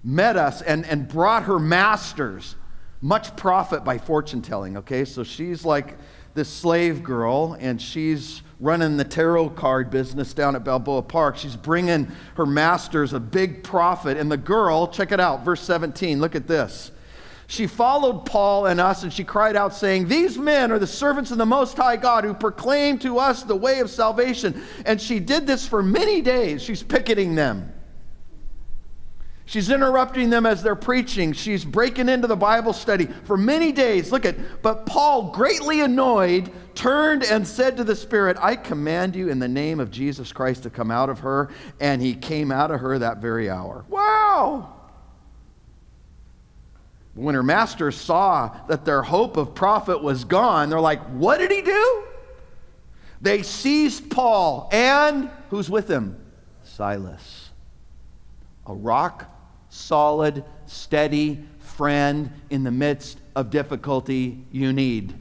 met 0.05 0.37
us 0.37 0.63
and, 0.63 0.87
and 0.87 1.09
brought 1.09 1.43
her 1.43 1.59
masters 1.59 2.55
much 3.01 3.35
profit 3.37 3.85
by 3.85 3.99
fortune 3.99 4.43
telling, 4.43 4.77
okay? 4.79 5.05
So 5.05 5.25
she's 5.25 5.65
like 5.65 5.97
this 6.35 6.49
slave 6.49 7.03
girl, 7.03 7.57
and 7.59 7.81
she's 7.81 8.43
running 8.61 8.97
the 8.97 9.05
tarot 9.05 9.51
card 9.51 9.91
business 9.91 10.35
down 10.35 10.55
at 10.55 10.65
Balboa 10.65 11.03
Park. 11.03 11.37
She's 11.37 11.57
bringing 11.57 12.11
her 12.35 12.47
masters 12.47 13.13
a 13.13 13.21
big 13.21 13.65
profit. 13.65 14.17
And 14.17 14.31
the 14.31 14.37
girl, 14.37 14.87
check 14.87 15.13
it 15.13 15.21
out, 15.21 15.45
verse 15.45 15.63
17, 15.63 16.21
look 16.21 16.35
at 16.35 16.47
this. 16.47 16.93
She 17.47 17.67
followed 17.67 18.27
Paul 18.27 18.67
and 18.67 18.81
us, 18.81 19.03
and 19.03 19.13
she 19.13 19.25
cried 19.25 19.57
out, 19.57 19.75
saying, 19.75 20.07
These 20.07 20.39
men 20.39 20.71
are 20.71 20.79
the 20.79 20.87
servants 20.87 21.33
of 21.33 21.39
the 21.39 21.47
Most 21.47 21.77
High 21.77 21.97
God 21.97 22.23
who 22.23 22.33
proclaim 22.33 22.97
to 23.01 23.19
us 23.19 23.43
the 23.43 23.57
way 23.57 23.81
of 23.81 23.91
salvation. 23.91 24.63
And 24.87 25.01
she 25.01 25.19
did 25.19 25.49
this 25.49 25.67
for 25.67 25.83
many 25.83 26.21
days. 26.21 26.63
She's 26.63 26.85
picketing 26.85 27.35
them. 27.35 27.73
She's 29.51 29.69
interrupting 29.69 30.31
them 30.31 30.47
as 30.47 30.63
they're 30.63 30.77
preaching. 30.77 31.33
She's 31.33 31.65
breaking 31.65 32.09
into 32.09 32.29
the 32.29 32.37
Bible 32.37 32.73
study 32.73 33.07
for 33.25 33.37
many 33.37 33.73
days. 33.73 34.13
Look 34.13 34.25
at, 34.25 34.63
but 34.63 34.87
Paul, 34.87 35.33
greatly 35.33 35.81
annoyed, 35.81 36.53
turned 36.77 37.25
and 37.25 37.45
said 37.45 37.77
to 37.79 37.83
the 37.83 37.97
Spirit, 37.97 38.37
I 38.41 38.55
command 38.55 39.17
you 39.17 39.29
in 39.29 39.41
the 39.41 39.49
name 39.49 39.81
of 39.81 39.91
Jesus 39.91 40.33
Christ 40.33 40.63
to 40.63 40.71
come 40.71 40.93
out 40.93 41.09
of 41.09 41.19
her. 41.19 41.51
And 41.81 42.01
he 42.01 42.15
came 42.15 42.53
out 42.53 42.71
of 42.71 42.79
her 42.79 43.01
that 43.01 43.19
very 43.19 43.51
hour. 43.51 43.85
Wow! 43.89 44.73
When 47.15 47.35
her 47.35 47.43
masters 47.43 47.97
saw 47.97 48.57
that 48.69 48.85
their 48.85 49.03
hope 49.03 49.37
of 49.37 49.53
profit 49.57 50.01
was 50.01 50.23
gone, 50.23 50.71
they're 50.71 50.81
like, 50.81 51.03
What 51.09 51.39
did 51.39 51.51
he 51.51 51.63
do? 51.63 52.05
They 53.21 53.43
seized 53.43 54.13
Paul 54.13 54.69
and 54.71 55.29
who's 55.49 55.69
with 55.69 55.89
him? 55.89 56.25
Silas. 56.63 57.51
A 58.65 58.73
rock 58.73 59.27
solid, 59.71 60.45
steady 60.67 61.43
friend 61.59 62.31
in 62.51 62.63
the 62.63 62.71
midst 62.71 63.19
of 63.35 63.49
difficulty 63.51 64.45
you 64.53 64.73
need. 64.73 65.15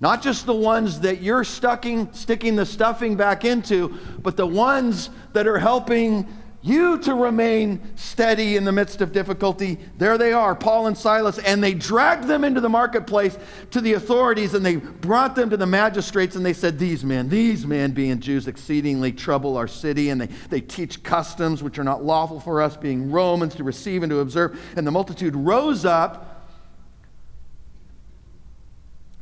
Not 0.00 0.22
just 0.22 0.46
the 0.46 0.54
ones 0.54 1.00
that 1.00 1.22
you're 1.22 1.44
stucking, 1.44 2.12
sticking 2.12 2.56
the 2.56 2.66
stuffing 2.66 3.16
back 3.16 3.44
into, 3.44 3.98
but 4.22 4.36
the 4.36 4.46
ones 4.46 5.10
that 5.32 5.46
are 5.46 5.58
helping 5.58 6.26
you 6.64 6.96
to 7.00 7.14
remain 7.14 7.78
steady 7.94 8.56
in 8.56 8.64
the 8.64 8.72
midst 8.72 9.02
of 9.02 9.12
difficulty. 9.12 9.78
There 9.98 10.16
they 10.16 10.32
are, 10.32 10.54
Paul 10.54 10.86
and 10.86 10.96
Silas, 10.96 11.38
and 11.38 11.62
they 11.62 11.74
dragged 11.74 12.24
them 12.24 12.42
into 12.42 12.62
the 12.62 12.70
marketplace 12.70 13.36
to 13.72 13.82
the 13.82 13.92
authorities 13.92 14.54
and 14.54 14.64
they 14.64 14.76
brought 14.76 15.36
them 15.36 15.50
to 15.50 15.58
the 15.58 15.66
magistrates 15.66 16.36
and 16.36 16.46
they 16.46 16.54
said, 16.54 16.78
These 16.78 17.04
men, 17.04 17.28
these 17.28 17.66
men, 17.66 17.90
being 17.90 18.18
Jews, 18.18 18.48
exceedingly 18.48 19.12
trouble 19.12 19.58
our 19.58 19.68
city, 19.68 20.08
and 20.08 20.18
they, 20.18 20.28
they 20.48 20.62
teach 20.62 21.02
customs 21.02 21.62
which 21.62 21.78
are 21.78 21.84
not 21.84 22.02
lawful 22.02 22.40
for 22.40 22.62
us, 22.62 22.78
being 22.78 23.12
Romans, 23.12 23.54
to 23.56 23.64
receive 23.64 24.02
and 24.02 24.08
to 24.08 24.20
observe. 24.20 24.58
And 24.74 24.86
the 24.86 24.90
multitude 24.90 25.36
rose 25.36 25.84
up 25.84 26.48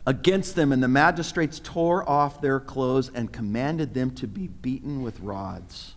against 0.07 0.55
them, 0.55 0.71
and 0.71 0.81
the 0.81 0.89
magistrates 0.89 1.59
tore 1.59 2.09
off 2.09 2.41
their 2.41 2.61
clothes 2.61 3.11
and 3.13 3.33
commanded 3.33 3.95
them 3.95 4.13
to 4.13 4.29
be 4.29 4.47
beaten 4.47 5.03
with 5.03 5.19
rods. 5.19 5.97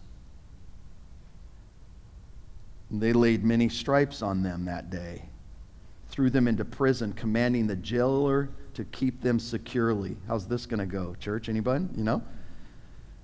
They 3.00 3.14
laid 3.14 3.44
many 3.44 3.70
stripes 3.70 4.22
on 4.22 4.44
them 4.44 4.66
that 4.66 4.90
day, 4.90 5.30
threw 6.10 6.30
them 6.30 6.48
into 6.48 6.66
prison, 6.66 7.14
commanding 7.14 7.68
the 7.68 7.76
jailer 7.76 8.50
to 8.74 8.84
keep 8.86 9.22
them 9.22 9.40
securely. 9.40 10.18
How's 10.28 10.48
this 10.48 10.66
going 10.66 10.80
to 10.80 10.86
go, 10.86 11.16
church? 11.20 11.50
Anybody? 11.50 11.86
You 11.96 12.04
know? 12.04 12.24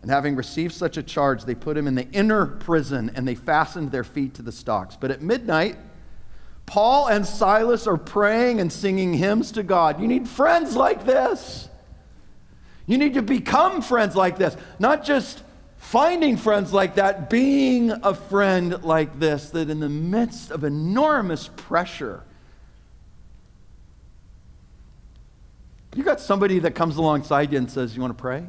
And 0.01 0.09
having 0.09 0.35
received 0.35 0.73
such 0.73 0.97
a 0.97 1.03
charge, 1.03 1.45
they 1.45 1.55
put 1.55 1.77
him 1.77 1.87
in 1.87 1.95
the 1.95 2.09
inner 2.11 2.45
prison 2.47 3.11
and 3.15 3.27
they 3.27 3.35
fastened 3.35 3.91
their 3.91 4.03
feet 4.03 4.33
to 4.35 4.41
the 4.41 4.51
stocks. 4.51 4.97
But 4.99 5.11
at 5.11 5.21
midnight, 5.21 5.77
Paul 6.65 7.07
and 7.07 7.25
Silas 7.25 7.85
are 7.85 7.97
praying 7.97 8.59
and 8.59 8.71
singing 8.71 9.13
hymns 9.13 9.51
to 9.53 9.63
God. 9.63 10.01
You 10.01 10.07
need 10.07 10.27
friends 10.27 10.75
like 10.75 11.05
this. 11.05 11.67
You 12.87 12.97
need 12.97 13.13
to 13.13 13.21
become 13.21 13.81
friends 13.81 14.15
like 14.15 14.37
this, 14.37 14.57
not 14.79 15.03
just 15.03 15.43
finding 15.81 16.37
friends 16.37 16.71
like 16.71 16.95
that, 16.95 17.29
being 17.29 17.91
a 17.91 18.13
friend 18.13 18.83
like 18.83 19.19
this, 19.19 19.49
that 19.49 19.69
in 19.69 19.79
the 19.79 19.89
midst 19.89 20.51
of 20.51 20.63
enormous 20.63 21.49
pressure, 21.57 22.23
you 25.95 26.03
got 26.03 26.21
somebody 26.21 26.59
that 26.59 26.75
comes 26.75 26.95
alongside 26.95 27.51
you 27.51 27.57
and 27.57 27.69
says, 27.69 27.95
You 27.95 28.01
want 28.01 28.15
to 28.15 28.21
pray? 28.21 28.45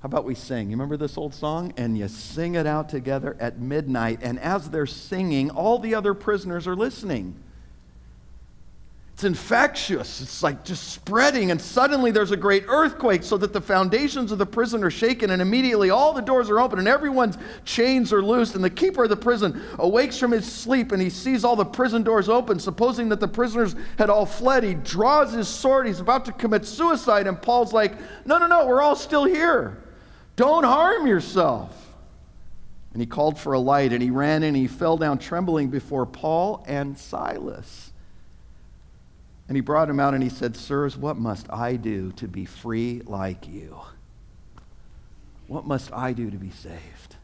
How 0.00 0.06
about 0.06 0.24
we 0.24 0.34
sing? 0.34 0.68
You 0.68 0.76
remember 0.76 0.96
this 0.96 1.16
old 1.16 1.34
song? 1.34 1.72
And 1.76 1.96
you 1.96 2.08
sing 2.08 2.54
it 2.54 2.66
out 2.66 2.88
together 2.88 3.36
at 3.40 3.58
midnight. 3.58 4.20
And 4.22 4.38
as 4.38 4.70
they're 4.70 4.86
singing, 4.86 5.50
all 5.50 5.78
the 5.78 5.94
other 5.94 6.12
prisoners 6.12 6.66
are 6.66 6.76
listening. 6.76 7.36
It's 9.22 9.26
infectious. 9.28 10.20
It's 10.20 10.42
like 10.42 10.64
just 10.64 10.88
spreading. 10.88 11.52
And 11.52 11.62
suddenly 11.62 12.10
there's 12.10 12.32
a 12.32 12.36
great 12.36 12.64
earthquake 12.66 13.22
so 13.22 13.36
that 13.36 13.52
the 13.52 13.60
foundations 13.60 14.32
of 14.32 14.38
the 14.38 14.46
prison 14.46 14.82
are 14.82 14.90
shaken. 14.90 15.30
And 15.30 15.40
immediately 15.40 15.90
all 15.90 16.12
the 16.12 16.20
doors 16.20 16.50
are 16.50 16.58
open 16.58 16.80
and 16.80 16.88
everyone's 16.88 17.38
chains 17.64 18.12
are 18.12 18.20
loosed. 18.20 18.56
And 18.56 18.64
the 18.64 18.70
keeper 18.70 19.04
of 19.04 19.10
the 19.10 19.16
prison 19.16 19.62
awakes 19.78 20.18
from 20.18 20.32
his 20.32 20.44
sleep 20.44 20.90
and 20.90 21.00
he 21.00 21.08
sees 21.08 21.44
all 21.44 21.54
the 21.54 21.64
prison 21.64 22.02
doors 22.02 22.28
open. 22.28 22.58
Supposing 22.58 23.10
that 23.10 23.20
the 23.20 23.28
prisoners 23.28 23.76
had 23.96 24.10
all 24.10 24.26
fled, 24.26 24.64
he 24.64 24.74
draws 24.74 25.32
his 25.32 25.46
sword. 25.46 25.86
He's 25.86 26.00
about 26.00 26.24
to 26.24 26.32
commit 26.32 26.66
suicide. 26.66 27.28
And 27.28 27.40
Paul's 27.40 27.72
like, 27.72 27.94
No, 28.26 28.38
no, 28.38 28.48
no, 28.48 28.66
we're 28.66 28.82
all 28.82 28.96
still 28.96 29.24
here. 29.24 29.84
Don't 30.34 30.64
harm 30.64 31.06
yourself. 31.06 31.94
And 32.92 33.00
he 33.00 33.06
called 33.06 33.38
for 33.38 33.52
a 33.52 33.60
light, 33.60 33.92
and 33.92 34.02
he 34.02 34.10
ran 34.10 34.42
and 34.42 34.56
he 34.56 34.66
fell 34.66 34.96
down 34.96 35.18
trembling 35.18 35.68
before 35.68 36.06
Paul 36.06 36.64
and 36.66 36.98
Silas. 36.98 37.91
And 39.48 39.56
he 39.56 39.60
brought 39.60 39.88
him 39.88 40.00
out, 40.00 40.14
and 40.14 40.22
he 40.22 40.28
said, 40.28 40.56
Sirs, 40.56 40.96
what 40.96 41.16
must 41.16 41.50
I 41.50 41.76
do 41.76 42.12
to 42.12 42.28
be 42.28 42.44
free 42.44 43.02
like 43.04 43.48
you? 43.48 43.76
What 45.46 45.66
must 45.66 45.92
I 45.92 46.12
do 46.12 46.30
to 46.30 46.36
be 46.36 46.50
saved? 46.50 47.16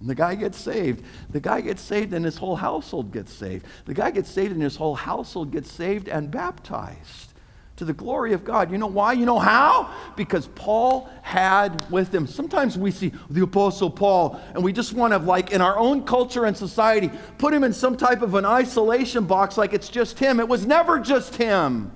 And 0.00 0.08
the 0.08 0.14
guy 0.14 0.34
gets 0.34 0.58
saved. 0.58 1.02
The 1.30 1.40
guy 1.40 1.60
gets 1.62 1.82
saved, 1.82 2.12
and 2.12 2.24
his 2.24 2.36
whole 2.36 2.56
household 2.56 3.12
gets 3.12 3.32
saved. 3.32 3.66
The 3.86 3.94
guy 3.94 4.10
gets 4.10 4.30
saved, 4.30 4.52
and 4.52 4.62
his 4.62 4.76
whole 4.76 4.94
household 4.94 5.50
gets 5.50 5.72
saved 5.72 6.08
and 6.08 6.30
baptized 6.30 7.32
to 7.76 7.84
the 7.84 7.92
glory 7.92 8.32
of 8.32 8.44
God. 8.44 8.70
You 8.72 8.78
know 8.78 8.86
why? 8.86 9.12
You 9.12 9.26
know 9.26 9.38
how? 9.38 9.92
Because 10.16 10.48
Paul 10.48 11.10
had 11.22 11.90
with 11.90 12.14
him. 12.14 12.26
Sometimes 12.26 12.78
we 12.78 12.90
see 12.90 13.12
the 13.30 13.42
Apostle 13.42 13.90
Paul 13.90 14.40
and 14.54 14.64
we 14.64 14.72
just 14.72 14.92
want 14.92 15.12
to, 15.12 15.18
like, 15.18 15.52
in 15.52 15.60
our 15.60 15.78
own 15.78 16.04
culture 16.04 16.46
and 16.46 16.56
society, 16.56 17.10
put 17.38 17.52
him 17.52 17.64
in 17.64 17.72
some 17.72 17.96
type 17.96 18.22
of 18.22 18.34
an 18.34 18.44
isolation 18.46 19.24
box 19.24 19.58
like 19.58 19.72
it's 19.72 19.88
just 19.88 20.18
him. 20.18 20.40
It 20.40 20.48
was 20.48 20.66
never 20.66 20.98
just 20.98 21.36
him. 21.36 21.92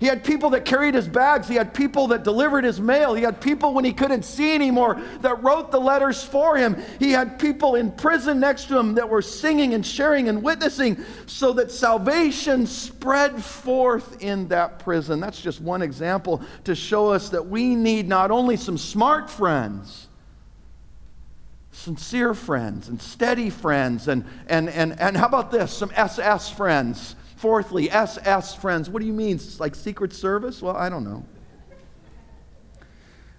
He 0.00 0.06
had 0.06 0.24
people 0.24 0.48
that 0.50 0.64
carried 0.64 0.94
his 0.94 1.06
bags. 1.06 1.46
He 1.46 1.56
had 1.56 1.74
people 1.74 2.06
that 2.06 2.24
delivered 2.24 2.64
his 2.64 2.80
mail. 2.80 3.12
He 3.12 3.22
had 3.22 3.38
people 3.38 3.74
when 3.74 3.84
he 3.84 3.92
couldn't 3.92 4.22
see 4.22 4.54
anymore 4.54 4.98
that 5.20 5.42
wrote 5.42 5.70
the 5.70 5.78
letters 5.78 6.24
for 6.24 6.56
him. 6.56 6.82
He 6.98 7.10
had 7.10 7.38
people 7.38 7.74
in 7.74 7.92
prison 7.92 8.40
next 8.40 8.68
to 8.68 8.78
him 8.78 8.94
that 8.94 9.10
were 9.10 9.20
singing 9.20 9.74
and 9.74 9.86
sharing 9.86 10.30
and 10.30 10.42
witnessing 10.42 10.96
so 11.26 11.52
that 11.52 11.70
salvation 11.70 12.66
spread 12.66 13.44
forth 13.44 14.22
in 14.22 14.48
that 14.48 14.78
prison. 14.78 15.20
That's 15.20 15.40
just 15.40 15.60
one 15.60 15.82
example 15.82 16.40
to 16.64 16.74
show 16.74 17.08
us 17.08 17.28
that 17.28 17.48
we 17.48 17.74
need 17.74 18.08
not 18.08 18.30
only 18.30 18.56
some 18.56 18.78
smart 18.78 19.28
friends, 19.28 20.08
sincere 21.72 22.32
friends 22.32 22.88
and 22.88 23.02
steady 23.02 23.50
friends, 23.50 24.08
and, 24.08 24.24
and, 24.46 24.70
and, 24.70 24.98
and 24.98 25.14
how 25.14 25.26
about 25.26 25.50
this? 25.50 25.70
Some 25.70 25.92
SS 25.94 26.48
friends 26.48 27.16
Fourthly, 27.40 27.90
SS 27.90 28.54
friends. 28.54 28.90
What 28.90 29.00
do 29.00 29.06
you 29.06 29.14
mean? 29.14 29.36
It's 29.36 29.58
like 29.58 29.74
Secret 29.74 30.12
Service? 30.12 30.60
Well, 30.60 30.76
I 30.76 30.90
don't 30.90 31.04
know. 31.04 31.24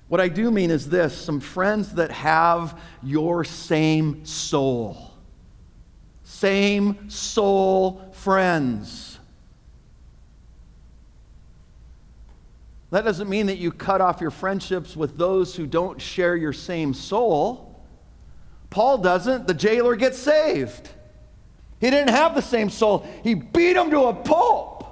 What 0.07 0.19
I 0.19 0.27
do 0.27 0.49
mean 0.49 0.71
is 0.71 0.89
this 0.89 1.15
some 1.15 1.39
friends 1.39 1.93
that 1.93 2.09
have 2.09 2.81
your 3.03 3.43
same 3.43 4.25
soul. 4.25 5.11
Same 6.23 7.11
soul 7.11 8.09
friends. 8.13 9.19
That 12.89 13.05
doesn't 13.05 13.29
mean 13.29 13.45
that 13.45 13.59
you 13.59 13.71
cut 13.71 14.01
off 14.01 14.19
your 14.19 14.31
friendships 14.31 14.97
with 14.97 15.15
those 15.15 15.55
who 15.55 15.67
don't 15.67 16.01
share 16.01 16.35
your 16.35 16.53
same 16.53 16.95
soul. 16.95 17.79
Paul 18.71 18.97
doesn't. 18.97 19.45
The 19.45 19.53
jailer 19.53 19.95
gets 19.95 20.17
saved. 20.17 20.89
He 21.81 21.89
didn't 21.89 22.11
have 22.11 22.35
the 22.35 22.43
same 22.43 22.69
soul. 22.69 23.05
He 23.23 23.33
beat 23.33 23.75
him 23.75 23.89
to 23.89 24.03
a 24.03 24.13
pulp. 24.13 24.87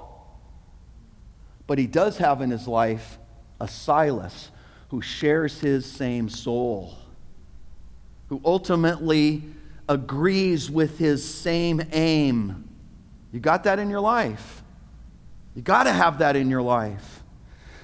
But 1.68 1.78
he 1.78 1.86
does 1.86 2.18
have 2.18 2.42
in 2.42 2.50
his 2.50 2.66
life 2.66 3.16
a 3.60 3.68
Silas 3.68 4.50
who 4.88 5.00
shares 5.00 5.60
his 5.60 5.86
same 5.86 6.28
soul, 6.28 6.96
who 8.28 8.40
ultimately 8.44 9.44
agrees 9.88 10.68
with 10.68 10.98
his 10.98 11.24
same 11.24 11.80
aim. 11.92 12.68
You 13.32 13.38
got 13.38 13.64
that 13.64 13.78
in 13.78 13.88
your 13.88 14.00
life. 14.00 14.64
You 15.54 15.62
got 15.62 15.84
to 15.84 15.92
have 15.92 16.18
that 16.18 16.34
in 16.34 16.50
your 16.50 16.62
life. 16.62 17.22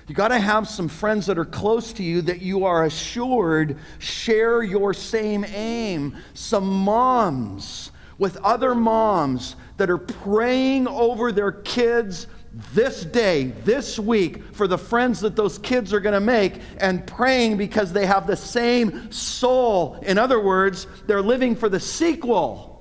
You 0.09 0.17
got 0.17 0.29
to 0.29 0.39
have 0.39 0.69
some 0.69 0.89
friends 0.89 1.27
that 1.27 1.39
are 1.39 1.45
close 1.45 1.93
to 1.95 2.03
you 2.03 2.23
that 2.23 2.43
you 2.43 2.65
are 2.65 2.85
assured 2.85 3.79
share 4.01 4.65
your 4.65 4.95
same 4.95 5.45
aim. 5.45 6.17
Some 6.35 6.67
moms 6.67 7.93
with 8.19 8.37
other 8.39 8.75
moms 8.75 9.57
that 9.77 9.91
are 9.91 9.99
praying 9.99 10.89
over 10.89 11.33
their 11.33 11.53
kids 11.53 12.27
this 12.73 13.05
day, 13.05 13.45
this 13.65 13.99
week, 13.99 14.43
for 14.55 14.67
the 14.67 14.79
friends 14.79 15.21
that 15.21 15.37
those 15.37 15.59
kids 15.59 15.93
are 15.93 16.01
going 16.01 16.15
to 16.15 16.21
make, 16.21 16.55
and 16.79 17.07
praying 17.07 17.59
because 17.59 17.93
they 17.93 18.07
have 18.07 18.27
the 18.27 18.37
same 18.37 19.13
soul. 19.13 19.99
In 20.03 20.17
other 20.17 20.41
words, 20.41 20.87
they're 21.07 21.23
living 21.23 21.55
for 21.55 21.69
the 21.69 21.81
sequel. 21.81 22.73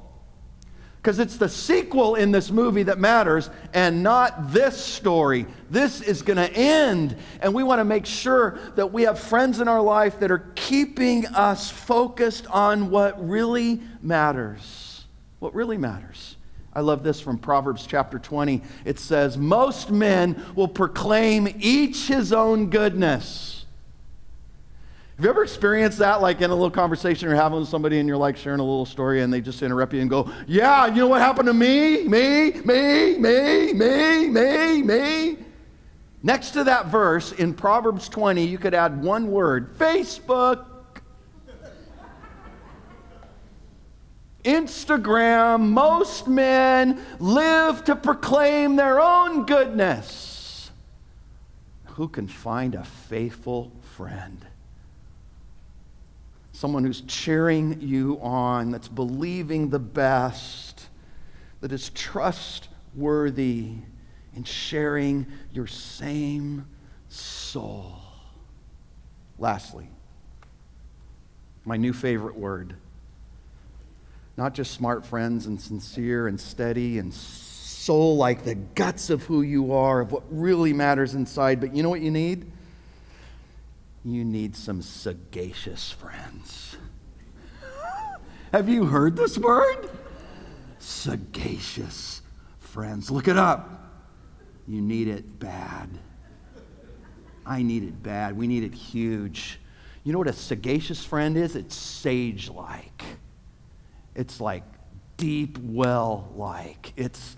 Because 1.02 1.20
it's 1.20 1.38
the 1.38 1.50
sequel 1.50 2.16
in 2.16 2.32
this 2.32 2.50
movie 2.50 2.84
that 2.84 2.98
matters 2.98 3.52
and 3.74 4.02
not 4.02 4.52
this 4.52 4.84
story. 4.84 5.46
This 5.70 6.02
is 6.02 6.24
going 6.24 6.38
to 6.38 6.52
end. 6.52 7.16
And 7.42 7.54
we 7.54 7.62
want 7.62 7.80
to 7.80 7.86
make 7.86 8.08
sure 8.08 8.58
that 8.76 8.92
we 8.92 9.04
have 9.04 9.20
friends 9.20 9.60
in 9.60 9.68
our 9.68 9.82
life 9.82 10.20
that 10.22 10.32
are 10.32 10.52
keeping 10.56 11.28
us 11.28 11.70
focused 11.70 12.48
on 12.48 12.90
what 12.90 13.28
really 13.28 13.82
matters 14.02 14.85
what 15.40 15.54
really 15.54 15.78
matters. 15.78 16.38
I 16.74 16.82
love 16.82 17.04
this 17.04 17.22
from 17.22 17.38
Proverbs 17.38 17.88
chapter 17.88 18.20
20. 18.20 18.62
It 18.84 19.00
says, 19.00 19.38
Most 19.38 19.92
men 19.92 20.44
will 20.56 20.68
proclaim 20.68 21.48
each 21.60 22.08
his 22.08 22.34
own 22.34 22.70
goodness. 22.70 23.66
Have 25.16 25.24
you 25.24 25.30
ever 25.30 25.44
experienced 25.44 26.00
that, 26.00 26.22
like 26.22 26.42
in 26.42 26.52
a 26.52 26.54
little 26.54 26.70
conversation 26.70 27.30
you're 27.30 27.38
having 27.38 27.60
with 27.60 27.70
somebody 27.70 28.00
and 28.00 28.08
you're 28.08 28.18
like 28.18 28.36
sharing 28.36 28.60
a 28.60 28.64
little 28.64 28.86
story 28.86 29.22
and 29.22 29.32
they 29.32 29.40
just 29.40 29.64
interrupt 29.64 29.94
you 29.94 30.02
and 30.02 30.10
go, 30.10 30.30
Yeah, 30.46 30.88
you 30.88 30.96
know 30.96 31.08
what 31.08 31.22
happened 31.22 31.48
to 31.48 31.54
me? 31.54 32.06
Me, 32.06 32.52
me, 32.52 33.18
me, 33.18 33.74
me, 33.74 34.28
me, 34.28 34.82
me. 34.84 35.38
Next 36.22 36.52
to 36.52 36.66
that 36.66 36.88
verse 36.88 37.32
in 37.32 37.54
Proverbs 37.54 38.10
20, 38.10 38.44
you 38.44 38.58
could 38.58 38.74
add 38.74 39.02
one 39.02 39.32
word 39.32 39.78
Facebook. 39.78 40.66
Instagram, 44.46 45.70
most 45.70 46.28
men 46.28 47.04
live 47.20 47.84
to 47.86 47.96
proclaim 47.96 48.76
their 48.76 49.00
own 49.02 49.46
goodness. 49.46 50.72
Who 51.86 52.08
can 52.08 52.28
find 52.28 52.76
a 52.76 52.84
faithful 52.84 53.72
friend? 53.96 54.46
Someone 56.52 56.86
who's 56.86 57.02
cheering 57.02 57.82
you 57.82 58.20
on, 58.22 58.72
that's 58.72 58.88
believing 58.88 59.70
the 59.70 59.80
best, 59.80 60.88
that 61.62 61.72
is 61.72 61.90
trustworthy 61.90 63.72
in 64.36 64.44
sharing 64.44 65.26
your 65.52 65.68
same 65.68 66.66
soul. 67.10 67.94
Lastly, 69.40 69.88
my 71.66 71.78
new 71.78 71.94
favorite 71.94 72.38
word 72.38 72.76
not 74.38 74.54
just 74.54 74.74
smart 74.74 75.06
friends 75.06 75.46
and 75.46 75.60
sincere 75.60 76.28
and 76.28 76.40
steady 76.40 77.00
and 77.00 77.14
soul 77.14 78.18
like 78.18 78.44
the 78.44 78.56
guts 78.56 79.10
of 79.10 79.24
who 79.24 79.42
you 79.42 79.74
are, 79.74 80.02
of 80.02 80.12
what 80.12 80.24
really 80.30 80.74
matters 80.74 81.16
inside. 81.16 81.62
But 81.62 81.76
you 81.76 81.84
know 81.84 81.90
what 81.90 82.02
you 82.02 82.12
need? 82.12 82.52
You 84.04 84.26
need 84.26 84.56
some 84.56 84.82
sagacious 84.82 85.92
friends. 85.92 86.78
Have 88.52 88.70
you 88.70 88.86
heard 88.86 89.16
this 89.16 89.38
word? 89.38 89.90
Sagacious 90.80 92.22
friends. 92.60 93.10
Look 93.10 93.28
it 93.28 93.38
up. 93.38 93.92
You 94.68 94.82
need 94.82 95.08
it 95.08 95.40
bad. 95.40 95.90
I 97.46 97.62
need 97.62 97.84
it 97.84 98.02
bad. 98.02 98.36
We 98.36 98.48
need 98.48 98.64
it 98.64 98.74
huge. 98.74 99.60
You 100.04 100.12
know 100.12 100.20
what 100.20 100.28
a 100.28 100.34
sagacious 100.34 101.04
friend 101.04 101.38
is? 101.38 101.56
It's 101.56 101.76
sage 101.76 102.50
like. 102.50 103.04
It's 104.16 104.40
like 104.40 104.64
deep 105.18 105.58
well 105.58 106.32
like. 106.36 106.94
It's 106.96 107.36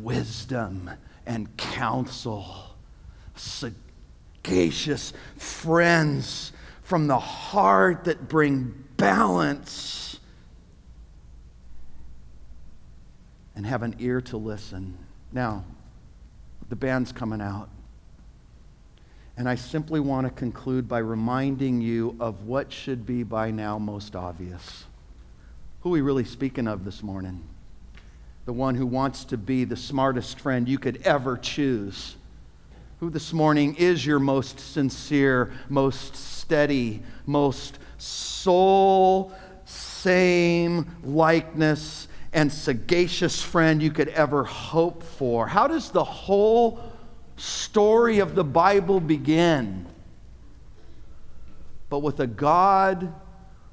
wisdom 0.00 0.90
and 1.26 1.54
counsel, 1.56 2.46
sagacious 3.34 5.12
friends 5.36 6.52
from 6.82 7.06
the 7.06 7.18
heart 7.18 8.04
that 8.04 8.28
bring 8.28 8.84
balance 8.96 10.18
and 13.56 13.64
have 13.66 13.82
an 13.82 13.96
ear 13.98 14.20
to 14.20 14.36
listen. 14.36 14.98
Now, 15.32 15.64
the 16.68 16.76
band's 16.76 17.12
coming 17.12 17.40
out. 17.40 17.68
And 19.36 19.48
I 19.48 19.56
simply 19.56 19.98
want 20.00 20.26
to 20.26 20.30
conclude 20.30 20.86
by 20.88 20.98
reminding 20.98 21.80
you 21.80 22.16
of 22.20 22.44
what 22.44 22.72
should 22.72 23.04
be 23.04 23.22
by 23.22 23.50
now 23.50 23.78
most 23.78 24.14
obvious. 24.14 24.84
Who 25.84 25.90
are 25.90 25.92
we 25.92 26.00
really 26.00 26.24
speaking 26.24 26.66
of 26.66 26.86
this 26.86 27.02
morning? 27.02 27.44
The 28.46 28.54
one 28.54 28.74
who 28.74 28.86
wants 28.86 29.24
to 29.26 29.36
be 29.36 29.64
the 29.64 29.76
smartest 29.76 30.40
friend 30.40 30.66
you 30.66 30.78
could 30.78 31.02
ever 31.04 31.36
choose. 31.36 32.16
Who 33.00 33.10
this 33.10 33.34
morning 33.34 33.74
is 33.74 34.06
your 34.06 34.18
most 34.18 34.58
sincere, 34.58 35.52
most 35.68 36.16
steady, 36.16 37.02
most 37.26 37.78
soul 37.98 39.34
same 39.66 40.86
likeness 41.04 42.08
and 42.32 42.50
sagacious 42.50 43.42
friend 43.42 43.82
you 43.82 43.90
could 43.90 44.08
ever 44.08 44.42
hope 44.42 45.02
for? 45.02 45.46
How 45.46 45.68
does 45.68 45.90
the 45.90 46.02
whole 46.02 46.80
story 47.36 48.20
of 48.20 48.34
the 48.34 48.44
Bible 48.44 49.00
begin? 49.00 49.84
But 51.90 51.98
with 51.98 52.20
a 52.20 52.26
God 52.26 53.12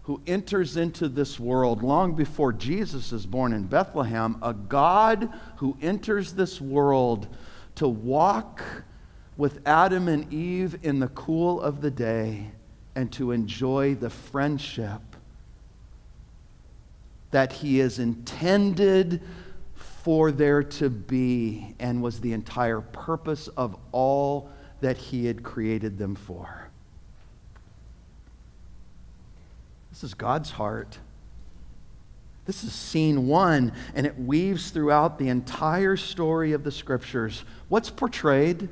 who 0.04 0.22
enters 0.26 0.78
into 0.78 1.08
this 1.08 1.40
world 1.40 1.84
long 1.84 2.16
before 2.16 2.52
Jesus 2.52 3.12
is 3.12 3.26
born 3.26 3.54
in 3.54 3.66
Bethlehem, 3.66 4.38
a 4.42 4.54
God 4.54 5.30
who 5.58 5.78
enters 5.82 6.34
this 6.34 6.60
world 6.60 7.28
to 7.76 7.88
walk 7.88 8.64
with 9.38 9.62
Adam 9.66 10.08
and 10.08 10.32
Eve 10.34 10.80
in 10.84 11.00
the 11.00 11.08
cool 11.10 11.62
of 11.62 11.82
the 11.82 11.92
day 11.92 12.52
and 12.96 13.12
to 13.14 13.32
enjoy 13.32 13.96
the 13.96 14.10
friendship 14.10 15.02
that 17.30 17.54
He 17.54 17.80
is 17.80 18.00
intended 18.00 19.22
for 19.76 20.32
there 20.32 20.64
to 20.64 20.90
be 20.90 21.76
and 21.80 22.02
was 22.02 22.20
the 22.20 22.34
entire 22.34 22.82
purpose 22.82 23.48
of 23.50 23.78
all 23.92 24.50
that 24.82 24.98
He 24.98 25.26
had 25.28 25.44
created 25.44 25.98
them 25.98 26.16
for. 26.16 26.71
This 30.02 30.10
is 30.10 30.14
God's 30.16 30.50
heart. 30.50 30.98
This 32.46 32.64
is 32.64 32.74
scene 32.74 33.28
one, 33.28 33.72
and 33.94 34.08
it 34.08 34.18
weaves 34.18 34.72
throughout 34.72 35.20
the 35.20 35.30
entire 35.30 35.96
story 35.96 36.54
of 36.54 36.64
the 36.64 36.72
scriptures. 36.72 37.46
What's 37.70 37.92
portrayed? 37.92 38.68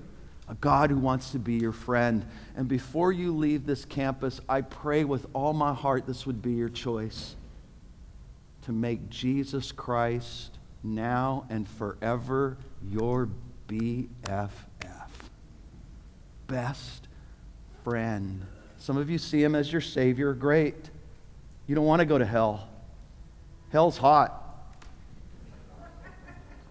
A 0.48 0.56
God 0.56 0.90
who 0.90 0.98
wants 0.98 1.30
to 1.34 1.38
be 1.38 1.54
your 1.54 1.72
friend. 1.72 2.26
And 2.56 2.68
before 2.68 3.12
you 3.12 3.38
leave 3.38 3.68
this 3.68 3.86
campus, 3.86 4.42
I 4.50 4.62
pray 4.62 5.04
with 5.04 5.28
all 5.34 5.54
my 5.54 5.72
heart 5.72 6.08
this 6.08 6.26
would 6.26 6.42
be 6.42 6.54
your 6.54 6.68
choice 6.68 7.36
to 8.64 8.72
make 8.72 9.12
Jesus 9.12 9.72
Christ 9.72 10.58
now 10.82 11.46
and 11.52 11.68
forever 11.68 12.58
your 12.90 13.30
BFF. 13.68 14.50
Best 16.48 17.08
friend. 17.84 18.48
Some 18.80 18.98
of 18.98 19.12
you 19.12 19.20
see 19.20 19.44
him 19.44 19.54
as 19.54 19.72
your 19.72 19.82
Savior. 19.82 20.34
Great. 20.34 20.90
You 21.70 21.76
don't 21.76 21.86
want 21.86 22.00
to 22.00 22.06
go 22.08 22.18
to 22.18 22.26
hell. 22.26 22.68
Hell's 23.72 23.96
hot. 23.96 24.44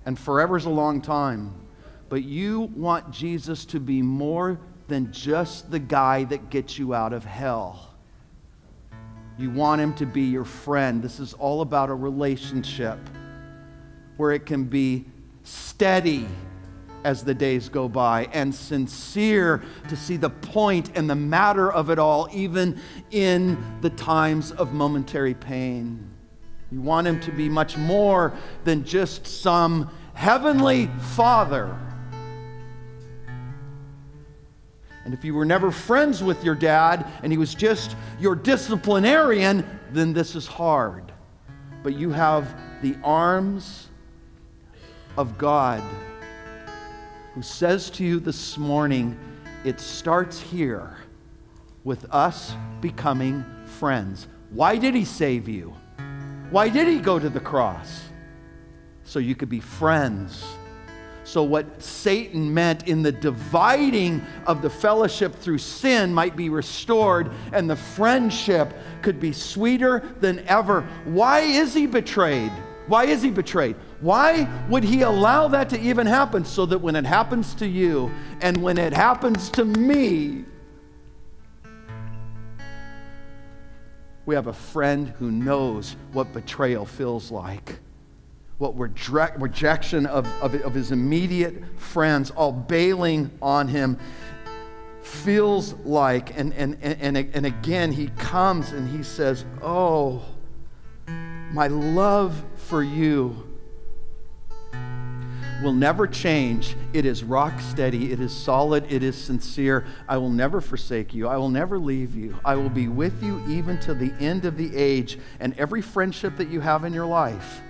And 0.04 0.18
forever's 0.18 0.64
a 0.64 0.70
long 0.70 1.00
time. 1.00 1.54
But 2.08 2.24
you 2.24 2.62
want 2.74 3.12
Jesus 3.12 3.64
to 3.66 3.78
be 3.78 4.02
more 4.02 4.58
than 4.88 5.12
just 5.12 5.70
the 5.70 5.78
guy 5.78 6.24
that 6.24 6.50
gets 6.50 6.80
you 6.80 6.94
out 6.94 7.12
of 7.12 7.24
hell. 7.24 7.94
You 9.38 9.50
want 9.50 9.80
him 9.80 9.94
to 9.94 10.04
be 10.04 10.22
your 10.22 10.44
friend. 10.44 11.00
This 11.00 11.20
is 11.20 11.32
all 11.32 11.60
about 11.60 11.90
a 11.90 11.94
relationship 11.94 12.98
where 14.16 14.32
it 14.32 14.46
can 14.46 14.64
be 14.64 15.04
steady 15.44 16.26
as 17.04 17.22
the 17.22 17.34
days 17.34 17.68
go 17.68 17.88
by 17.88 18.28
and 18.32 18.54
sincere 18.54 19.62
to 19.88 19.96
see 19.96 20.16
the 20.16 20.30
point 20.30 20.90
and 20.96 21.08
the 21.08 21.14
matter 21.14 21.70
of 21.70 21.90
it 21.90 21.98
all, 21.98 22.28
even 22.32 22.80
in 23.10 23.62
the 23.80 23.90
times 23.90 24.52
of 24.52 24.72
momentary 24.72 25.34
pain. 25.34 26.08
You 26.70 26.80
want 26.80 27.06
him 27.06 27.20
to 27.20 27.30
be 27.30 27.48
much 27.48 27.76
more 27.76 28.32
than 28.64 28.84
just 28.84 29.26
some 29.26 29.90
heavenly 30.14 30.90
father 31.14 31.78
And 35.08 35.14
if 35.14 35.24
you 35.24 35.32
were 35.32 35.46
never 35.46 35.70
friends 35.70 36.22
with 36.22 36.44
your 36.44 36.54
dad 36.54 37.10
and 37.22 37.32
he 37.32 37.38
was 37.38 37.54
just 37.54 37.96
your 38.20 38.34
disciplinarian, 38.34 39.64
then 39.90 40.12
this 40.12 40.36
is 40.36 40.46
hard. 40.46 41.10
But 41.82 41.94
you 41.94 42.10
have 42.10 42.54
the 42.82 42.94
arms 43.02 43.88
of 45.16 45.38
God 45.38 45.82
who 47.34 47.42
says 47.42 47.90
to 47.90 48.04
you 48.04 48.20
this 48.20 48.58
morning, 48.58 49.18
it 49.64 49.80
starts 49.80 50.40
here 50.40 50.96
with 51.84 52.06
us 52.12 52.54
becoming 52.80 53.44
friends. 53.78 54.28
Why 54.50 54.76
did 54.76 54.94
he 54.94 55.04
save 55.04 55.48
you? 55.48 55.74
Why 56.50 56.68
did 56.68 56.88
he 56.88 56.98
go 56.98 57.18
to 57.18 57.28
the 57.28 57.40
cross? 57.40 58.02
So 59.04 59.18
you 59.18 59.34
could 59.34 59.48
be 59.48 59.60
friends 59.60 60.44
so, 61.28 61.42
what 61.42 61.82
Satan 61.82 62.54
meant 62.54 62.88
in 62.88 63.02
the 63.02 63.12
dividing 63.12 64.24
of 64.46 64.62
the 64.62 64.70
fellowship 64.70 65.34
through 65.34 65.58
sin 65.58 66.14
might 66.14 66.36
be 66.36 66.48
restored, 66.48 67.30
and 67.52 67.68
the 67.68 67.76
friendship 67.76 68.72
could 69.02 69.20
be 69.20 69.34
sweeter 69.34 70.02
than 70.20 70.38
ever. 70.48 70.88
Why 71.04 71.40
is 71.40 71.74
he 71.74 71.86
betrayed? 71.86 72.50
Why 72.88 73.04
is 73.04 73.22
he 73.22 73.30
betrayed? 73.30 73.76
Why 74.00 74.48
would 74.68 74.82
he 74.82 75.02
allow 75.02 75.48
that 75.48 75.68
to 75.70 75.80
even 75.80 76.06
happen? 76.06 76.44
So 76.44 76.66
that 76.66 76.78
when 76.78 76.96
it 76.96 77.04
happens 77.04 77.54
to 77.54 77.66
you 77.66 78.10
and 78.40 78.56
when 78.62 78.78
it 78.78 78.92
happens 78.92 79.50
to 79.50 79.64
me, 79.64 80.44
we 84.26 84.34
have 84.34 84.48
a 84.48 84.52
friend 84.52 85.08
who 85.18 85.30
knows 85.30 85.96
what 86.12 86.32
betrayal 86.32 86.84
feels 86.84 87.30
like 87.30 87.78
what 88.58 88.76
rejection 88.76 90.04
of, 90.06 90.26
of, 90.42 90.54
of 90.62 90.74
his 90.74 90.90
immediate 90.90 91.62
friends, 91.78 92.30
all 92.32 92.52
bailing 92.52 93.30
on 93.40 93.68
him, 93.68 93.96
feels 95.00 95.74
like. 95.84 96.36
And, 96.36 96.52
and, 96.54 96.76
and, 96.82 97.16
and 97.16 97.46
again, 97.46 97.92
he 97.92 98.08
comes 98.18 98.72
and 98.72 98.88
he 98.88 99.04
says, 99.04 99.44
Oh, 99.62 100.22
my 101.52 101.68
love 101.68 102.44
for 102.68 102.82
you 102.82 103.34
will 105.62 105.72
never 105.72 106.06
change. 106.06 106.76
It 106.92 107.06
is 107.06 107.24
rock 107.24 107.58
steady, 107.60 108.12
it 108.12 108.20
is 108.20 108.32
solid, 108.32 108.84
it 108.92 109.02
is 109.02 109.16
sincere. 109.16 109.86
I 110.06 110.18
will 110.18 110.30
never 110.30 110.60
forsake 110.60 111.14
you, 111.14 111.26
I 111.26 111.38
will 111.38 111.48
never 111.48 111.78
leave 111.78 112.14
you. 112.14 112.38
I 112.44 112.56
will 112.56 112.68
be 112.68 112.88
with 112.88 113.22
you 113.22 113.42
even 113.48 113.80
to 113.80 113.94
the 113.94 114.12
end 114.20 114.44
of 114.44 114.58
the 114.58 114.76
age. 114.76 115.18
And 115.40 115.58
every 115.58 115.80
friendship 115.80 116.36
that 116.36 116.48
you 116.48 116.60
have 116.60 116.84
in 116.84 116.92
your 116.92 117.06
life 117.06 117.62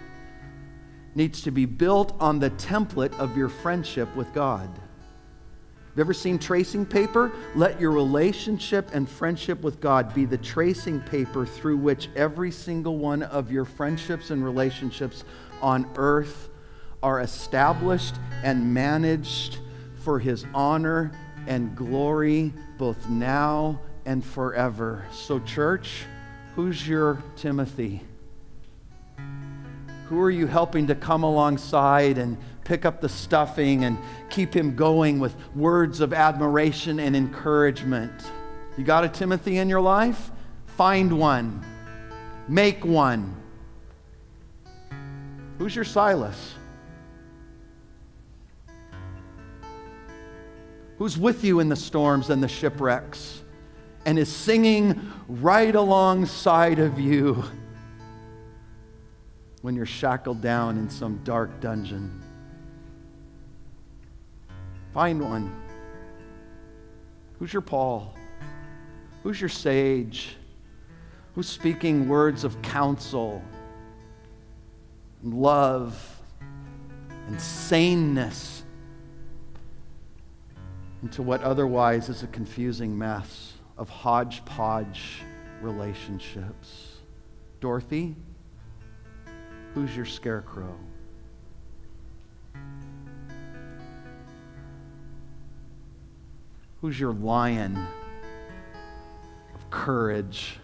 needs 1.15 1.43
to 1.43 1.53
be 1.53 1.65
built 1.65 2.15
on 2.21 2.41
the 2.41 2.51
template 2.51 3.17
of 3.19 3.37
your 3.37 3.49
friendship 3.49 4.15
with 4.17 4.33
God. 4.35 4.69
You 5.99 6.03
ever 6.03 6.15
seen 6.15 6.39
tracing 6.39 6.87
paper? 6.87 7.33
Let 7.57 7.81
your 7.81 7.91
relationship 7.91 8.91
and 8.93 9.09
friendship 9.09 9.63
with 9.63 9.81
God 9.81 10.15
be 10.15 10.27
the 10.27 10.39
tracing 10.39 11.01
paper 11.01 11.45
through 11.45 11.79
which 11.79 12.09
every 12.15 12.53
single 12.53 12.99
one 12.99 13.25
of 13.25 13.51
your 13.51 13.65
friendships 13.65 14.31
and 14.31 14.45
relationships 14.45 15.25
on 15.61 15.91
earth 15.97 16.51
are 17.03 17.19
established 17.19 18.15
and 18.45 18.73
managed 18.73 19.59
for 19.97 20.21
His 20.21 20.47
honor 20.55 21.11
and 21.49 21.75
glory, 21.75 22.53
both 22.79 23.09
now 23.09 23.81
and 24.07 24.25
forever. 24.25 25.05
So, 25.11 25.41
church, 25.41 26.05
who's 26.55 26.87
your 26.87 27.21
Timothy? 27.35 28.05
Who 30.09 30.21
are 30.21 30.31
you 30.31 30.47
helping 30.47 30.87
to 30.87 30.95
come 30.95 31.25
alongside 31.25 32.19
and 32.19 32.39
pick 32.69 32.85
up 32.85 33.01
the 33.01 33.09
stuffing 33.09 33.85
and 33.85 33.99
keep 34.29 34.55
him 34.55 34.77
going 34.77 35.19
with 35.19 35.35
words 35.57 36.01
of 36.01 36.13
admiration 36.13 37.01
and 37.01 37.17
encouragement? 37.17 38.13
You 38.77 38.85
got 38.85 39.05
a 39.05 39.09
Timothy 39.09 39.57
in 39.57 39.69
your 39.69 39.81
life? 39.81 40.31
Find 40.67 41.19
one, 41.19 41.65
make 42.47 42.85
one. 42.85 43.35
Who's 45.57 45.75
your 45.75 45.85
Silas? 45.85 46.55
Who's 50.99 51.17
with 51.17 51.43
you 51.43 51.61
in 51.61 51.69
the 51.69 51.77
storms 51.77 52.29
and 52.29 52.43
the 52.43 52.49
shipwrecks 52.49 53.43
and 54.05 54.19
is 54.19 54.29
singing 54.31 55.11
right 55.27 55.75
alongside 55.75 56.79
of 56.79 57.01
you? 57.01 57.45
when 59.63 59.75
you're 59.75 59.87
shackled 59.87 60.41
down 60.41 60.79
in 60.79 60.89
some 60.89 61.21
dark 61.25 61.61
dungeon. 61.61 62.23
Find 64.93 65.21
one. 65.21 65.55
Who's 67.39 67.53
your 67.53 67.63
Paul? 67.63 68.15
Who's 69.23 69.41
your 69.41 69.49
sage? 69.51 70.37
Who's 71.35 71.49
speaking 71.49 72.09
words 72.09 72.45
of 72.45 72.61
counsel 72.63 73.43
and 75.23 75.35
love 75.35 76.21
and 77.27 77.41
saneness 77.41 78.65
into 81.03 81.23
what 81.23 81.43
otherwise 81.43 82.09
is 82.09 82.23
a 82.23 82.27
confusing 82.29 82.97
mess 82.97 83.53
of 83.77 83.89
hodgepodge 83.89 85.23
relationships? 85.61 86.97
Dorothy, 87.61 88.17
who's 89.75 89.95
your 89.95 90.07
scarecrow? 90.07 90.75
Who's 96.81 96.99
your 97.01 97.13
lion 97.13 97.77
of 99.53 99.71
courage? 99.71 100.59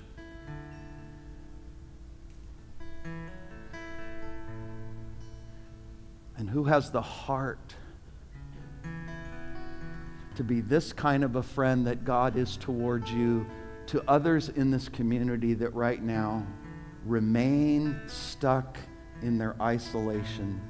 And 6.37 6.49
who 6.49 6.63
has 6.65 6.93
the 6.93 7.03
heart 7.03 7.75
to 10.37 10.45
be 10.45 10.61
this 10.61 10.93
kind 10.93 11.25
of 11.25 11.35
a 11.35 11.43
friend 11.43 11.85
that 11.89 12.05
God 12.05 12.37
is 12.37 12.57
towards 12.57 13.11
you 13.11 13.45
to 13.87 14.03
others 14.09 14.51
in 14.51 14.71
this 14.71 14.89
community 14.89 15.55
that 15.55 15.75
right 15.75 16.03
now 16.03 16.47
remain 17.05 18.01
stuck 18.07 18.79
in 19.23 19.37
their 19.37 19.57
isolation 19.61 20.61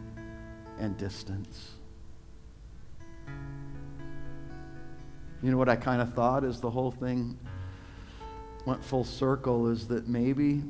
and 0.78 0.96
distance? 0.96 1.73
You 5.44 5.50
know 5.50 5.58
what 5.58 5.68
I 5.68 5.76
kind 5.76 6.00
of 6.00 6.14
thought 6.14 6.42
as 6.42 6.58
the 6.58 6.70
whole 6.70 6.90
thing 6.90 7.38
went 8.64 8.82
full 8.82 9.04
circle 9.04 9.68
is 9.68 9.86
that 9.88 10.08
maybe 10.08 10.62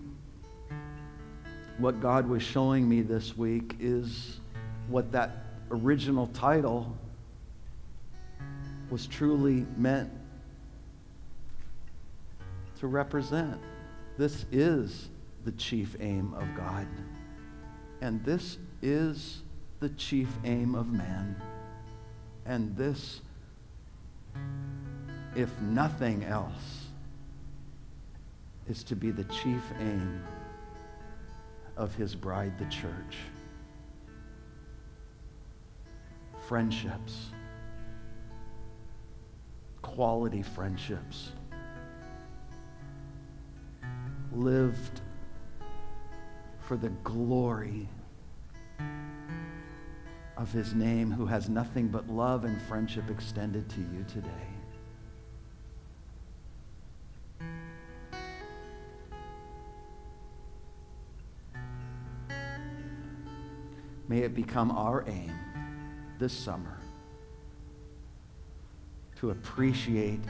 what 1.78 2.00
God 2.00 2.28
was 2.28 2.42
showing 2.42 2.88
me 2.88 3.00
this 3.00 3.36
week 3.36 3.76
is 3.78 4.40
what 4.88 5.12
that 5.12 5.44
original 5.70 6.26
title 6.26 6.98
was 8.90 9.06
truly 9.06 9.64
meant 9.76 10.10
to 12.80 12.88
represent. 12.88 13.60
This 14.18 14.44
is 14.50 15.08
the 15.44 15.52
chief 15.52 15.94
aim 16.00 16.34
of 16.34 16.52
God. 16.56 16.88
And 18.00 18.24
this 18.24 18.58
is 18.82 19.44
the 19.78 19.90
chief 19.90 20.30
aim 20.42 20.74
of 20.74 20.90
man. 20.90 21.40
And 22.44 22.76
this 22.76 23.20
if 25.35 25.51
nothing 25.61 26.24
else, 26.24 26.87
is 28.68 28.82
to 28.85 28.97
be 28.97 29.11
the 29.11 29.24
chief 29.24 29.62
aim 29.78 30.22
of 31.76 31.95
his 31.95 32.14
bride, 32.14 32.59
the 32.59 32.64
church. 32.66 33.18
Friendships, 36.49 37.30
quality 39.82 40.43
friendships, 40.43 41.32
lived 44.32 45.01
for 46.61 46.76
the 46.76 46.91
glory 47.03 47.89
of 50.37 50.53
his 50.53 50.74
name, 50.74 51.11
who 51.11 51.26
has 51.26 51.49
nothing 51.49 51.89
but 51.89 52.09
love 52.09 52.45
and 52.45 52.61
friendship 52.62 53.09
extended 53.11 53.68
to 53.70 53.80
you 53.80 54.05
today. 54.12 54.30
May 64.09 64.18
it 64.18 64.35
become 64.35 64.70
our 64.70 65.05
aim 65.09 65.32
this 66.18 66.32
summer 66.32 66.78
to 69.16 69.30
appreciate 69.30 70.20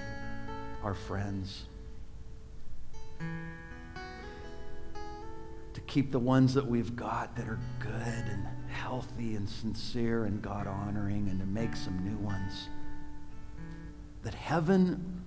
our 0.84 0.94
friends, 0.94 1.64
keep 5.86 6.10
the 6.10 6.18
ones 6.18 6.54
that 6.54 6.66
we've 6.66 6.96
got 6.96 7.36
that 7.36 7.48
are 7.48 7.60
good 7.78 7.92
and 7.92 8.46
healthy 8.68 9.36
and 9.36 9.48
sincere 9.48 10.24
and 10.24 10.42
God 10.42 10.66
honoring, 10.66 11.28
and 11.28 11.38
to 11.40 11.46
make 11.46 11.76
some 11.76 12.04
new 12.04 12.16
ones. 12.16 12.68
That 14.22 14.34
heaven 14.34 15.22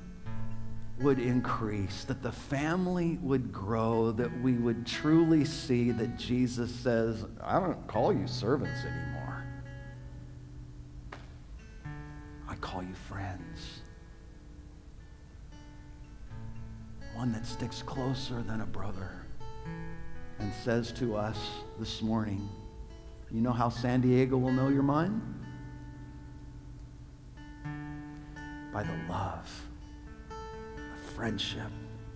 would 0.99 1.19
increase, 1.19 2.03
that 2.05 2.23
the 2.23 2.31
family 2.31 3.19
would 3.21 3.53
grow, 3.53 4.11
that 4.11 4.41
we 4.41 4.53
would 4.53 4.85
truly 4.85 5.45
see 5.45 5.91
that 5.91 6.17
Jesus 6.17 6.71
says, 6.71 7.25
I 7.41 7.59
don't 7.59 7.87
call 7.87 8.11
you 8.11 8.27
servants 8.27 8.79
anymore. 8.83 9.45
I 12.49 12.55
call 12.55 12.81
you 12.81 12.95
friends. 13.07 13.81
One 17.13 17.31
that 17.33 17.45
sticks 17.45 17.83
closer 17.83 18.41
than 18.41 18.61
a 18.61 18.65
brother 18.65 19.16
and 20.39 20.53
says 20.53 20.91
to 20.93 21.15
us 21.15 21.37
this 21.79 22.01
morning, 22.01 22.47
You 23.31 23.41
know 23.41 23.51
how 23.51 23.69
San 23.69 24.01
Diego 24.01 24.37
will 24.37 24.51
know 24.51 24.69
your 24.69 24.83
mind? 24.83 25.21
By 28.73 28.83
the 28.83 28.97
love 29.09 29.63
the 30.29 31.11
friendship, 31.13 31.71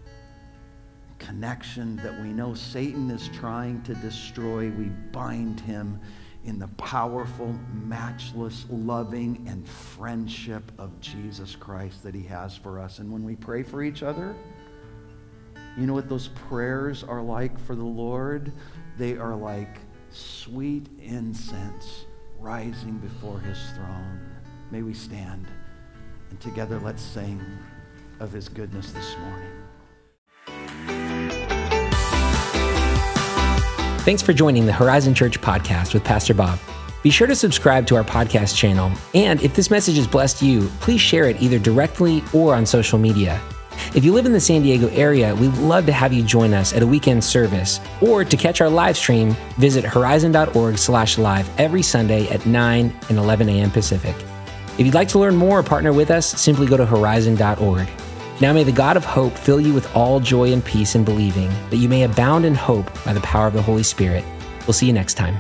the 0.06 1.26
connection 1.26 1.96
that 1.98 2.20
we 2.22 2.30
know 2.30 2.54
Satan 2.54 3.10
is 3.10 3.30
trying 3.30 3.82
to 3.84 3.96
destroy, 3.96 4.70
we 4.72 4.86
bind 5.12 5.60
him 5.60 6.00
in 6.44 6.58
the 6.58 6.68
powerful, 6.70 7.56
matchless, 7.86 8.66
loving, 8.70 9.46
and 9.48 9.68
friendship 9.68 10.72
of 10.80 11.00
Jesus 11.00 11.56
Christ 11.56 12.04
that 12.04 12.16
he 12.16 12.24
has 12.24 12.56
for 12.56 12.80
us. 12.80 13.00
And 13.00 13.12
when 13.12 13.24
we 13.24 13.36
pray 13.36 13.62
for 13.62 13.84
each 13.84 14.02
other, 14.02 14.36
you 15.78 15.86
know 15.88 15.94
what 15.94 16.10
those 16.10 16.28
prayers 16.28 17.04
are 17.04 17.22
like 17.22 17.58
for 17.60 17.76
the 17.76 17.84
Lord? 17.84 18.52
They 18.98 19.18
are 19.18 19.36
like 19.36 19.80
sweet 20.10 20.88
incense 21.00 22.06
rising 22.40 22.98
before 22.98 23.40
his 23.40 23.58
throne. 23.76 24.20
May 24.72 24.82
we 24.82 24.94
stand 24.94 25.48
and 26.30 26.40
together 26.40 26.80
let's 26.80 27.02
sing 27.02 27.42
of 28.20 28.32
his 28.32 28.50
goodness 28.50 28.92
this 28.92 29.16
morning. 29.18 29.52
Thanks 34.02 34.22
for 34.22 34.34
joining 34.34 34.66
the 34.66 34.74
Horizon 34.74 35.14
Church 35.14 35.40
podcast 35.40 35.94
with 35.94 36.04
Pastor 36.04 36.34
Bob. 36.34 36.60
Be 37.04 37.10
sure 37.10 37.28
to 37.28 37.36
subscribe 37.36 37.88
to 37.88 37.96
our 37.96 38.04
podcast 38.04 38.56
channel, 38.56 38.92
and 39.14 39.42
if 39.42 39.56
this 39.56 39.72
message 39.72 39.96
has 39.96 40.08
blessed 40.08 40.42
you, 40.42 40.68
please 40.82 41.02
share 41.02 41.30
it 41.30 41.42
either 41.42 41.58
directly 41.58 42.24
or 42.34 42.54
on 42.54 42.66
social 42.66 43.00
media. 43.00 43.42
If 43.96 44.06
you 44.06 44.14
live 44.14 44.26
in 44.26 44.34
the 44.34 44.40
San 44.40 44.62
Diego 44.62 44.88
area, 44.90 45.36
we'd 45.36 45.54
love 45.56 45.86
to 45.86 45.92
have 45.92 46.14
you 46.14 46.24
join 46.24 46.54
us 46.54 46.74
at 46.74 46.82
a 46.82 46.88
weekend 46.88 47.24
service, 47.24 47.80
or 48.02 48.24
to 48.24 48.38
catch 48.38 48.62
our 48.62 48.70
live 48.70 48.98
stream, 48.98 49.36
visit 49.58 49.84
horizon.org/live 49.84 51.50
every 51.60 51.82
Sunday 51.82 52.30
at 52.30 52.46
9 52.46 52.94
and 53.10 53.18
11 53.18 53.50
a.m. 53.50 53.72
Pacific. 53.72 54.16
If 54.78 54.86
you'd 54.86 54.96
like 54.96 55.10
to 55.10 55.20
learn 55.20 55.36
more 55.36 55.60
or 55.60 55.64
partner 55.64 55.94
with 55.94 56.10
us, 56.12 56.26
simply 56.26 56.68
go 56.68 56.78
to 56.78 56.86
horizon.org. 56.86 57.88
Now 58.40 58.54
may 58.54 58.64
the 58.64 58.72
God 58.72 58.98
of 58.98 59.06
hope 59.06 59.38
fill 59.38 59.62
you 59.62 59.74
with 59.74 59.94
all 59.96 60.20
joy 60.20 60.52
and 60.52 60.66
peace 60.66 60.96
in 60.96 61.04
believing, 61.04 61.52
that 61.70 61.78
you 61.78 61.88
may 61.88 62.04
abound 62.04 62.46
in 62.46 62.56
hope 62.56 62.92
by 63.04 63.14
the 63.14 63.22
power 63.22 63.46
of 63.46 63.54
the 63.54 63.62
Holy 63.62 63.84
Spirit. 63.84 64.24
We'll 64.66 64.74
see 64.74 64.88
you 64.88 64.94
next 64.94 65.14
time. 65.14 65.40